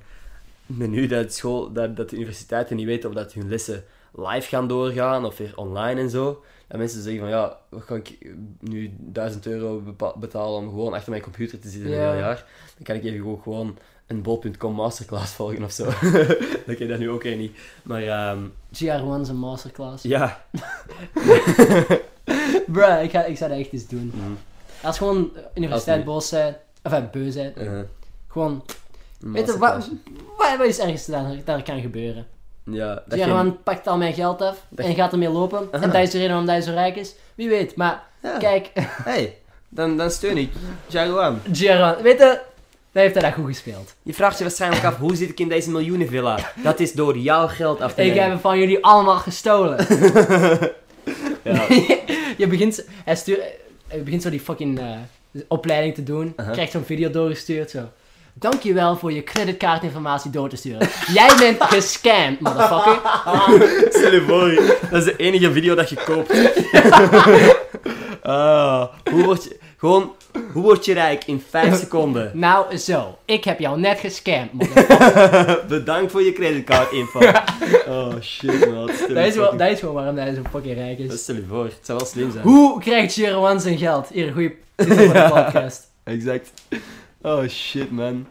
[0.66, 3.84] nu dat, school, dat, dat de universiteiten niet weten of dat hun lessen
[4.16, 6.44] live gaan doorgaan of weer online en zo.
[6.74, 8.18] Dat mensen zeggen van, ja, wat ga ik
[8.60, 11.98] nu 1000 euro betalen om gewoon achter mijn computer te zitten Ja.
[11.98, 12.46] een heel jaar?
[12.76, 15.84] Dan kan ik even gewoon, gewoon een bol.com masterclass volgen of zo.
[16.66, 17.58] dat ken dat nu ook niet.
[17.84, 18.44] Maar ehm,
[18.74, 20.04] GR1's een masterclass.
[20.04, 20.46] ja.
[22.74, 24.12] Bruh, ik, ga, ik zou dat echt eens doen.
[24.16, 24.32] Mhm.
[24.82, 27.80] Als gewoon eh, universiteit Als boos zijn, of uh, beu zijn, Eh,
[28.28, 28.64] gewoon...
[29.20, 29.90] Weet je, wat,
[30.38, 32.26] wat, is ergens daar, daar kan gebeuren?
[32.66, 35.68] Ja, dat German pakt al mijn geld af Dat en gaat ermee lopen.
[35.72, 35.84] Aha.
[35.84, 37.16] En dat is de reden waarom hij zo rijk is.
[37.36, 38.38] Wie weet, maar Ja.
[38.38, 38.70] kijk,
[39.04, 39.38] Hey,
[39.70, 40.50] dan, dan steun ik
[40.88, 41.40] Jaguan.
[41.52, 42.40] German, weet je,
[42.92, 43.96] daar heeft hij dat goed gespeeld.
[44.04, 46.40] Je vraagt je waarschijnlijk af, hoe zit ik in deze miljoenenvilla?
[46.64, 48.22] Dat is door jouw geld af te Ik nemen.
[48.24, 49.78] heb hem van jullie allemaal gestolen.
[51.44, 51.66] Ja.
[52.38, 53.42] je begint, hij, stuurt,
[53.88, 54.86] hij begint zo die fucking eh,
[55.48, 56.36] opleiding te doen.
[56.52, 57.80] Krijgt zo'n video doorgestuurd, zo.
[58.34, 60.90] Dankjewel voor je creditkaartinformatie door te sturen.
[61.14, 63.00] Jij bent gescamd, motherfucker.
[63.90, 66.32] Stel je voor, dat is de enige video dat je koopt.
[68.26, 70.12] Ah, hoe word je, gewoon,
[70.54, 72.32] hoe word je rijk in 5 seconden?
[72.34, 73.18] Nou, zo.
[73.26, 75.64] Ik heb jou net gescamd, motherfucker.
[75.68, 77.20] Bedankt voor je creditcardinfo.
[77.88, 78.88] Oh shit man.
[79.08, 81.22] Dat, is wel, dat is gewoon waarom hij zo fucking rijk is.
[81.22, 82.44] Stel je voor, het zou wel slim zijn.
[82.44, 84.08] Hoe krijgt Jeroen zijn geld?
[84.08, 84.34] Hier,
[84.76, 85.88] de podcast.
[86.04, 86.52] Exact.
[87.24, 88.28] Oh shit man.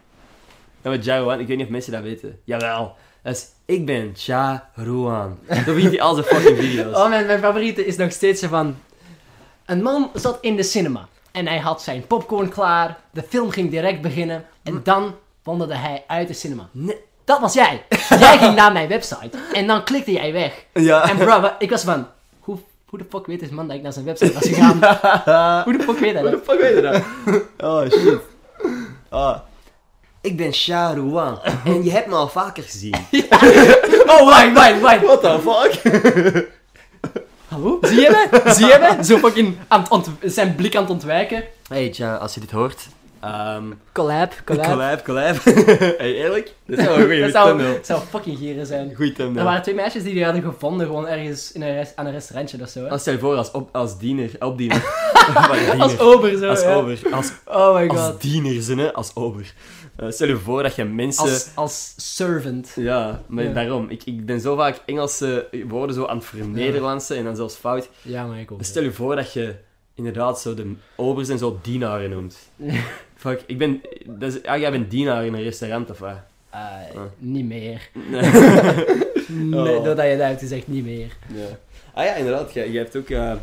[0.81, 2.39] Ja, maar Jaruan, ik weet niet of mensen dat weten.
[2.43, 2.95] Jawel.
[3.23, 5.37] Dat is, ik ben Cha Ruan.
[5.47, 6.95] Dan begint hij al zijn fucking video's.
[7.01, 8.77] Oh, mijn, mijn favoriete is nog steeds zo van...
[9.65, 11.07] Een man zat in de cinema.
[11.31, 12.97] En hij had zijn popcorn klaar.
[13.11, 14.45] De film ging direct beginnen.
[14.63, 16.69] En dan wandelde hij uit de cinema.
[16.71, 16.97] Nee.
[17.23, 17.85] Dat was jij.
[18.19, 19.37] Jij ging naar mijn website.
[19.53, 20.65] En dan klikte jij weg.
[20.73, 21.09] Ja.
[21.09, 22.07] En bro, ik was van...
[22.39, 24.77] Hoe, hoe de fuck weet deze man dat ik naar zijn website was gegaan?
[25.65, 26.45] hoe de fuck weet hij Hoe dat?
[26.45, 27.01] de fuck weet dat?
[27.71, 28.19] Oh shit.
[29.13, 29.37] Ah.
[30.21, 31.39] Ik ben Cha Ruan.
[31.65, 32.95] En je hebt me al vaker gezien.
[34.13, 35.01] Oh, wacht, wacht, wacht.
[35.01, 35.93] What the fuck?
[37.47, 37.79] Hallo?
[37.81, 38.51] Zie je me?
[38.53, 39.03] Zie je me?
[39.03, 41.43] Zo fucking aan het zijn blik aan het ontwijken.
[41.67, 42.87] Hey Cha, als je dit hoort.
[43.23, 43.63] Ehm
[43.93, 44.65] Collab, collab.
[44.65, 45.43] collab, collab.
[46.01, 46.53] hey, eerlijk?
[46.67, 47.73] Dat wel een goede Dat zou, thumbnail.
[47.73, 48.95] dat zou fucking gieren zijn.
[48.95, 49.45] Goeie Er thumbnail.
[49.45, 52.69] waren twee meisjes die die hadden gevonden, gewoon ergens in een aan een restaurantje of
[52.69, 52.83] zo.
[52.83, 52.89] Hè?
[52.89, 54.77] Dan stel je voor als, op, als diener, opdiener.
[55.47, 56.05] Wat een Als diener.
[56.15, 56.47] ober zo.
[56.49, 56.73] Als ja.
[56.75, 56.99] ober.
[57.11, 57.97] Als, Oh my god.
[57.97, 58.91] als diener.
[58.91, 59.53] Als ober.
[59.95, 61.23] Eh, stel je voor dat je mensen...
[61.23, 62.71] Als, als servant.
[62.75, 63.51] Ja, maar Ja.
[63.53, 63.89] daarom.
[63.89, 67.89] Ik, ik ben zo vaak Engelse woorden zo aan het vernederlandsen en dan zelfs fout.
[68.01, 68.63] Ja, maar ik ook.
[68.63, 69.55] Stel je voor dat je
[69.95, 72.37] inderdaad zo de obers en zo dienaren noemt.
[73.15, 73.81] Fuck, ik ben...
[74.05, 76.15] Dat is, ah, jij bent dienaar in een restaurant of wat?
[76.49, 76.61] Ah.
[77.17, 77.89] Niet meer.
[78.11, 78.21] Nee.
[79.27, 79.83] Nee, Oh.
[79.83, 81.07] doordat je dat hebt gezegd, niet meer.
[81.27, 81.45] ja.
[81.93, 82.53] Ah ja, inderdaad.
[82.53, 83.33] Je, je, hebt ook, eh,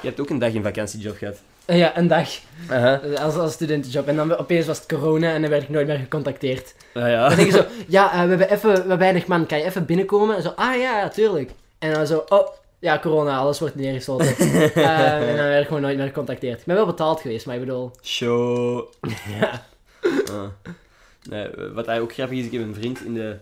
[0.00, 1.36] je hebt ook een dag in vakantiejob gehad.
[1.64, 2.28] Eh, Ja, een dag.
[2.70, 3.00] Aha.
[3.00, 4.06] eh, Als, als studentenjob.
[4.08, 6.74] En dan opeens was het corona en dan werd ik nooit meer gecontacteerd.
[6.94, 7.28] Ah ja.
[7.28, 10.36] Dan denk je zo, ja, we hebben even, we weinig man, kan je even binnenkomen?
[10.36, 11.50] En zo, ah ja, ja, tuurlijk.
[11.78, 12.48] En dan zo, oh,
[12.78, 14.36] ja, corona, alles wordt neergesloten.
[14.74, 16.60] Eh, en dan werd ik gewoon nooit meer gecontacteerd.
[16.60, 17.90] Ik ben wel betaald geweest, maar ik bedoel...
[18.02, 18.88] Show.
[19.38, 19.66] Ja.
[20.30, 20.48] Ah.
[21.28, 23.38] Nee, wat hij ook grappig is, ik heb een vriend in de,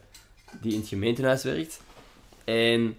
[0.61, 1.81] die in het gemeentehuis werkt.
[2.45, 2.97] En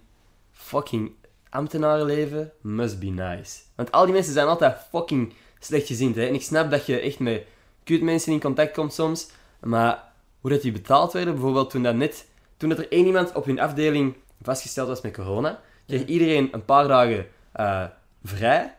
[0.51, 1.11] fucking
[1.49, 3.59] ambtenarenleven must be nice.
[3.75, 6.15] Want al die mensen zijn altijd fucking slechtgezind.
[6.15, 6.25] Hè?
[6.25, 7.43] En ik snap dat je echt met
[7.83, 9.29] kut mensen in contact komt soms.
[9.59, 10.03] Maar
[10.41, 12.25] hoe dat die betaald werden, bijvoorbeeld toen dat net...
[12.57, 16.65] Toen dat er één iemand op hun afdeling vastgesteld was met corona, kreeg iedereen een
[16.65, 17.83] paar dagen eh,
[18.23, 18.75] vrij.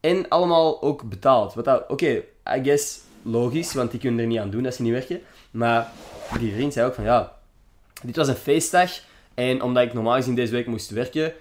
[0.00, 1.54] En allemaal ook betaald.
[1.54, 2.22] Wat dat, oké,
[2.56, 5.20] I guess logisch, want die kunnen er niet aan doen dat ze niet werken.
[5.50, 5.92] Maar
[6.38, 7.36] die vriend zei ook van, ja,
[8.02, 8.90] dit was een feestdag.
[9.34, 11.32] En omdat ik normaal gezien deze week moest werken,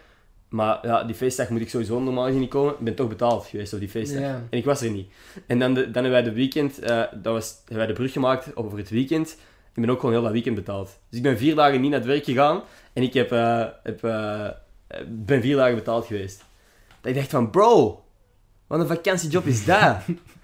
[0.50, 3.46] maar ja, die feestdag moet ik sowieso normaal gezien niet komen, ik ben toch betaald
[3.46, 4.22] geweest op die feestdag.
[4.22, 5.12] En ik was er niet.
[5.48, 8.12] En dan, de, dan hebben wij de weekend, eh, dat was, hebben wij de brug
[8.12, 9.38] gemaakt over het weekend.
[9.74, 11.00] Ik ben ook gewoon heel dat weekend betaald.
[11.10, 12.62] Dus ik ben vier dagen niet naar het werk gegaan
[12.94, 14.04] en ik heb, eh, heb,
[15.08, 16.44] ben vier dagen betaald geweest.
[17.02, 18.04] Dat ik dacht van, bro,
[18.68, 19.98] wat een vakantiejob is dat?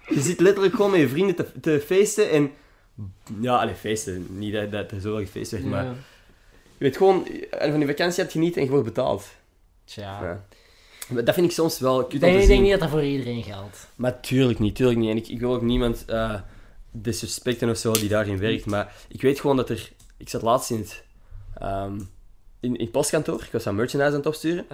[0.08, 2.52] je zit letterlijk gewoon met je vrienden te, te feesten en...
[3.40, 4.26] Ja, alleen feesten.
[4.38, 5.84] Niet dat, dat er zoveel gefeest werd, maar...
[6.76, 9.26] Je weet gewoon, eh, van die vakantie hebt genieten en je wordt betaald.
[9.84, 10.22] Tja.
[10.22, 10.44] Ja.
[11.08, 12.80] Maar Dat vind ik soms wel kut Ik om denk, te ik denk niet dat
[12.80, 13.88] dat voor iedereen geldt.
[13.96, 15.10] Maar tuurlijk niet, tuurlijk niet.
[15.10, 16.34] En ik, ik wil ook niemand eh
[16.96, 18.66] disrespecten of zo die daarin werkt.
[18.66, 19.92] Maar ik weet gewoon dat er...
[20.16, 21.02] Ik zat laatst in het,
[21.58, 22.00] ehm,
[22.64, 23.42] in, in het postkantoor.
[23.42, 24.64] Ik was aan merchandise aan het opsturen.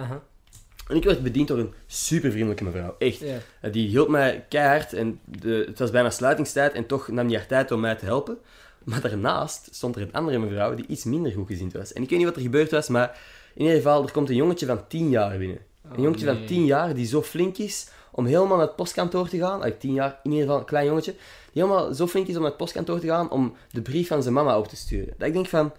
[0.87, 2.95] En ik werd bediend door een super vriendelijke mevrouw.
[2.99, 3.21] Echt.
[3.21, 4.93] Eh, Die hielp mij keihard.
[4.93, 6.73] En de, het was bijna sluitingstijd.
[6.73, 8.37] En toch nam die haar tijd om mij te helpen.
[8.83, 11.93] Maar daarnaast stond er een andere mevrouw die iets minder goed gezind was.
[11.93, 13.19] En ik weet niet wat er gebeurd was, maar
[13.53, 15.57] in ieder geval, er komt een jongetje van 10 jaar binnen.
[15.83, 16.45] Een Oh, jongetje van nee.
[16.45, 19.59] 10 jaar die zo flink is om helemaal naar het postkantoor te gaan.
[19.61, 21.11] Like 10 jaar, in ieder geval een klein jongetje.
[21.53, 24.21] Die helemaal zo flink is om naar het postkantoor te gaan om de brief van
[24.21, 25.13] zijn mama op te sturen.
[25.17, 25.71] Dat ik denk van,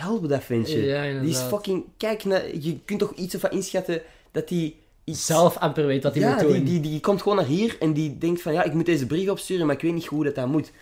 [0.00, 0.84] help dat ventje.
[0.84, 5.26] Ja, die is fucking, kijk, naar, je kunt toch iets ervan inschatten dat die iets...
[5.26, 6.52] Zelf amper weet wat hij ja, moet doen.
[6.52, 9.06] die, die, die komt gewoon naar hier en die denkt van, ja, ik moet deze
[9.06, 10.72] brief opsturen, maar ik weet niet hoe dat, dat moet.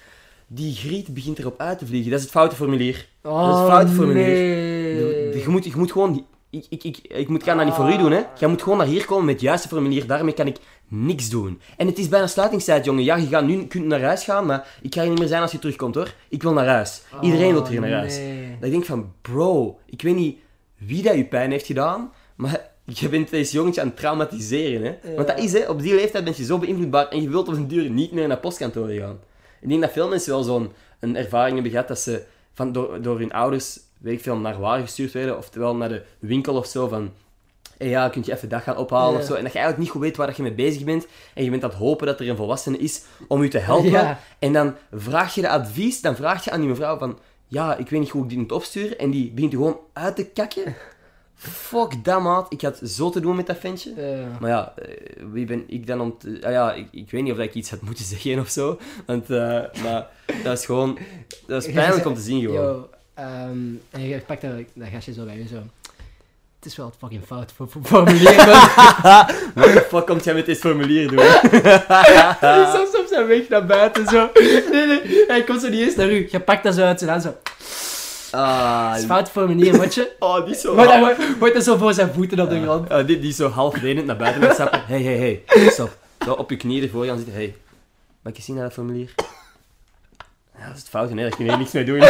[0.46, 2.10] Die griet begint erop uit te vliegen.
[2.10, 3.06] Dat is het foute formulier.
[3.22, 4.24] oh, dat is een fout formulier.
[4.24, 4.96] nee.
[4.96, 6.26] Je, je moet, je moet gewoon...
[6.50, 8.22] Ik, ik, ik, ik moet, kan dat niet voor u doen, hè.
[8.38, 10.06] Je moet gewoon naar hier komen met het juiste formulier.
[10.06, 10.56] Daarmee kan ik
[10.88, 11.60] niks doen.
[11.76, 13.04] En het is bijna sluitingstijd, jongen.
[13.04, 15.42] Ja, je gaat nu kunt naar huis gaan, maar ik ga hier niet meer zijn
[15.42, 16.14] als je terugkomt, hoor.
[16.28, 17.02] Ik wil naar huis.
[17.20, 18.16] Iedereen wil hier naar huis.
[18.16, 18.47] Oh, nee.
[18.58, 20.38] Dat ik denk van, bro, ik weet niet
[20.76, 24.82] wie dat je pijn heeft gedaan, maar je bent deze jongetje aan het traumatiseren.
[24.82, 25.10] Hè?
[25.10, 25.14] Ja.
[25.16, 27.54] Want dat is, hè, op die leeftijd ben je zo beïnvloedbaar en je wilt op
[27.54, 29.18] een duur niet meer naar postkantoren gaan.
[29.60, 33.02] Ik denk dat veel mensen wel zo'n een ervaring hebben gehad dat ze van, door,
[33.02, 36.66] door hun ouders, weet ik veel, naar waar gestuurd werden, oftewel naar de winkel of
[36.66, 37.10] zo, van
[37.78, 39.18] hey, ja, kun je even dat gaan ophalen Ja.
[39.18, 39.34] of zo.
[39.34, 41.06] En dat je eigenlijk niet goed weet waar dat je mee bezig bent.
[41.34, 43.90] En je bent aan het hopen dat er een volwassene is om je te helpen.
[43.90, 44.20] Ja.
[44.38, 47.18] En dan vraag je de advies, dan vraag je aan die mevrouw van...
[47.48, 48.98] Ja, ik weet niet hoe ik die moet opsturen.
[48.98, 50.76] En die begint gewoon uit te kakken.
[51.34, 52.52] Fuck dat, maat.
[52.52, 53.92] Ik had zo te doen met dat ventje.
[54.40, 56.40] Maar ja, eh, wie ben ik dan om te...
[56.42, 58.78] ah ja, ik, ik weet niet of ik iets had moeten zeggen of zo.
[59.06, 60.06] Want, eh, maar
[60.42, 60.98] dat is gewoon...
[61.46, 62.64] Dat is pijnlijk om te zien, gewoon.
[62.64, 63.58] Yo, ehm,
[63.90, 65.62] en je pakt dat, dat gastje zo bij je zo.
[66.58, 67.68] Het is wel het fucking fout voor.
[67.92, 68.06] Wat
[69.72, 71.18] de fuck komt jij met dit formulier doen?
[71.18, 74.30] Is zijn weg naar buiten zo.
[74.72, 76.28] Nee, nee, hij komt zo niet eens naar u.
[76.30, 77.34] Je pakt dat zo uit zijn hand zo.
[78.30, 80.10] Ah, Het is fout formulier, matje.
[80.18, 80.74] oh, die is zo...
[80.74, 82.90] Maar dan wordt- hij zo voor zijn voeten op de grond.
[82.90, 84.82] Ah, die, die is zo half lenend naar buiten met stappen.
[84.86, 85.96] Hé, hé, hé, stop.
[86.24, 87.34] Zo op je knieën ervoor gaan zitten.
[87.34, 87.54] Hé, hey,
[88.22, 89.10] mag ik eens zien naar dat formulier?
[90.58, 92.02] Ja, dat is het fout, nee, daar kun je niks mee doen.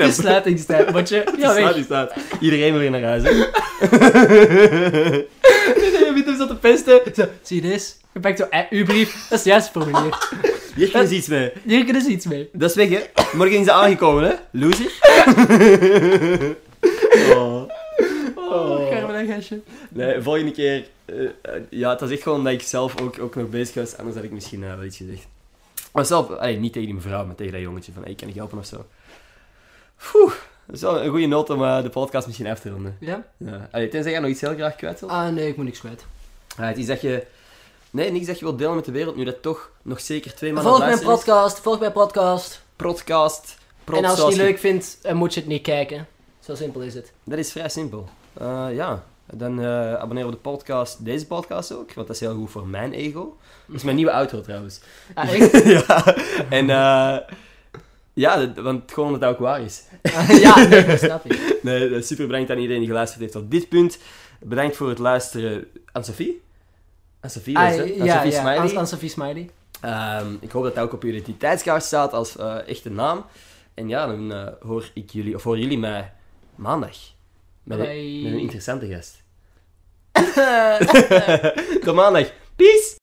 [0.08, 1.24] Is sluitingstijd, matje.
[1.38, 2.12] Ja, staat.
[2.40, 3.30] Iedereen wil hier naar huis, hè.
[5.76, 7.00] Nee, nee, je bent hem zo te pesten.
[7.14, 7.92] Zo, zie je deze?
[8.12, 9.12] Je pakt zo, eh, uw brief.
[9.12, 10.28] Dat is het juiste formulier.
[10.74, 11.52] Hier kun je iets mee.
[11.64, 12.48] Hier kunnen ze iets mee.
[12.52, 13.00] Dat is weg, hè.
[13.36, 14.34] Morgen is ze aangekomen, hè.
[14.50, 14.92] Loser.
[17.36, 17.62] oh.
[18.36, 19.60] Oh, Carmen en gastje.
[19.88, 20.88] Nee, volgende keer...
[21.04, 21.30] eh, eh,
[21.70, 23.96] ja, het was echt gewoon dat ik zelf ook, ook nog bezig was.
[23.96, 25.26] Anders had ik misschien eh, wel iets gezegd.
[25.92, 27.92] Maar zelf, allee, niet tegen die mevrouw, maar tegen dat jongetje.
[27.92, 28.86] Van, hey, kan ik helpen of zo?
[30.66, 32.96] Dat is wel een goede noot om eh, de podcast misschien af te ronden.
[33.00, 33.24] Ja?
[33.36, 33.68] Ja.
[33.70, 35.12] Allee, tenzij jij nog iets heel graag kwijt wilt.
[35.12, 36.04] Ah, nee, ik moet niks kwijt.
[36.56, 37.26] Ah, het is dat je...
[37.90, 40.52] Nee, niks dat je wilt delen met de wereld, nu dat toch nog zeker twee
[40.52, 42.62] maanden Volg mijn luisteren podcast, volg mijn podcast.
[42.76, 43.56] Podcast.
[43.84, 46.06] Prot, en als je zoals het leuk vindt, dan moet je het niet kijken.
[46.40, 47.12] Zo simpel is het.
[47.24, 48.08] Dat is vrij simpel.
[48.32, 52.34] Eh, ja, dan eh abonneer op de podcast, deze podcast ook, want dat is heel
[52.34, 53.36] goed voor mijn ego.
[53.66, 54.80] Dat is mijn nieuwe outro trouwens.
[55.14, 55.64] Ah, echt?
[55.64, 56.16] ja,
[56.50, 57.16] en eh,
[58.12, 59.82] ja, dat- want gewoon dat het ook waar is.
[60.44, 61.58] ja, nee, dat snap ik.
[61.62, 63.98] Nee, eh, super bedankt aan iedereen die geluisterd heeft tot dit punt.
[64.40, 66.40] Bedankt voor het luisteren aan Sophie.
[67.20, 68.00] Aan Sophie was Ah, het, hè?
[68.00, 68.58] Aan ja, Sophie ja, Smiley.
[68.58, 69.50] aan, aan Sophie Smiley.
[69.80, 73.24] Ehm, ik hoop dat dat ook op uw identiteitskaart staat als eh, echte naam.
[73.74, 76.12] En ja, dan eh, hoor ik jullie, of hoor jullie mij
[76.54, 76.96] maandag.
[77.62, 78.22] Met, een, Bye.
[78.22, 79.22] met een interessante gast.
[81.84, 82.30] Tot maandag.
[82.56, 82.96] Peace!